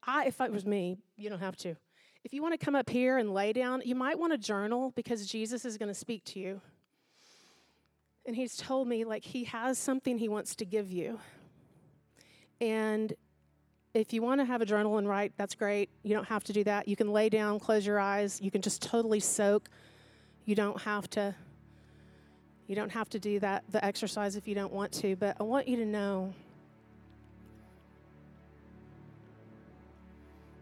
I, 0.07 0.27
if 0.27 0.39
it 0.39 0.51
was 0.51 0.65
me, 0.65 0.97
you 1.17 1.29
don't 1.29 1.39
have 1.39 1.57
to. 1.57 1.75
If 2.23 2.33
you 2.33 2.41
want 2.41 2.57
to 2.57 2.65
come 2.65 2.73
up 2.73 2.89
here 2.89 3.17
and 3.17 3.33
lay 3.33 3.51
down, 3.51 3.81
you 3.83 3.95
might 3.95 4.17
want 4.17 4.31
to 4.31 4.37
journal 4.37 4.93
because 4.95 5.27
Jesus 5.27 5.65
is 5.65 5.77
going 5.77 5.89
to 5.89 5.93
speak 5.93 6.23
to 6.25 6.39
you. 6.39 6.61
And 8.25 8.33
he's 8.33 8.55
told 8.55 8.87
me, 8.87 9.03
like, 9.03 9.25
he 9.25 9.43
has 9.43 9.77
something 9.77 10.17
he 10.17 10.29
wants 10.29 10.55
to 10.55 10.65
give 10.65 10.89
you. 10.89 11.19
And 12.61 13.13
if 13.95 14.11
you 14.11 14.21
want 14.21 14.41
to 14.41 14.45
have 14.45 14.61
a 14.61 14.65
journal 14.65 14.97
and 14.97 15.07
write, 15.07 15.31
that's 15.37 15.55
great. 15.55 15.89
You 16.03 16.13
don't 16.13 16.27
have 16.27 16.43
to 16.43 16.53
do 16.53 16.65
that. 16.65 16.87
You 16.87 16.97
can 16.97 17.13
lay 17.13 17.29
down, 17.29 17.61
close 17.61 17.85
your 17.85 17.97
eyes. 17.97 18.41
You 18.41 18.51
can 18.51 18.61
just 18.61 18.81
totally 18.81 19.21
soak. 19.21 19.69
You 20.43 20.53
don't 20.53 20.79
have 20.81 21.09
to 21.11 21.33
you 22.67 22.75
don't 22.75 22.89
have 22.91 23.09
to 23.09 23.19
do 23.19 23.39
that 23.39 23.63
the 23.69 23.83
exercise 23.85 24.35
if 24.35 24.47
you 24.47 24.55
don't 24.55 24.73
want 24.73 24.91
to, 24.91 25.15
but 25.15 25.37
I 25.39 25.43
want 25.43 25.67
you 25.67 25.77
to 25.77 25.85
know 25.85 26.33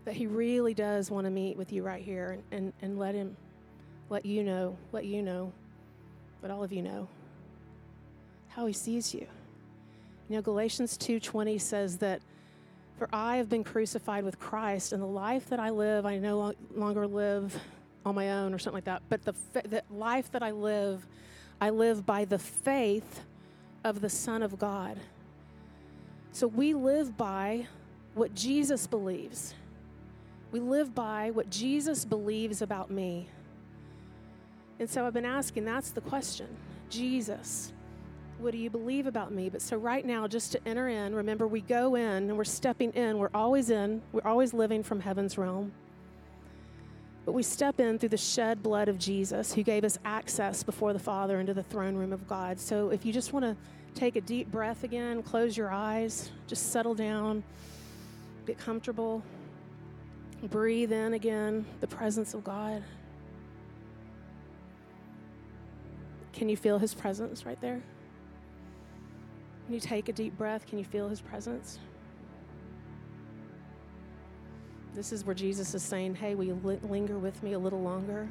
that 0.04 0.14
he 0.14 0.28
really 0.28 0.74
does 0.74 1.10
want 1.10 1.26
to 1.26 1.32
meet 1.32 1.56
with 1.56 1.72
you 1.72 1.82
right 1.82 2.04
here 2.04 2.32
and, 2.32 2.44
and, 2.52 2.74
and 2.82 3.00
let 3.00 3.16
him 3.16 3.36
let 4.10 4.26
you 4.26 4.44
know, 4.44 4.78
let 4.92 5.06
you 5.06 5.24
know, 5.24 5.52
but 6.42 6.52
all 6.52 6.64
of 6.64 6.72
you 6.72 6.84
know 6.84 7.08
how 8.50 8.68
he 8.68 8.74
sees 8.74 9.14
you. 9.14 9.26
You 10.30 10.36
know, 10.36 10.42
Galatians 10.42 10.98
2:20 10.98 11.60
says 11.60 11.98
that 11.98 12.22
for 12.98 13.10
I 13.12 13.38
have 13.38 13.50
been 13.50 13.64
crucified 13.64 14.24
with 14.24 14.40
Christ, 14.40 14.94
and 14.94 15.02
the 15.02 15.08
life 15.08 15.50
that 15.50 15.60
I 15.60 15.70
live, 15.70 16.06
I 16.06 16.18
no 16.18 16.54
longer 16.76 17.08
live 17.08 17.60
on 18.06 18.16
my 18.16 18.32
own 18.32 18.54
or 18.54 18.60
something 18.60 18.78
like 18.78 18.86
that. 18.86 19.02
But 19.10 19.24
the, 19.24 19.34
the 19.54 19.84
life 19.90 20.32
that 20.32 20.44
I 20.44 20.52
live, 20.52 21.06
I 21.60 21.70
live 21.70 22.06
by 22.06 22.26
the 22.26 22.40
faith 22.40 23.22
of 23.84 24.02
the 24.02 24.10
Son 24.10 24.44
of 24.44 24.58
God. 24.60 25.00
So 26.32 26.48
we 26.48 26.74
live 26.74 27.18
by 27.18 27.68
what 28.16 28.34
Jesus 28.36 28.88
believes. 28.88 29.54
We 30.52 30.60
live 30.60 30.94
by 30.94 31.32
what 31.32 31.50
Jesus 31.50 32.06
believes 32.06 32.62
about 32.62 32.92
me. 32.92 33.28
And 34.80 34.90
so 34.90 35.06
I've 35.06 35.14
been 35.14 35.26
asking 35.26 35.66
that's 35.66 35.92
the 35.92 36.02
question 36.02 36.48
Jesus, 36.90 37.73
what 38.44 38.52
do 38.52 38.58
you 38.58 38.70
believe 38.70 39.08
about 39.08 39.32
me? 39.32 39.50
But 39.50 39.62
so, 39.62 39.78
right 39.78 40.06
now, 40.06 40.28
just 40.28 40.52
to 40.52 40.68
enter 40.68 40.90
in, 40.90 41.16
remember, 41.16 41.48
we 41.48 41.62
go 41.62 41.96
in 41.96 42.30
and 42.30 42.38
we're 42.38 42.44
stepping 42.44 42.92
in. 42.92 43.18
We're 43.18 43.30
always 43.34 43.70
in, 43.70 44.02
we're 44.12 44.28
always 44.28 44.54
living 44.54 44.84
from 44.84 45.00
heaven's 45.00 45.38
realm. 45.38 45.72
But 47.26 47.32
we 47.32 47.42
step 47.42 47.80
in 47.80 47.98
through 47.98 48.10
the 48.10 48.18
shed 48.18 48.62
blood 48.62 48.90
of 48.90 49.00
Jesus, 49.00 49.54
who 49.54 49.64
gave 49.64 49.86
us 49.86 49.98
access 50.04 50.62
before 50.62 50.92
the 50.92 51.00
Father 51.00 51.40
into 51.40 51.54
the 51.54 51.64
throne 51.64 51.96
room 51.96 52.12
of 52.12 52.28
God. 52.28 52.60
So 52.60 52.90
if 52.90 53.06
you 53.06 53.14
just 53.14 53.32
want 53.32 53.46
to 53.46 53.56
take 53.96 54.18
a 54.18 54.22
deep 54.22 54.52
breath 54.52 54.84
again, 54.84 55.24
close 55.24 55.56
your 55.56 55.72
eyes, 55.72 56.30
just 56.48 56.72
settle 56.74 56.94
down, 56.94 57.44
get 58.46 58.58
comfortable, 58.58 59.24
breathe 60.44 60.92
in 60.92 61.14
again 61.14 61.66
the 61.80 61.88
presence 61.88 62.34
of 62.34 62.44
God. 62.44 62.84
Can 66.34 66.50
you 66.50 66.58
feel 66.58 66.78
his 66.78 66.94
presence 66.94 67.46
right 67.46 67.62
there? 67.62 67.82
Can 69.74 69.82
you 69.82 69.90
take 69.90 70.08
a 70.08 70.14
deep 70.14 70.38
breath? 70.38 70.68
Can 70.68 70.78
you 70.78 70.86
feel 70.86 71.10
his 71.10 71.20
presence? 71.20 71.80
This 74.94 75.12
is 75.12 75.26
where 75.26 75.34
Jesus 75.34 75.74
is 75.74 75.82
saying, 75.82 76.14
Hey, 76.14 76.36
will 76.36 76.44
you 76.44 76.80
linger 76.84 77.18
with 77.18 77.42
me 77.42 77.54
a 77.54 77.58
little 77.58 77.82
longer? 77.82 78.30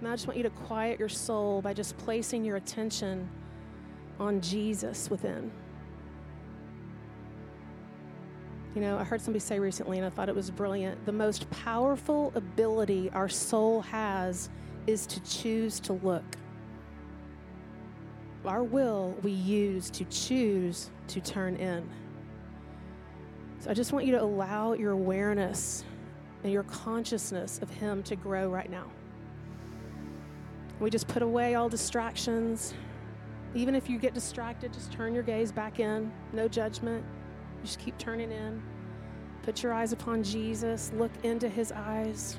And 0.00 0.08
I 0.08 0.12
just 0.12 0.26
want 0.26 0.36
you 0.36 0.42
to 0.42 0.50
quiet 0.50 0.98
your 0.98 1.08
soul 1.08 1.62
by 1.62 1.72
just 1.72 1.96
placing 1.98 2.44
your 2.44 2.56
attention 2.56 3.30
on 4.18 4.40
Jesus 4.40 5.08
within. 5.08 5.52
You 8.74 8.80
know, 8.80 8.98
I 8.98 9.04
heard 9.04 9.20
somebody 9.20 9.38
say 9.38 9.60
recently, 9.60 9.98
and 9.98 10.04
I 10.04 10.10
thought 10.10 10.28
it 10.28 10.34
was 10.34 10.50
brilliant 10.50 11.06
the 11.06 11.12
most 11.12 11.48
powerful 11.50 12.32
ability 12.34 13.08
our 13.12 13.28
soul 13.28 13.82
has 13.82 14.50
is 14.88 15.06
to 15.06 15.22
choose 15.22 15.78
to 15.78 15.92
look. 15.92 16.24
Our 18.46 18.62
will 18.62 19.16
we 19.22 19.32
use 19.32 19.90
to 19.90 20.04
choose 20.04 20.90
to 21.08 21.20
turn 21.20 21.56
in. 21.56 21.88
So 23.60 23.70
I 23.70 23.74
just 23.74 23.92
want 23.92 24.06
you 24.06 24.12
to 24.12 24.22
allow 24.22 24.74
your 24.74 24.92
awareness 24.92 25.84
and 26.44 26.52
your 26.52 26.62
consciousness 26.64 27.58
of 27.60 27.70
Him 27.70 28.02
to 28.04 28.14
grow 28.14 28.48
right 28.48 28.70
now. 28.70 28.86
We 30.78 30.90
just 30.90 31.08
put 31.08 31.22
away 31.22 31.54
all 31.54 31.68
distractions. 31.68 32.74
Even 33.54 33.74
if 33.74 33.88
you 33.88 33.98
get 33.98 34.14
distracted, 34.14 34.72
just 34.72 34.92
turn 34.92 35.14
your 35.14 35.22
gaze 35.22 35.50
back 35.50 35.80
in. 35.80 36.12
No 36.32 36.46
judgment. 36.46 37.04
Just 37.62 37.80
keep 37.80 37.96
turning 37.98 38.30
in. 38.30 38.62
Put 39.42 39.62
your 39.62 39.72
eyes 39.72 39.92
upon 39.92 40.22
Jesus. 40.22 40.92
Look 40.94 41.12
into 41.24 41.48
His 41.48 41.72
eyes. 41.72 42.36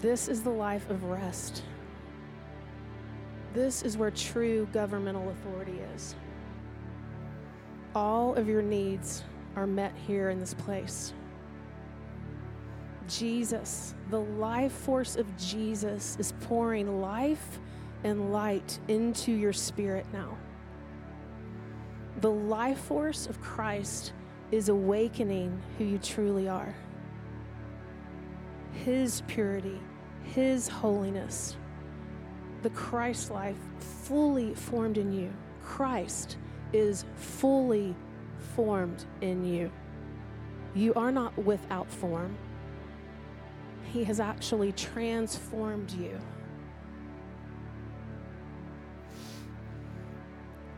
This 0.00 0.26
is 0.26 0.42
the 0.42 0.50
life 0.50 0.88
of 0.90 1.04
rest. 1.04 1.62
This 3.52 3.82
is 3.82 3.96
where 3.96 4.10
true 4.10 4.66
governmental 4.72 5.28
authority 5.28 5.80
is 5.94 6.14
all 7.94 8.34
of 8.34 8.48
your 8.48 8.62
needs 8.62 9.22
are 9.56 9.66
met 9.66 9.92
here 10.06 10.30
in 10.30 10.40
this 10.40 10.54
place. 10.54 11.12
Jesus, 13.08 13.94
the 14.10 14.20
life 14.20 14.72
force 14.72 15.16
of 15.16 15.26
Jesus, 15.36 16.16
is 16.18 16.32
pouring 16.42 17.00
life 17.00 17.58
and 18.04 18.32
light 18.32 18.78
into 18.88 19.32
your 19.32 19.52
spirit 19.52 20.06
now. 20.12 20.36
The 22.20 22.30
life 22.30 22.78
force 22.78 23.26
of 23.26 23.40
Christ 23.40 24.12
is 24.50 24.68
awakening 24.68 25.60
who 25.76 25.84
you 25.84 25.98
truly 25.98 26.48
are. 26.48 26.74
His 28.84 29.22
purity, 29.26 29.80
His 30.22 30.68
holiness, 30.68 31.56
the 32.62 32.70
Christ 32.70 33.30
life 33.30 33.56
fully 33.78 34.54
formed 34.54 34.98
in 34.98 35.12
you. 35.12 35.32
Christ 35.62 36.36
is 36.72 37.04
fully 37.16 37.94
formed 38.54 39.04
in 39.20 39.44
you. 39.44 39.70
You 40.74 40.94
are 40.94 41.12
not 41.12 41.36
without 41.36 41.90
form. 41.90 42.36
He 43.92 44.04
has 44.04 44.20
actually 44.20 44.72
transformed 44.72 45.90
you. 45.92 46.18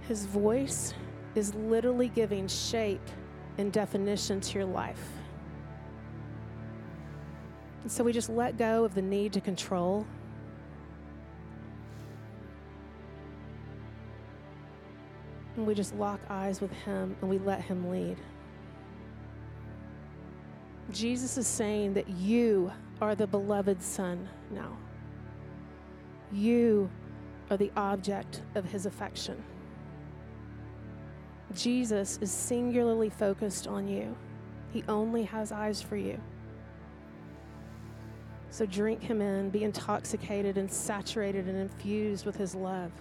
His 0.08 0.26
voice 0.26 0.94
is 1.34 1.54
literally 1.54 2.08
giving 2.08 2.48
shape 2.48 3.08
and 3.56 3.72
definition 3.72 4.40
to 4.40 4.58
your 4.58 4.66
life. 4.66 5.08
And 7.82 7.92
so 7.92 8.02
we 8.02 8.12
just 8.12 8.28
let 8.28 8.56
go 8.56 8.84
of 8.84 8.94
the 8.94 9.02
need 9.02 9.32
to 9.34 9.40
control 9.40 10.06
And 15.56 15.66
we 15.66 15.74
just 15.74 15.94
lock 15.94 16.20
eyes 16.28 16.60
with 16.60 16.72
Him 16.72 17.16
and 17.20 17.30
we 17.30 17.38
let 17.38 17.60
Him 17.60 17.90
lead. 17.90 18.18
Jesus 20.90 21.38
is 21.38 21.46
saying 21.46 21.94
that 21.94 22.08
you 22.08 22.70
are 23.00 23.14
the 23.14 23.26
beloved 23.26 23.82
Son 23.82 24.28
now. 24.50 24.76
You 26.32 26.90
are 27.50 27.56
the 27.56 27.70
object 27.76 28.42
of 28.54 28.64
His 28.64 28.86
affection. 28.86 29.42
Jesus 31.54 32.18
is 32.20 32.30
singularly 32.30 33.10
focused 33.10 33.66
on 33.66 33.86
you, 33.86 34.16
He 34.72 34.82
only 34.88 35.22
has 35.24 35.52
eyes 35.52 35.80
for 35.80 35.96
you. 35.96 36.20
So 38.50 38.66
drink 38.66 39.02
Him 39.02 39.20
in, 39.20 39.50
be 39.50 39.64
intoxicated 39.64 40.58
and 40.58 40.70
saturated 40.70 41.46
and 41.46 41.58
infused 41.58 42.26
with 42.26 42.36
His 42.36 42.54
love. 42.54 42.92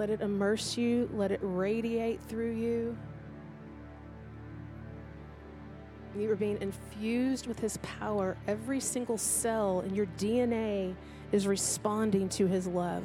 Let 0.00 0.08
it 0.08 0.22
immerse 0.22 0.78
you, 0.78 1.10
let 1.12 1.30
it 1.30 1.40
radiate 1.42 2.22
through 2.22 2.54
you. 2.54 2.96
You 6.18 6.32
are 6.32 6.36
being 6.36 6.56
infused 6.62 7.46
with 7.46 7.58
His 7.58 7.76
power. 7.82 8.38
Every 8.48 8.80
single 8.80 9.18
cell 9.18 9.80
in 9.80 9.94
your 9.94 10.06
DNA 10.16 10.94
is 11.32 11.46
responding 11.46 12.30
to 12.30 12.46
His 12.46 12.66
love. 12.66 13.04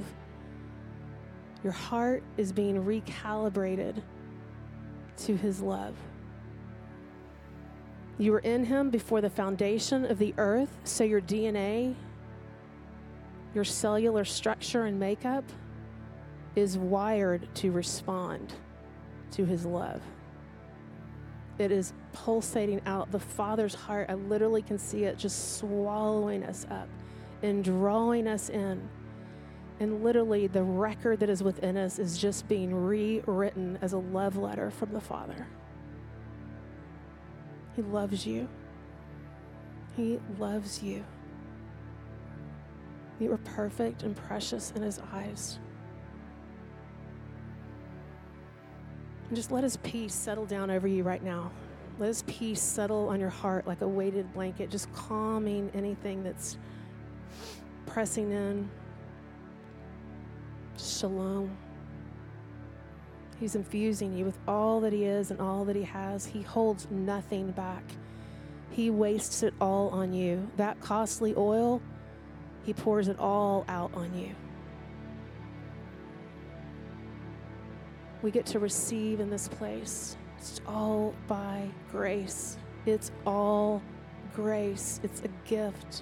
Your 1.66 1.74
heart 1.74 2.24
is 2.38 2.54
being 2.54 2.86
recalibrated 2.86 4.02
to 5.18 5.36
His 5.36 5.60
love. 5.60 5.98
You 8.18 8.32
were 8.32 8.40
in 8.40 8.64
Him 8.64 8.90
before 8.90 9.20
the 9.20 9.30
foundation 9.30 10.06
of 10.06 10.18
the 10.18 10.34
earth, 10.38 10.70
so 10.86 11.04
your 11.04 11.20
DNA, 11.20 11.94
your 13.54 13.66
cellular 13.66 14.24
structure 14.24 14.86
and 14.86 14.98
makeup, 14.98 15.44
is 16.56 16.78
wired 16.78 17.48
to 17.56 17.72
respond 17.72 18.54
to 19.32 19.46
his 19.46 19.66
love. 19.66 20.02
It 21.58 21.72
is 21.72 21.94
pulsating 22.12 22.82
out 22.86 23.12
the 23.12 23.20
Father's 23.20 23.76
heart. 23.76 24.10
I 24.10 24.16
literally 24.16 24.62
can 24.62 24.78
see 24.78 25.04
it 25.04 25.18
just 25.18 25.58
swallowing 25.58 26.44
us 26.44 26.66
up 26.70 26.90
and 27.44 27.64
drawing 27.64 28.28
us 28.28 28.50
in. 28.50 28.90
And 29.80 30.04
literally, 30.04 30.48
the 30.48 30.64
record 30.64 31.20
that 31.20 31.30
is 31.30 31.44
within 31.44 31.76
us 31.76 32.00
is 32.00 32.18
just 32.18 32.48
being 32.48 32.74
rewritten 32.74 33.78
as 33.82 33.94
a 33.94 33.98
love 33.98 34.38
letter 34.38 34.70
from 34.72 34.94
the 34.94 35.02
Father. 35.02 35.48
He 37.76 37.82
loves 37.82 38.26
you. 38.26 38.48
He 39.98 40.20
loves 40.40 40.82
you. 40.82 41.04
You 43.20 43.34
are 43.34 43.38
perfect 43.38 44.04
and 44.04 44.16
precious 44.16 44.72
in 44.76 44.82
His 44.82 45.00
eyes. 45.14 45.60
And 49.36 49.42
just 49.42 49.52
let 49.52 49.66
His 49.66 49.76
peace 49.76 50.14
settle 50.14 50.46
down 50.46 50.72
over 50.72 50.88
you 50.88 51.04
right 51.04 51.22
now. 51.22 51.52
Let 52.00 52.08
His 52.08 52.24
peace 52.24 52.62
settle 52.62 53.10
on 53.10 53.20
your 53.20 53.30
heart 53.30 53.68
like 53.68 53.82
a 53.82 53.88
weighted 53.88 54.34
blanket, 54.34 54.72
just 54.72 54.90
calming 54.94 55.70
anything 55.74 56.24
that's 56.24 56.58
pressing 57.86 58.32
in. 58.32 58.70
Shalom. 60.78 61.52
He's 63.38 63.56
infusing 63.56 64.18
you 64.18 64.24
with 64.24 64.40
all 64.48 64.80
that 64.80 64.94
He 64.94 65.04
is 65.04 65.32
and 65.32 65.42
all 65.42 65.66
that 65.66 65.76
He 65.76 65.84
has. 65.84 66.26
He 66.26 66.42
holds 66.42 66.88
nothing 66.90 67.52
back. 67.52 67.84
He 68.72 68.90
wastes 68.90 69.44
it 69.44 69.54
all 69.60 69.90
on 69.90 70.14
you. 70.14 70.50
That 70.56 70.80
costly 70.80 71.34
oil, 71.36 71.82
He 72.64 72.74
pours 72.74 73.10
it 73.10 73.20
all 73.20 73.66
out 73.68 73.94
on 73.96 74.18
you. 74.18 74.34
We 78.26 78.32
get 78.32 78.48
to 78.48 78.58
receive 78.58 79.20
in 79.20 79.30
this 79.30 79.48
place. 79.48 80.18
It's 80.40 80.60
all 80.68 81.14
by 81.28 81.70
grace. 81.92 82.58
It's 82.88 83.12
all 83.24 83.84
grace. 84.34 85.00
It's 85.04 85.22
a 85.22 85.28
gift. 85.48 86.02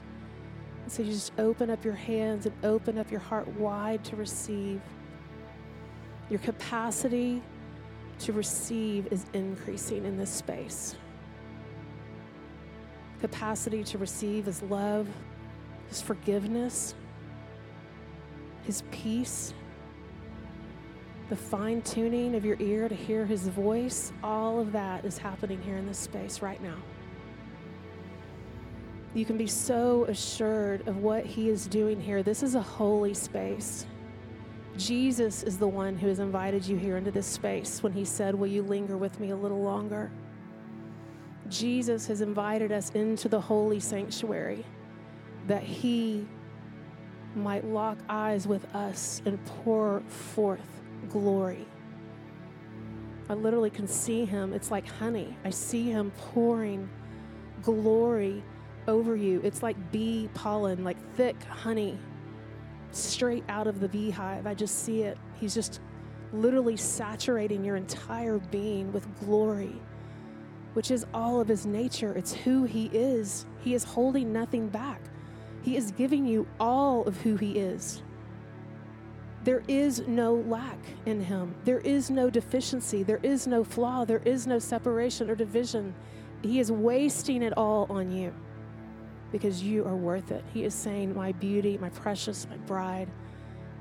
So 0.88 1.04
you 1.04 1.12
just 1.12 1.34
open 1.38 1.70
up 1.70 1.84
your 1.84 1.96
hands 1.96 2.46
and 2.46 2.56
open 2.64 2.98
up 2.98 3.12
your 3.12 3.20
heart 3.20 3.46
wide 3.60 4.06
to 4.06 4.16
receive. 4.16 4.80
Your 6.30 6.40
capacity 6.40 7.42
to 8.20 8.32
receive 8.32 9.12
is 9.12 9.26
increasing 9.34 10.06
in 10.06 10.18
this 10.18 10.30
space. 10.30 10.96
Capacity 13.20 13.84
to 13.84 13.98
receive 13.98 14.48
is 14.48 14.62
love, 14.64 15.10
His 15.90 16.02
forgiveness, 16.02 16.96
His 18.64 18.82
peace, 18.92 19.54
the 21.30 21.36
fine 21.36 21.82
tuning 21.82 22.36
of 22.36 22.46
your 22.46 22.58
ear 22.60 22.90
to 22.90 22.96
hear 22.96 23.26
his 23.26 23.48
voice, 23.48 24.12
all 24.24 24.60
of 24.60 24.72
that 24.72 25.06
is 25.06 25.18
happening 25.18 25.62
here 25.62 25.78
in 25.78 25.88
this 25.88 25.98
space 25.98 26.42
right 26.42 26.62
now. 26.62 26.78
You 29.14 29.26
can 29.26 29.38
be 29.38 29.48
so 29.48 30.06
assured 30.06 30.88
of 30.88 30.98
what 30.98 31.26
He 31.26 31.50
is 31.50 31.68
doing 31.68 32.02
here. 32.02 32.24
This 32.24 32.42
is 32.42 32.56
a 32.56 32.62
holy 32.62 33.14
space. 33.14 33.86
Jesus 34.76 35.44
is 35.44 35.60
the 35.60 35.68
one 35.68 35.96
who 35.96 36.08
has 36.08 36.18
invited 36.18 36.66
you 36.66 36.78
here 36.78 36.98
into 36.98 37.12
this 37.12 37.28
space 37.28 37.84
when 37.84 37.94
He 37.94 38.06
said, 38.06 38.34
Will 38.34 38.48
you 38.48 38.64
linger 38.64 38.98
with 38.98 39.20
me 39.20 39.30
a 39.30 39.36
little 39.36 39.62
longer? 39.62 40.12
Jesus 41.48 42.08
has 42.08 42.22
invited 42.22 42.72
us 42.72 42.90
into 42.92 43.30
the 43.30 43.40
holy 43.40 43.80
sanctuary 43.80 44.66
that 45.46 45.62
He 45.62 46.26
might 47.36 47.66
lock 47.66 48.00
eyes 48.10 48.48
with 48.48 48.66
us 48.74 49.22
and 49.26 49.44
pour 49.46 50.02
forth 50.08 50.82
glory. 51.10 51.68
I 53.30 53.34
literally 53.34 53.70
can 53.70 53.88
see 53.88 54.26
Him. 54.26 54.54
It's 54.54 54.72
like 54.72 54.88
honey. 54.88 55.38
I 55.46 55.50
see 55.50 55.90
Him 55.90 56.12
pouring 56.18 56.90
glory 57.62 58.44
over 58.88 59.16
you. 59.16 59.42
It's 59.44 59.64
like 59.64 59.92
bee 59.92 60.30
pollen, 60.34 60.84
like 60.84 60.98
thick 61.16 61.42
honey 61.44 61.98
straight 62.92 63.44
out 63.50 63.68
of 63.68 63.80
the 63.80 63.88
beehive. 63.88 64.46
I 64.46 64.54
just 64.54 64.84
see 64.84 65.04
it. 65.04 65.18
He's 65.36 65.54
just 65.54 65.80
literally 66.32 66.78
saturating 66.78 67.64
your 67.64 67.76
entire 67.76 68.40
being 68.40 68.92
with 68.92 69.08
glory, 69.20 69.76
which 70.74 70.92
is 70.92 71.06
all 71.14 71.40
of 71.40 71.48
his 71.48 71.66
nature. 71.66 72.14
It's 72.16 72.34
who 72.34 72.66
he 72.66 72.88
is. 72.94 73.46
He 73.62 73.74
is 73.74 73.84
holding 73.84 74.34
nothing 74.34 74.68
back. 74.68 75.02
He 75.62 75.78
is 75.78 75.92
giving 75.92 76.26
you 76.26 76.48
all 76.60 77.04
of 77.06 77.22
who 77.22 77.38
he 77.38 77.54
is. 77.54 78.02
There 79.44 79.64
is 79.68 80.08
no 80.08 80.36
lack 80.36 80.80
in 81.06 81.22
him. 81.22 81.56
There 81.66 81.80
is 81.80 82.10
no 82.10 82.30
deficiency. 82.30 83.04
There 83.04 83.20
is 83.24 83.46
no 83.46 83.64
flaw. 83.64 84.06
There 84.06 84.22
is 84.24 84.48
no 84.48 84.58
separation 84.58 85.30
or 85.30 85.36
division. 85.36 85.94
He 86.42 86.60
is 86.60 86.72
wasting 86.72 87.42
it 87.42 87.58
all 87.58 87.86
on 87.90 88.12
you 88.12 88.34
because 89.32 89.62
you 89.62 89.84
are 89.86 89.96
worth 89.96 90.32
it. 90.32 90.44
He 90.54 90.64
is 90.64 90.74
saying, 90.74 91.14
My 91.14 91.34
beauty, 91.34 91.78
my 91.78 91.90
precious, 91.90 92.48
my 92.50 92.58
bride, 92.58 93.10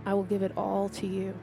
I 0.04 0.14
will 0.14 0.24
give 0.24 0.42
it 0.42 0.52
all 0.56 0.88
to 0.90 1.06
you. 1.06 1.34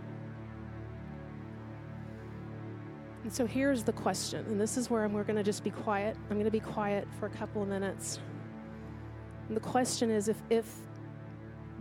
And 3.24 3.32
so 3.32 3.46
here's 3.46 3.84
the 3.84 3.94
question, 3.94 4.46
and 4.48 4.60
this 4.60 4.78
is 4.78 4.90
where 4.90 5.04
I'm, 5.04 5.14
we're 5.14 5.24
going 5.24 5.36
to 5.36 5.44
just 5.44 5.64
be 5.64 5.72
quiet. 5.72 6.18
I'm 6.30 6.38
going 6.38 6.46
to 6.46 6.52
be 6.52 6.60
quiet 6.60 7.08
for 7.20 7.26
a 7.26 7.30
couple 7.30 7.62
of 7.62 7.68
minutes. 7.68 8.20
And 9.48 9.56
the 9.56 9.62
question 9.62 10.10
is 10.10 10.28
if, 10.30 10.42
if 10.50 10.74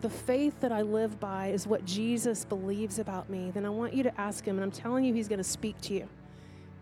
the 0.01 0.11
faith 0.11 0.61
that 0.61 0.73
I 0.73 0.83
live 0.83 1.19
by 1.21 1.49
is 1.49 1.67
what 1.67 1.85
Jesus 1.85 2.45
believes 2.45 2.99
about 2.99 3.29
me, 3.29 3.51
then 3.53 3.65
I 3.65 3.71
want 3.71 3.95
you 3.95 4.03
to 4.03 4.21
ask 4.21 4.45
him, 4.45 4.57
and 4.57 4.65
I'm 4.65 4.71
telling 4.71 5.05
you, 5.05 5.15
he's 5.15 5.29
going 5.29 5.39
to 5.39 5.45
speak 5.45 5.81
to 5.83 5.95
you. 5.95 6.09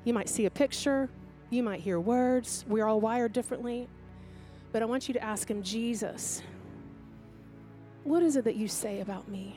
You 0.04 0.14
might 0.14 0.28
see 0.28 0.46
a 0.46 0.50
picture, 0.50 1.08
you 1.50 1.62
might 1.62 1.80
hear 1.80 2.00
words. 2.00 2.64
We're 2.68 2.86
all 2.86 3.00
wired 3.00 3.32
differently. 3.32 3.88
But 4.72 4.82
I 4.82 4.84
want 4.84 5.08
you 5.08 5.14
to 5.14 5.22
ask 5.22 5.50
him, 5.50 5.62
Jesus, 5.62 6.42
what 8.04 8.22
is 8.22 8.36
it 8.36 8.44
that 8.44 8.56
you 8.56 8.68
say 8.68 9.00
about 9.00 9.28
me? 9.28 9.56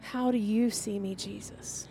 How 0.00 0.30
do 0.30 0.38
you 0.38 0.70
see 0.70 0.98
me, 0.98 1.14
Jesus? 1.14 1.86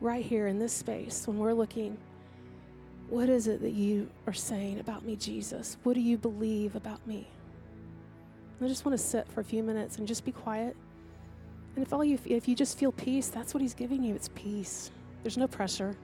Right 0.00 0.24
here 0.24 0.46
in 0.46 0.58
this 0.58 0.72
space, 0.72 1.26
when 1.26 1.38
we're 1.38 1.52
looking, 1.52 1.98
what 3.08 3.28
is 3.28 3.46
it 3.46 3.60
that 3.62 3.72
you 3.72 4.08
are 4.26 4.32
saying 4.32 4.80
about 4.80 5.04
me, 5.04 5.16
Jesus? 5.16 5.76
What 5.82 5.94
do 5.94 6.00
you 6.00 6.18
believe 6.18 6.74
about 6.74 7.06
me? 7.06 7.28
I 8.60 8.68
just 8.68 8.84
want 8.84 8.98
to 8.98 9.04
sit 9.04 9.28
for 9.28 9.40
a 9.40 9.44
few 9.44 9.62
minutes 9.62 9.98
and 9.98 10.08
just 10.08 10.24
be 10.24 10.32
quiet. 10.32 10.76
And 11.74 11.84
if 11.84 11.92
all 11.92 12.04
you 12.04 12.18
if 12.24 12.48
you 12.48 12.54
just 12.54 12.78
feel 12.78 12.90
peace, 12.90 13.28
that's 13.28 13.52
what 13.52 13.60
he's 13.60 13.74
giving 13.74 14.02
you. 14.02 14.14
It's 14.14 14.30
peace. 14.34 14.90
There's 15.22 15.36
no 15.36 15.46
pressure. 15.46 15.94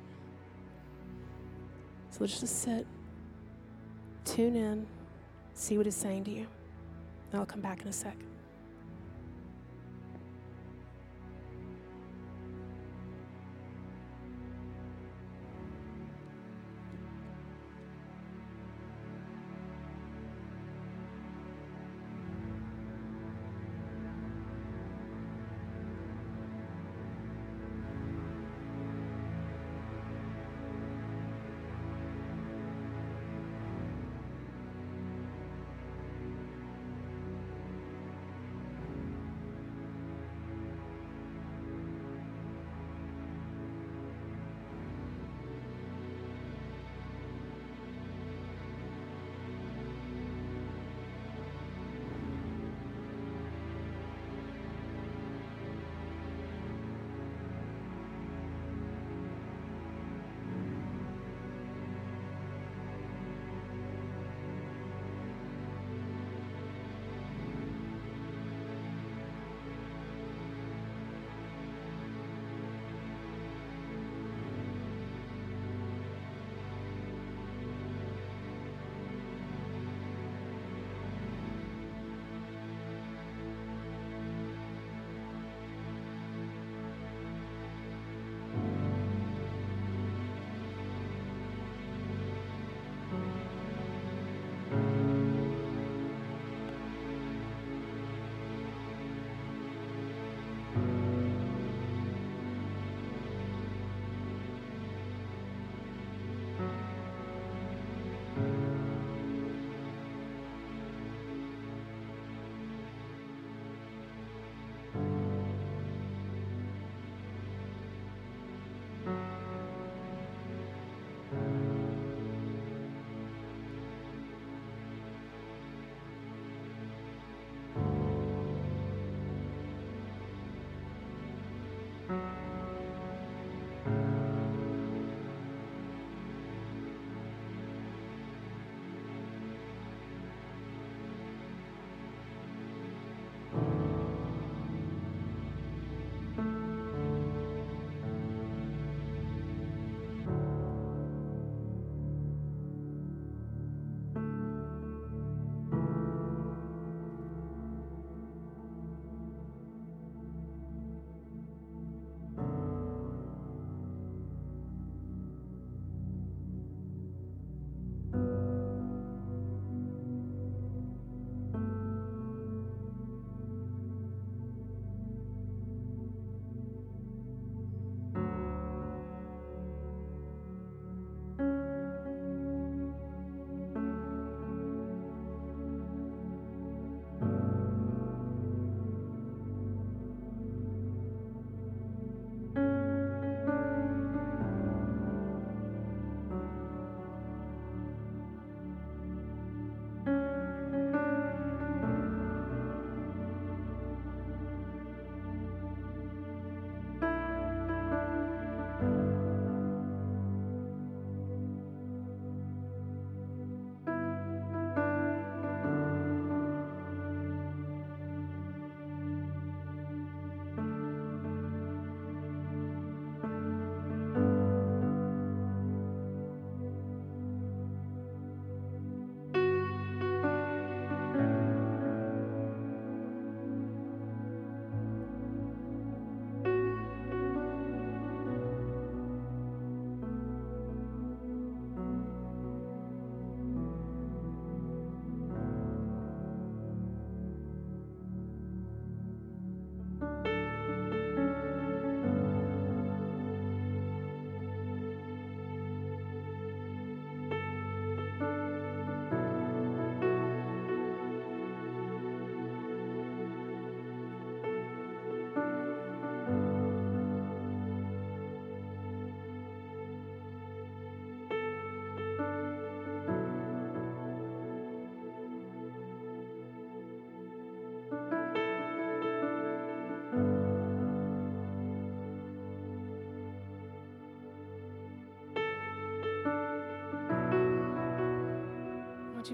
So 2.10 2.18
let's 2.20 2.38
just 2.38 2.62
sit, 2.62 2.86
tune 4.26 4.54
in, 4.54 4.86
see 5.54 5.78
what 5.78 5.86
he's 5.86 5.96
saying 5.96 6.24
to 6.24 6.30
you. 6.30 6.46
And 7.30 7.40
I'll 7.40 7.46
come 7.46 7.62
back 7.62 7.80
in 7.80 7.88
a 7.88 7.92
sec. 7.92 8.16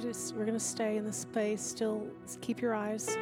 just 0.09 0.35
we're 0.35 0.47
going 0.47 0.59
to 0.59 0.65
stay 0.65 0.97
in 0.97 1.05
this 1.05 1.19
space. 1.19 1.61
Still 1.61 2.07
keep 2.41 2.63
your 2.63 2.75
eyes, 2.75 3.19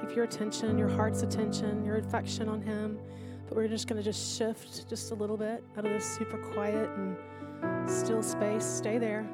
keep 0.00 0.14
your 0.14 0.24
attention, 0.24 0.76
your 0.76 0.88
heart's 0.88 1.22
attention, 1.22 1.82
your 1.82 1.96
affection 1.96 2.46
on 2.46 2.60
Him. 2.60 2.98
But 3.46 3.56
we're 3.56 3.68
just 3.68 3.86
going 3.86 3.96
to 3.96 4.02
just 4.02 4.36
shift 4.36 4.86
just 4.90 5.12
a 5.12 5.14
little 5.14 5.38
bit 5.38 5.64
out 5.78 5.86
of 5.86 5.92
this 5.92 6.04
super 6.04 6.36
quiet 6.52 6.90
and 6.90 7.90
still 7.90 8.22
space. 8.22 8.66
Stay 8.66 8.98
there. 8.98 9.26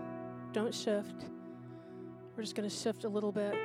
Don't 0.53 0.73
shift. 0.73 1.25
We're 2.37 2.45
just 2.45 2.55
going 2.55 2.69
to 2.69 2.75
shift 2.75 3.03
a 3.03 3.09
little 3.09 3.33
bit. 3.33 3.57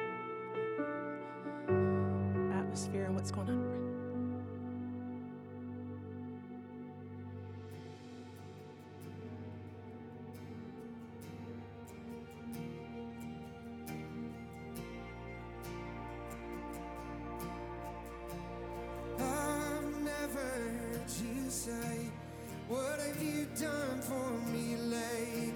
have 23.20 23.28
you 23.28 23.46
done 23.60 24.02
for 24.02 24.32
me 24.52 24.76
lately? 24.78 25.54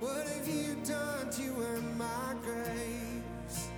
What 0.00 0.26
have 0.26 0.48
you 0.48 0.76
done 0.84 1.30
to 1.30 1.42
earn 1.62 1.98
my 1.98 2.34
grace? 2.42 3.68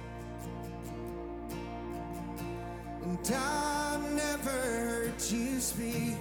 And 3.03 3.35
I've 3.35 4.12
never 4.12 4.51
heard 4.51 5.23
you 5.31 5.61
speak 5.61 6.19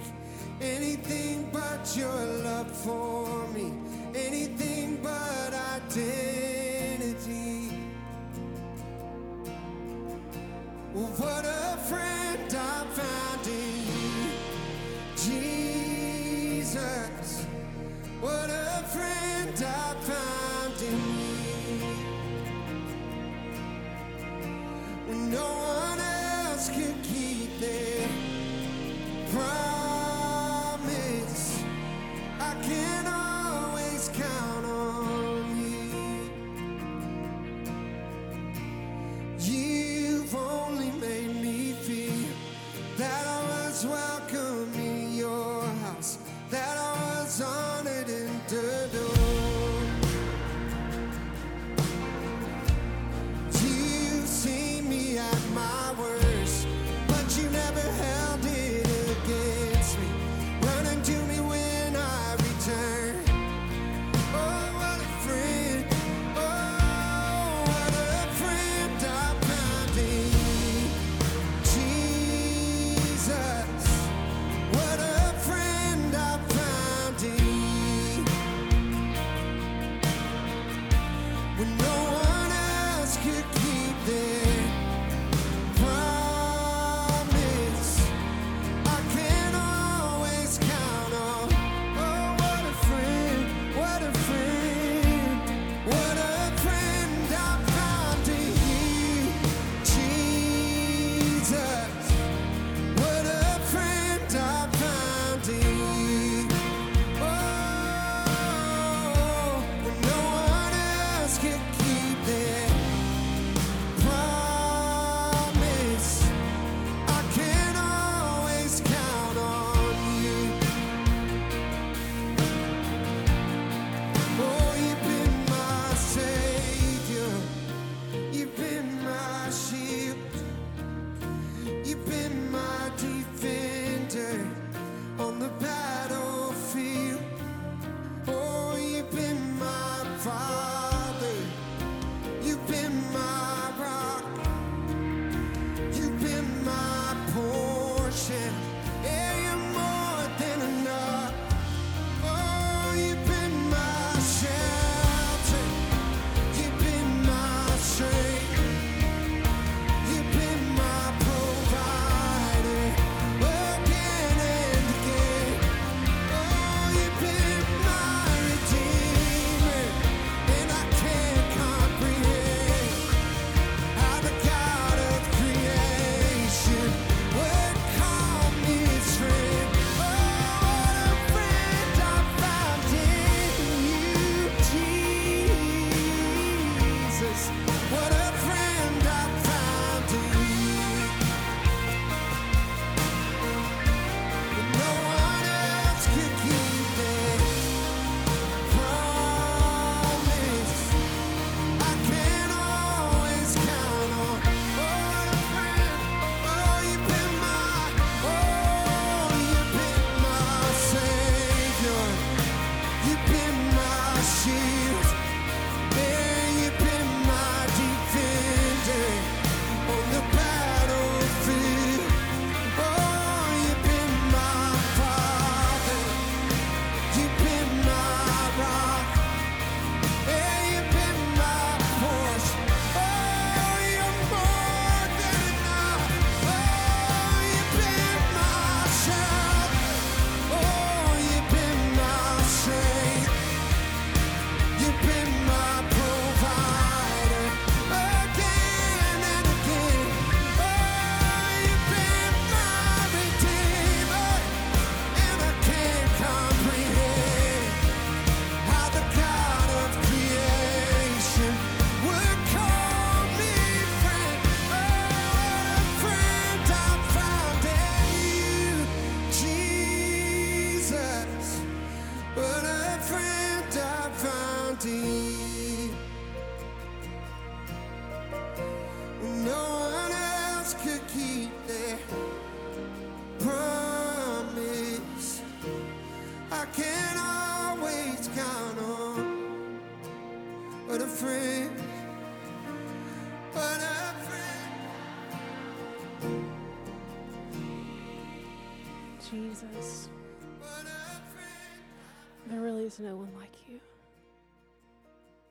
anything 0.60 1.50
but 1.52 1.96
your 1.96 2.24
love 2.42 2.70
for 2.70 3.27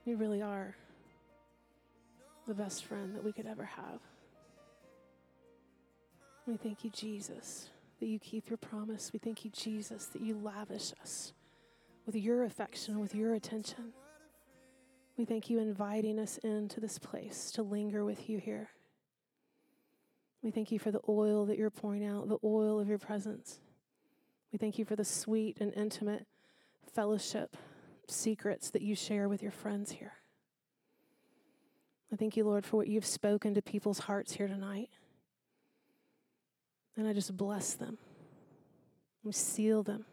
You 0.07 0.15
really 0.15 0.41
are 0.41 0.73
the 2.47 2.53
best 2.53 2.85
friend 2.85 3.13
that 3.13 3.25
we 3.25 3.33
could 3.33 3.45
ever 3.45 3.65
have. 3.65 3.99
We 6.45 6.55
thank 6.55 6.85
you, 6.85 6.89
Jesus, 6.91 7.71
that 7.99 8.07
you 8.07 8.17
keep 8.17 8.49
your 8.49 8.55
promise. 8.55 9.11
We 9.11 9.19
thank 9.19 9.43
you, 9.43 9.51
Jesus, 9.51 10.05
that 10.05 10.21
you 10.21 10.39
lavish 10.41 10.93
us 11.01 11.33
with 12.05 12.15
your 12.15 12.45
affection, 12.45 13.01
with 13.01 13.13
your 13.13 13.33
attention. 13.33 13.91
We 15.17 15.25
thank 15.25 15.49
you 15.49 15.59
inviting 15.59 16.19
us 16.19 16.37
into 16.37 16.79
this 16.79 16.97
place 16.97 17.51
to 17.51 17.61
linger 17.61 18.05
with 18.05 18.29
you 18.29 18.37
here. 18.37 18.69
We 20.41 20.51
thank 20.51 20.71
you 20.71 20.79
for 20.79 20.89
the 20.91 21.01
oil 21.09 21.45
that 21.47 21.57
you're 21.57 21.69
pouring 21.69 22.05
out, 22.05 22.29
the 22.29 22.39
oil 22.45 22.79
of 22.79 22.87
your 22.87 22.97
presence. 22.97 23.59
We 24.53 24.57
thank 24.57 24.79
you 24.79 24.85
for 24.85 24.95
the 24.95 25.03
sweet 25.03 25.57
and 25.59 25.73
intimate 25.73 26.25
fellowship 26.93 27.57
secrets 28.09 28.69
that 28.71 28.81
you 28.81 28.95
share 28.95 29.27
with 29.29 29.41
your 29.41 29.51
friends 29.51 29.91
here. 29.91 30.13
I 32.11 32.15
thank 32.15 32.37
you, 32.37 32.43
Lord, 32.45 32.65
for 32.65 32.77
what 32.77 32.87
you've 32.87 33.05
spoken 33.05 33.53
to 33.53 33.61
people's 33.61 33.99
hearts 33.99 34.33
here 34.33 34.47
tonight. 34.47 34.89
And 36.95 37.07
I 37.07 37.13
just 37.13 37.35
bless 37.35 37.73
them. 37.73 37.97
We 39.23 39.31
seal 39.33 39.83
them. 39.83 40.05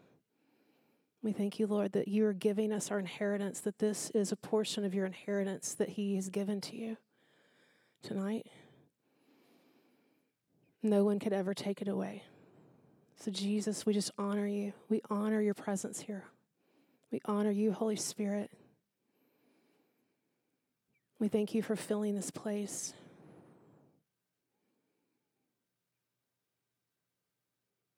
We 1.23 1.31
thank 1.31 1.57
you, 1.57 1.65
Lord, 1.65 1.93
that 1.93 2.07
you 2.07 2.25
are 2.27 2.33
giving 2.33 2.71
us 2.71 2.91
our 2.91 2.99
inheritance, 2.99 3.59
that 3.61 3.79
this 3.79 4.11
is 4.11 4.31
a 4.31 4.35
portion 4.35 4.85
of 4.85 4.93
your 4.93 5.05
inheritance 5.05 5.73
that 5.73 5.89
He 5.89 6.15
has 6.15 6.29
given 6.29 6.61
to 6.61 6.75
you 6.75 6.97
tonight. 8.03 8.45
No 10.83 11.03
one 11.03 11.17
could 11.17 11.33
ever 11.33 11.55
take 11.55 11.81
it 11.81 11.87
away. 11.87 12.21
So, 13.15 13.31
Jesus, 13.31 13.87
we 13.87 13.93
just 13.93 14.11
honor 14.19 14.45
you. 14.45 14.73
We 14.87 15.01
honor 15.09 15.41
your 15.41 15.55
presence 15.55 16.01
here. 16.01 16.25
We 17.15 17.21
honor 17.23 17.49
you, 17.49 17.71
Holy 17.71 17.95
Spirit. 17.95 18.51
We 21.17 21.29
thank 21.29 21.55
you 21.55 21.63
for 21.63 21.77
filling 21.77 22.13
this 22.13 22.29
place. 22.29 22.93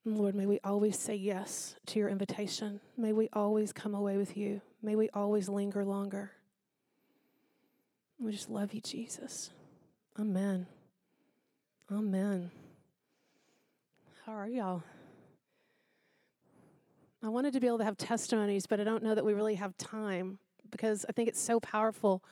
Lord, 0.04 0.36
may 0.36 0.46
we 0.46 0.60
always 0.62 0.96
say 0.96 1.16
yes 1.16 1.74
to 1.86 1.98
your 1.98 2.08
invitation. 2.08 2.78
May 2.96 3.12
we 3.12 3.28
always 3.32 3.72
come 3.72 3.92
away 3.92 4.18
with 4.18 4.36
you. 4.36 4.60
May 4.84 4.94
we 4.94 5.10
always 5.12 5.48
linger 5.48 5.84
longer. 5.84 6.30
We 8.20 8.30
just 8.30 8.48
love 8.48 8.72
you, 8.72 8.80
Jesus. 8.80 9.50
Amen. 10.16 10.64
Amen. 11.90 12.52
How 14.24 14.34
are 14.34 14.48
y'all? 14.48 14.84
I 17.22 17.28
wanted 17.28 17.52
to 17.54 17.60
be 17.60 17.66
able 17.66 17.78
to 17.78 17.84
have 17.84 17.96
testimonies, 17.96 18.66
but 18.66 18.80
I 18.80 18.84
don't 18.84 19.02
know 19.02 19.14
that 19.14 19.24
we 19.24 19.34
really 19.34 19.56
have 19.56 19.76
time 19.76 20.38
because 20.70 21.04
I 21.08 21.12
think 21.12 21.28
it's 21.28 21.40
so 21.40 21.58
powerful 21.58 22.22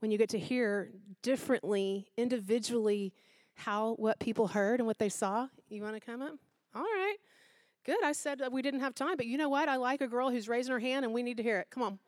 when 0.00 0.10
you 0.10 0.18
get 0.18 0.28
to 0.30 0.38
hear 0.38 0.90
differently, 1.22 2.08
individually, 2.16 3.14
how 3.54 3.94
what 3.94 4.18
people 4.18 4.48
heard 4.48 4.80
and 4.80 4.86
what 4.86 4.98
they 4.98 5.08
saw. 5.08 5.48
You 5.68 5.82
want 5.82 5.94
to 5.94 6.00
come 6.00 6.20
up? 6.20 6.34
All 6.74 6.82
right. 6.82 7.16
Good. 7.84 8.02
I 8.04 8.12
said 8.12 8.40
that 8.40 8.52
we 8.52 8.60
didn't 8.60 8.80
have 8.80 8.94
time, 8.94 9.16
but 9.16 9.26
you 9.26 9.38
know 9.38 9.48
what? 9.48 9.68
I 9.68 9.76
like 9.76 10.00
a 10.00 10.08
girl 10.08 10.30
who's 10.30 10.48
raising 10.48 10.72
her 10.72 10.78
hand 10.78 11.04
and 11.04 11.14
we 11.14 11.22
need 11.22 11.38
to 11.38 11.42
hear 11.42 11.60
it. 11.60 11.68
Come 11.70 11.82
on. 11.82 11.98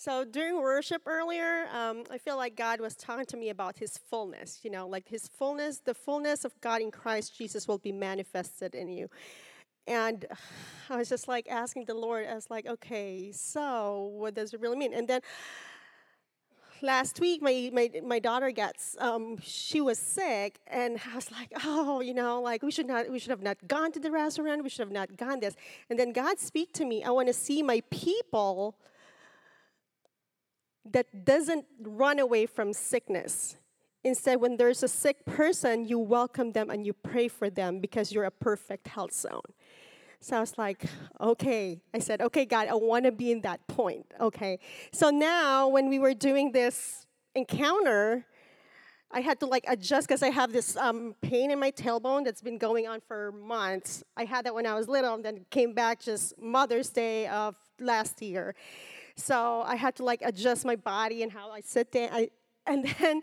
So 0.00 0.24
during 0.24 0.58
worship 0.62 1.02
earlier, 1.04 1.66
um, 1.74 2.04
I 2.10 2.16
feel 2.16 2.38
like 2.38 2.56
God 2.56 2.80
was 2.80 2.96
talking 2.96 3.26
to 3.26 3.36
me 3.36 3.50
about 3.50 3.76
His 3.76 3.98
fullness. 3.98 4.60
You 4.62 4.70
know, 4.70 4.88
like 4.88 5.06
His 5.06 5.28
fullness, 5.28 5.80
the 5.84 5.92
fullness 5.92 6.46
of 6.46 6.58
God 6.62 6.80
in 6.80 6.90
Christ 6.90 7.36
Jesus 7.36 7.68
will 7.68 7.76
be 7.76 7.92
manifested 7.92 8.74
in 8.74 8.88
you. 8.88 9.10
And 9.86 10.24
I 10.88 10.96
was 10.96 11.10
just 11.10 11.28
like 11.28 11.48
asking 11.50 11.84
the 11.84 11.92
Lord, 11.92 12.26
I 12.26 12.34
was 12.34 12.48
like, 12.48 12.64
okay, 12.66 13.30
so 13.30 14.10
what 14.14 14.32
does 14.32 14.54
it 14.54 14.60
really 14.62 14.78
mean? 14.78 14.94
And 14.94 15.06
then 15.06 15.20
last 16.80 17.20
week 17.20 17.42
my, 17.42 17.68
my, 17.70 17.90
my 18.02 18.18
daughter 18.18 18.50
gets 18.50 18.96
um, 19.00 19.36
she 19.42 19.82
was 19.82 19.98
sick 19.98 20.60
and 20.66 20.98
i 21.12 21.14
was 21.14 21.30
like 21.30 21.52
oh 21.66 22.00
you 22.00 22.14
know 22.14 22.40
like 22.40 22.62
we 22.62 22.70
should 22.70 22.86
not 22.86 23.10
we 23.10 23.18
should 23.18 23.28
have 23.28 23.42
not 23.42 23.58
gone 23.68 23.92
to 23.92 24.00
the 24.00 24.10
restaurant 24.10 24.62
we 24.62 24.70
should 24.70 24.80
have 24.80 24.90
not 24.90 25.14
gone 25.18 25.40
this 25.40 25.56
and 25.90 25.98
then 25.98 26.10
god 26.10 26.38
speak 26.38 26.72
to 26.72 26.86
me 26.86 27.04
i 27.04 27.10
want 27.10 27.28
to 27.28 27.34
see 27.34 27.62
my 27.62 27.82
people 27.90 28.74
that 30.84 31.24
doesn't 31.24 31.64
run 31.82 32.18
away 32.18 32.46
from 32.46 32.72
sickness 32.72 33.56
instead 34.02 34.40
when 34.40 34.56
there's 34.56 34.82
a 34.82 34.88
sick 34.88 35.24
person 35.26 35.84
you 35.84 35.98
welcome 35.98 36.52
them 36.52 36.70
and 36.70 36.86
you 36.86 36.92
pray 36.92 37.28
for 37.28 37.50
them 37.50 37.80
because 37.80 38.12
you're 38.12 38.24
a 38.24 38.30
perfect 38.30 38.88
health 38.88 39.12
zone 39.12 39.42
so 40.22 40.36
I 40.36 40.40
was 40.40 40.58
like, 40.58 40.84
okay. 41.18 41.80
I 41.94 41.98
said, 41.98 42.20
okay, 42.20 42.44
God, 42.44 42.68
I 42.68 42.74
want 42.74 43.06
to 43.06 43.12
be 43.12 43.32
in 43.32 43.40
that 43.40 43.66
point. 43.66 44.04
Okay. 44.20 44.58
So 44.92 45.08
now 45.08 45.68
when 45.68 45.88
we 45.88 45.98
were 45.98 46.12
doing 46.12 46.52
this 46.52 47.06
encounter, 47.34 48.26
I 49.10 49.22
had 49.22 49.40
to 49.40 49.46
like 49.46 49.64
adjust 49.66 50.06
because 50.06 50.22
I 50.22 50.28
have 50.28 50.52
this 50.52 50.76
um, 50.76 51.14
pain 51.22 51.50
in 51.50 51.58
my 51.58 51.70
tailbone 51.70 52.24
that's 52.24 52.42
been 52.42 52.58
going 52.58 52.86
on 52.86 53.00
for 53.00 53.32
months. 53.32 54.04
I 54.16 54.24
had 54.24 54.44
that 54.44 54.54
when 54.54 54.66
I 54.66 54.74
was 54.74 54.88
little 54.88 55.14
and 55.14 55.24
then 55.24 55.46
came 55.50 55.72
back 55.72 56.00
just 56.00 56.38
Mother's 56.38 56.90
Day 56.90 57.26
of 57.26 57.56
last 57.80 58.20
year. 58.20 58.54
So 59.20 59.62
I 59.66 59.76
had 59.76 59.96
to 59.96 60.04
like 60.04 60.22
adjust 60.24 60.64
my 60.64 60.76
body 60.76 61.22
and 61.22 61.30
how 61.30 61.50
I 61.50 61.60
sit 61.60 61.92
there. 61.92 62.08
I, 62.12 62.30
and 62.66 62.84
then 62.98 63.22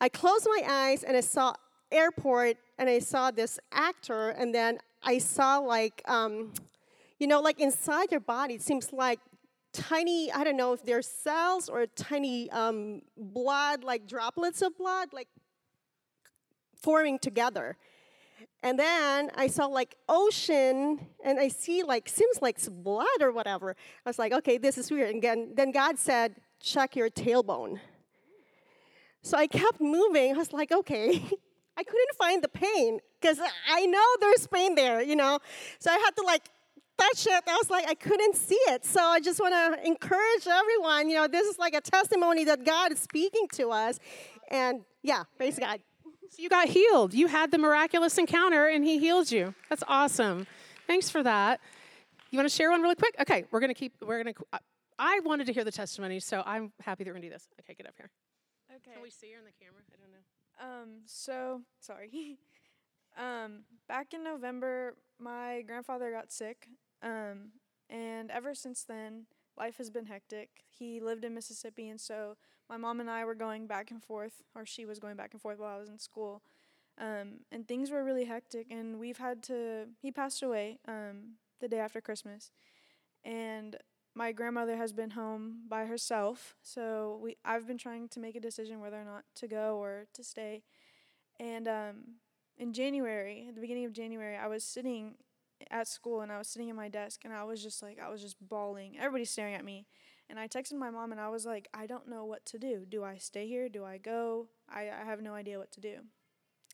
I 0.00 0.08
closed 0.08 0.46
my 0.48 0.62
eyes 0.68 1.02
and 1.02 1.16
I 1.16 1.20
saw 1.20 1.54
airport 1.90 2.56
and 2.78 2.88
I 2.88 3.00
saw 3.00 3.30
this 3.30 3.58
actor 3.72 4.30
and 4.30 4.54
then 4.54 4.78
I 5.02 5.18
saw 5.18 5.58
like, 5.58 6.02
um, 6.06 6.52
you 7.18 7.26
know, 7.26 7.40
like 7.40 7.60
inside 7.60 8.10
your 8.10 8.20
body, 8.20 8.54
it 8.54 8.62
seems 8.62 8.92
like 8.92 9.20
tiny, 9.72 10.32
I 10.32 10.44
don't 10.44 10.56
know 10.56 10.72
if 10.72 10.84
they're 10.84 11.02
cells 11.02 11.68
or 11.68 11.86
tiny 11.86 12.50
um, 12.50 13.02
blood, 13.16 13.84
like 13.84 14.06
droplets 14.06 14.62
of 14.62 14.76
blood, 14.76 15.12
like 15.12 15.28
forming 16.80 17.18
together. 17.18 17.76
And 18.62 18.78
then 18.78 19.30
I 19.36 19.46
saw 19.46 19.66
like 19.66 19.96
ocean, 20.08 21.06
and 21.24 21.40
I 21.40 21.48
see 21.48 21.82
like 21.82 22.08
seems 22.08 22.42
like 22.42 22.58
blood 22.82 23.20
or 23.20 23.32
whatever. 23.32 23.74
I 24.04 24.08
was 24.08 24.18
like, 24.18 24.32
okay, 24.32 24.58
this 24.58 24.76
is 24.76 24.90
weird. 24.90 25.14
And 25.14 25.22
then, 25.22 25.52
then 25.54 25.72
God 25.72 25.98
said, 25.98 26.36
check 26.60 26.94
your 26.94 27.08
tailbone. 27.08 27.80
So 29.22 29.36
I 29.36 29.46
kept 29.46 29.80
moving. 29.80 30.34
I 30.34 30.38
was 30.38 30.52
like, 30.52 30.72
okay, 30.72 31.10
I 31.76 31.82
couldn't 31.82 32.16
find 32.18 32.42
the 32.42 32.48
pain 32.48 33.00
because 33.20 33.40
I 33.68 33.86
know 33.86 34.04
there's 34.20 34.46
pain 34.46 34.74
there, 34.74 35.02
you 35.02 35.16
know. 35.16 35.38
So 35.78 35.90
I 35.90 35.96
had 35.96 36.14
to 36.16 36.22
like 36.22 36.42
touch 36.98 37.26
it. 37.26 37.42
I 37.46 37.56
was 37.56 37.70
like, 37.70 37.88
I 37.88 37.94
couldn't 37.94 38.36
see 38.36 38.60
it. 38.68 38.84
So 38.84 39.00
I 39.00 39.20
just 39.20 39.40
want 39.40 39.54
to 39.54 39.86
encourage 39.86 40.46
everyone. 40.46 41.08
You 41.08 41.16
know, 41.16 41.28
this 41.28 41.46
is 41.46 41.58
like 41.58 41.74
a 41.74 41.80
testimony 41.80 42.44
that 42.44 42.64
God 42.64 42.92
is 42.92 42.98
speaking 42.98 43.46
to 43.54 43.70
us, 43.70 43.98
and 44.50 44.82
yeah, 45.02 45.24
praise 45.38 45.58
God. 45.58 45.80
So 46.30 46.42
you 46.42 46.48
got 46.48 46.68
healed. 46.68 47.12
You 47.12 47.26
had 47.26 47.50
the 47.50 47.58
miraculous 47.58 48.16
encounter, 48.16 48.68
and 48.68 48.84
He 48.84 48.98
healed 48.98 49.32
you. 49.32 49.52
That's 49.68 49.82
awesome. 49.88 50.46
Thanks 50.86 51.10
for 51.10 51.22
that. 51.24 51.60
You 52.30 52.38
want 52.38 52.48
to 52.48 52.54
share 52.54 52.70
one 52.70 52.82
really 52.82 52.94
quick? 52.94 53.16
Okay, 53.20 53.44
we're 53.50 53.58
gonna 53.58 53.74
keep. 53.74 53.94
We're 54.00 54.22
gonna. 54.22 54.34
I 54.96 55.20
wanted 55.24 55.46
to 55.48 55.52
hear 55.52 55.64
the 55.64 55.72
testimony, 55.72 56.20
so 56.20 56.44
I'm 56.46 56.72
happy 56.80 57.02
that 57.02 57.10
we're 57.10 57.14
gonna 57.14 57.26
do 57.26 57.30
this. 57.30 57.48
Okay, 57.60 57.74
get 57.74 57.88
up 57.88 57.94
here. 57.96 58.10
Okay. 58.76 58.92
Can 58.92 59.02
we 59.02 59.10
see 59.10 59.32
her 59.32 59.38
in 59.38 59.44
the 59.44 59.50
camera? 59.60 59.82
I 59.92 59.96
don't 59.96 60.12
know. 60.12 60.82
Um, 60.82 61.00
so 61.04 61.62
sorry. 61.80 62.10
um, 63.18 63.64
back 63.88 64.14
in 64.14 64.22
November, 64.22 64.94
my 65.18 65.62
grandfather 65.66 66.12
got 66.12 66.30
sick. 66.30 66.68
Um, 67.02 67.50
and 67.88 68.30
ever 68.30 68.54
since 68.54 68.84
then, 68.84 69.26
life 69.58 69.78
has 69.78 69.90
been 69.90 70.06
hectic. 70.06 70.48
He 70.68 71.00
lived 71.00 71.24
in 71.24 71.34
Mississippi, 71.34 71.88
and 71.88 72.00
so 72.00 72.36
my 72.70 72.76
mom 72.76 73.00
and 73.00 73.10
I 73.10 73.24
were 73.24 73.34
going 73.34 73.66
back 73.66 73.90
and 73.90 74.02
forth, 74.02 74.42
or 74.54 74.64
she 74.64 74.86
was 74.86 75.00
going 75.00 75.16
back 75.16 75.32
and 75.32 75.42
forth 75.42 75.58
while 75.58 75.76
I 75.76 75.80
was 75.80 75.88
in 75.88 75.98
school. 75.98 76.42
Um, 76.98 77.40
and 77.50 77.66
things 77.66 77.90
were 77.90 78.04
really 78.04 78.24
hectic, 78.24 78.68
and 78.70 79.00
we've 79.00 79.18
had 79.18 79.42
to. 79.44 79.86
He 80.00 80.12
passed 80.12 80.42
away 80.42 80.78
um, 80.86 81.36
the 81.60 81.68
day 81.68 81.80
after 81.80 82.00
Christmas, 82.00 82.52
and 83.24 83.76
my 84.14 84.32
grandmother 84.32 84.76
has 84.76 84.92
been 84.92 85.10
home 85.10 85.62
by 85.68 85.86
herself, 85.86 86.56
so 86.62 87.18
we 87.22 87.36
I've 87.44 87.66
been 87.66 87.78
trying 87.78 88.08
to 88.10 88.20
make 88.20 88.36
a 88.36 88.40
decision 88.40 88.80
whether 88.80 89.00
or 89.00 89.04
not 89.04 89.24
to 89.36 89.48
go 89.48 89.78
or 89.78 90.06
to 90.14 90.22
stay. 90.22 90.62
And 91.38 91.66
um, 91.66 91.96
in 92.58 92.72
January, 92.72 93.46
at 93.48 93.54
the 93.54 93.60
beginning 93.60 93.86
of 93.86 93.92
January, 93.92 94.36
I 94.36 94.46
was 94.46 94.62
sitting 94.62 95.14
at 95.70 95.88
school 95.88 96.20
and 96.20 96.30
I 96.30 96.38
was 96.38 96.48
sitting 96.48 96.70
at 96.70 96.76
my 96.76 96.88
desk 96.88 97.22
and 97.24 97.32
I 97.34 97.44
was 97.44 97.62
just 97.62 97.82
like 97.82 97.98
I 97.98 98.08
was 98.10 98.20
just 98.20 98.36
bawling. 98.40 98.96
Everybody's 98.98 99.30
staring 99.30 99.54
at 99.54 99.64
me. 99.64 99.86
And 100.30 100.38
I 100.38 100.46
texted 100.46 100.74
my 100.74 100.90
mom 100.90 101.12
and 101.12 101.20
I 101.20 101.28
was 101.28 101.44
like, 101.44 101.68
I 101.74 101.86
don't 101.86 102.08
know 102.08 102.24
what 102.24 102.46
to 102.46 102.58
do. 102.58 102.86
Do 102.88 103.02
I 103.02 103.16
stay 103.16 103.48
here? 103.48 103.68
Do 103.68 103.84
I 103.84 103.98
go? 103.98 104.46
I, 104.68 104.82
I 104.82 105.04
have 105.04 105.20
no 105.20 105.34
idea 105.34 105.58
what 105.58 105.72
to 105.72 105.80
do. 105.80 105.96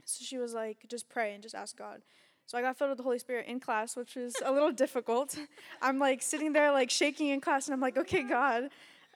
So 0.04 0.24
she 0.24 0.38
was 0.38 0.52
like, 0.54 0.84
just 0.88 1.08
pray 1.08 1.32
and 1.34 1.42
just 1.42 1.54
ask 1.54 1.76
God. 1.76 2.02
So 2.46 2.56
I 2.56 2.62
got 2.62 2.78
filled 2.78 2.90
with 2.90 2.98
the 2.98 3.02
Holy 3.02 3.18
Spirit 3.18 3.46
in 3.48 3.58
class, 3.58 3.96
which 3.96 4.14
was 4.14 4.34
a 4.44 4.52
little 4.52 4.70
difficult. 4.84 5.36
I'm 5.82 5.98
like 5.98 6.22
sitting 6.22 6.52
there 6.52 6.70
like 6.70 6.90
shaking 6.90 7.28
in 7.28 7.40
class, 7.40 7.66
and 7.66 7.74
I'm 7.74 7.80
like, 7.80 7.96
okay, 7.96 8.22
God. 8.22 8.64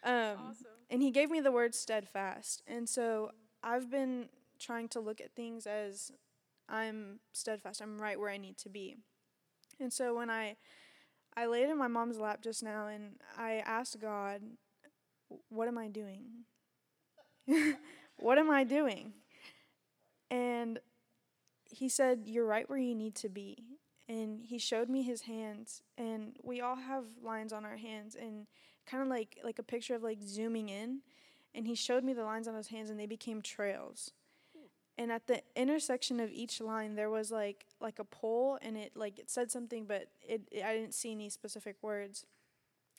Um, 0.02 0.36
awesome. 0.48 0.66
And 0.90 1.00
He 1.00 1.12
gave 1.12 1.30
me 1.30 1.40
the 1.40 1.52
word 1.52 1.74
steadfast. 1.74 2.62
And 2.66 2.88
so 2.88 3.30
I've 3.62 3.88
been 3.88 4.28
trying 4.58 4.88
to 4.88 5.00
look 5.00 5.20
at 5.20 5.32
things 5.36 5.66
as 5.66 6.10
I'm 6.68 7.20
steadfast. 7.32 7.80
I'm 7.80 7.98
right 7.98 8.18
where 8.18 8.30
I 8.30 8.36
need 8.36 8.58
to 8.58 8.68
be. 8.68 8.96
And 9.78 9.92
so 9.92 10.16
when 10.16 10.28
I 10.28 10.56
I 11.40 11.46
laid 11.46 11.70
in 11.70 11.78
my 11.78 11.88
mom's 11.88 12.18
lap 12.18 12.42
just 12.42 12.62
now 12.62 12.88
and 12.88 13.14
I 13.38 13.62
asked 13.64 13.98
God, 13.98 14.42
what 15.48 15.68
am 15.68 15.78
I 15.78 15.88
doing? 15.88 16.44
what 18.18 18.36
am 18.36 18.50
I 18.50 18.62
doing? 18.62 19.14
And 20.30 20.80
he 21.70 21.88
said, 21.88 22.24
You're 22.26 22.44
right 22.44 22.68
where 22.68 22.78
you 22.78 22.94
need 22.94 23.14
to 23.16 23.30
be. 23.30 23.64
And 24.06 24.44
he 24.44 24.58
showed 24.58 24.90
me 24.90 25.02
his 25.02 25.22
hands. 25.22 25.82
And 25.96 26.36
we 26.42 26.60
all 26.60 26.76
have 26.76 27.04
lines 27.22 27.54
on 27.54 27.64
our 27.64 27.76
hands 27.76 28.16
and 28.20 28.46
kind 28.86 29.02
of 29.02 29.08
like 29.08 29.38
like 29.42 29.58
a 29.58 29.62
picture 29.62 29.94
of 29.94 30.02
like 30.02 30.18
zooming 30.22 30.68
in. 30.68 31.00
And 31.54 31.66
he 31.66 31.74
showed 31.74 32.04
me 32.04 32.12
the 32.12 32.24
lines 32.24 32.48
on 32.48 32.54
his 32.54 32.68
hands 32.68 32.90
and 32.90 33.00
they 33.00 33.06
became 33.06 33.40
trails. 33.40 34.12
And 35.00 35.10
at 35.10 35.26
the 35.26 35.40
intersection 35.56 36.20
of 36.20 36.30
each 36.30 36.60
line 36.60 36.94
there 36.94 37.08
was 37.08 37.32
like 37.32 37.64
like 37.80 37.98
a 37.98 38.04
pole 38.04 38.58
and 38.60 38.76
it 38.76 38.92
like 38.94 39.18
it 39.18 39.30
said 39.30 39.50
something 39.50 39.86
but 39.86 40.08
it, 40.20 40.42
it 40.52 40.62
I 40.62 40.74
didn't 40.74 40.92
see 40.92 41.12
any 41.12 41.30
specific 41.30 41.76
words. 41.80 42.26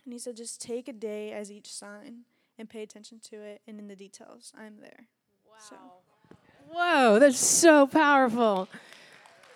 And 0.03 0.11
he 0.11 0.17
said, 0.17 0.35
just 0.35 0.59
take 0.59 0.87
a 0.87 0.93
day 0.93 1.31
as 1.31 1.51
each 1.51 1.71
sign 1.71 2.21
and 2.57 2.67
pay 2.67 2.81
attention 2.81 3.19
to 3.29 3.35
it 3.35 3.61
and 3.67 3.77
in 3.77 3.87
the 3.87 3.95
details. 3.95 4.51
I'm 4.57 4.77
there. 4.81 5.05
Wow. 5.45 5.57
So. 5.69 5.75
Whoa, 6.71 7.19
that's 7.19 7.37
so 7.37 7.85
powerful. 7.85 8.67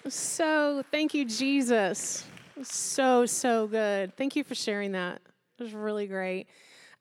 So, 0.07 0.83
thank 0.91 1.15
you, 1.15 1.25
Jesus. 1.25 2.27
So, 2.61 3.25
so 3.25 3.65
good. 3.65 4.15
Thank 4.17 4.35
you 4.35 4.43
for 4.43 4.53
sharing 4.53 4.91
that. 4.91 5.19
It 5.57 5.63
was 5.63 5.73
really 5.73 6.05
great. 6.05 6.45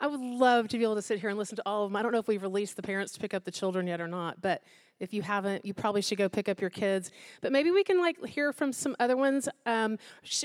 I 0.00 0.06
would 0.06 0.20
love 0.20 0.68
to 0.68 0.78
be 0.78 0.84
able 0.84 0.94
to 0.94 1.02
sit 1.02 1.18
here 1.18 1.28
and 1.28 1.38
listen 1.38 1.56
to 1.56 1.62
all 1.66 1.84
of 1.84 1.90
them. 1.90 1.96
I 1.96 2.02
don't 2.02 2.12
know 2.12 2.18
if 2.18 2.28
we've 2.28 2.42
released 2.42 2.76
the 2.76 2.82
parents 2.82 3.12
to 3.12 3.20
pick 3.20 3.34
up 3.34 3.44
the 3.44 3.50
children 3.50 3.86
yet 3.86 4.00
or 4.00 4.08
not, 4.08 4.40
but 4.40 4.62
if 5.00 5.12
you 5.12 5.22
haven't, 5.22 5.64
you 5.64 5.74
probably 5.74 6.02
should 6.02 6.18
go 6.18 6.28
pick 6.28 6.48
up 6.48 6.60
your 6.60 6.70
kids. 6.70 7.10
But 7.40 7.52
maybe 7.52 7.70
we 7.70 7.84
can 7.84 8.00
like 8.00 8.24
hear 8.24 8.52
from 8.52 8.72
some 8.72 8.96
other 9.00 9.16
ones, 9.16 9.48
um, 9.66 9.98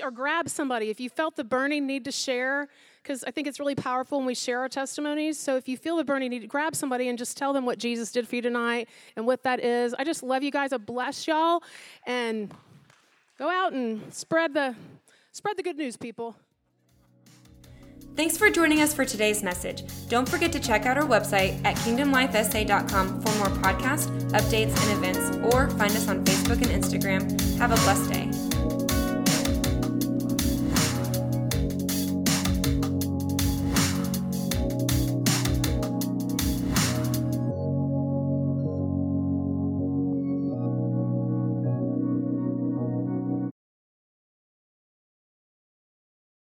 or 0.03 0.11
grab 0.11 0.49
somebody 0.49 0.89
if 0.89 0.99
you 0.99 1.09
felt 1.09 1.35
the 1.35 1.43
burning 1.43 1.85
need 1.85 2.05
to 2.05 2.11
share 2.11 2.67
because 3.01 3.23
I 3.23 3.31
think 3.31 3.47
it's 3.47 3.59
really 3.59 3.75
powerful 3.75 4.19
when 4.19 4.27
we 4.27 4.35
share 4.35 4.59
our 4.59 4.69
testimonies. 4.69 5.39
So 5.39 5.55
if 5.55 5.67
you 5.67 5.77
feel 5.77 5.97
the 5.97 6.03
burning 6.03 6.29
need, 6.29 6.39
to 6.39 6.47
grab 6.47 6.75
somebody 6.75 7.07
and 7.07 7.17
just 7.17 7.37
tell 7.37 7.53
them 7.53 7.65
what 7.65 7.79
Jesus 7.79 8.11
did 8.11 8.27
for 8.27 8.35
you 8.35 8.41
tonight 8.41 8.89
and 9.15 9.25
what 9.25 9.43
that 9.43 9.59
is. 9.59 9.95
I 9.97 10.03
just 10.03 10.21
love 10.21 10.43
you 10.43 10.51
guys. 10.51 10.73
I 10.73 10.77
bless 10.77 11.27
y'all, 11.27 11.63
and 12.05 12.53
go 13.37 13.49
out 13.49 13.73
and 13.73 14.13
spread 14.13 14.53
the 14.53 14.75
spread 15.31 15.57
the 15.57 15.63
good 15.63 15.77
news, 15.77 15.97
people. 15.97 16.35
Thanks 18.19 18.37
for 18.37 18.49
joining 18.49 18.81
us 18.81 18.93
for 18.93 19.05
today's 19.05 19.41
message. 19.43 19.85
Don't 20.09 20.27
forget 20.27 20.51
to 20.51 20.59
check 20.59 20.85
out 20.85 20.97
our 20.97 21.05
website 21.05 21.57
at 21.63 21.77
kingdomlifesa.com 21.77 23.21
for 23.21 23.37
more 23.37 23.57
podcasts, 23.63 24.09
updates, 24.31 24.77
and 24.83 24.97
events, 24.97 25.37
or 25.55 25.69
find 25.77 25.91
us 25.93 26.09
on 26.09 26.25
Facebook 26.25 26.61
and 26.61 26.83
Instagram. 26.83 27.21
Have 27.59 27.71
a 27.71 27.75
blessed 27.75 28.11
day. 28.11 28.38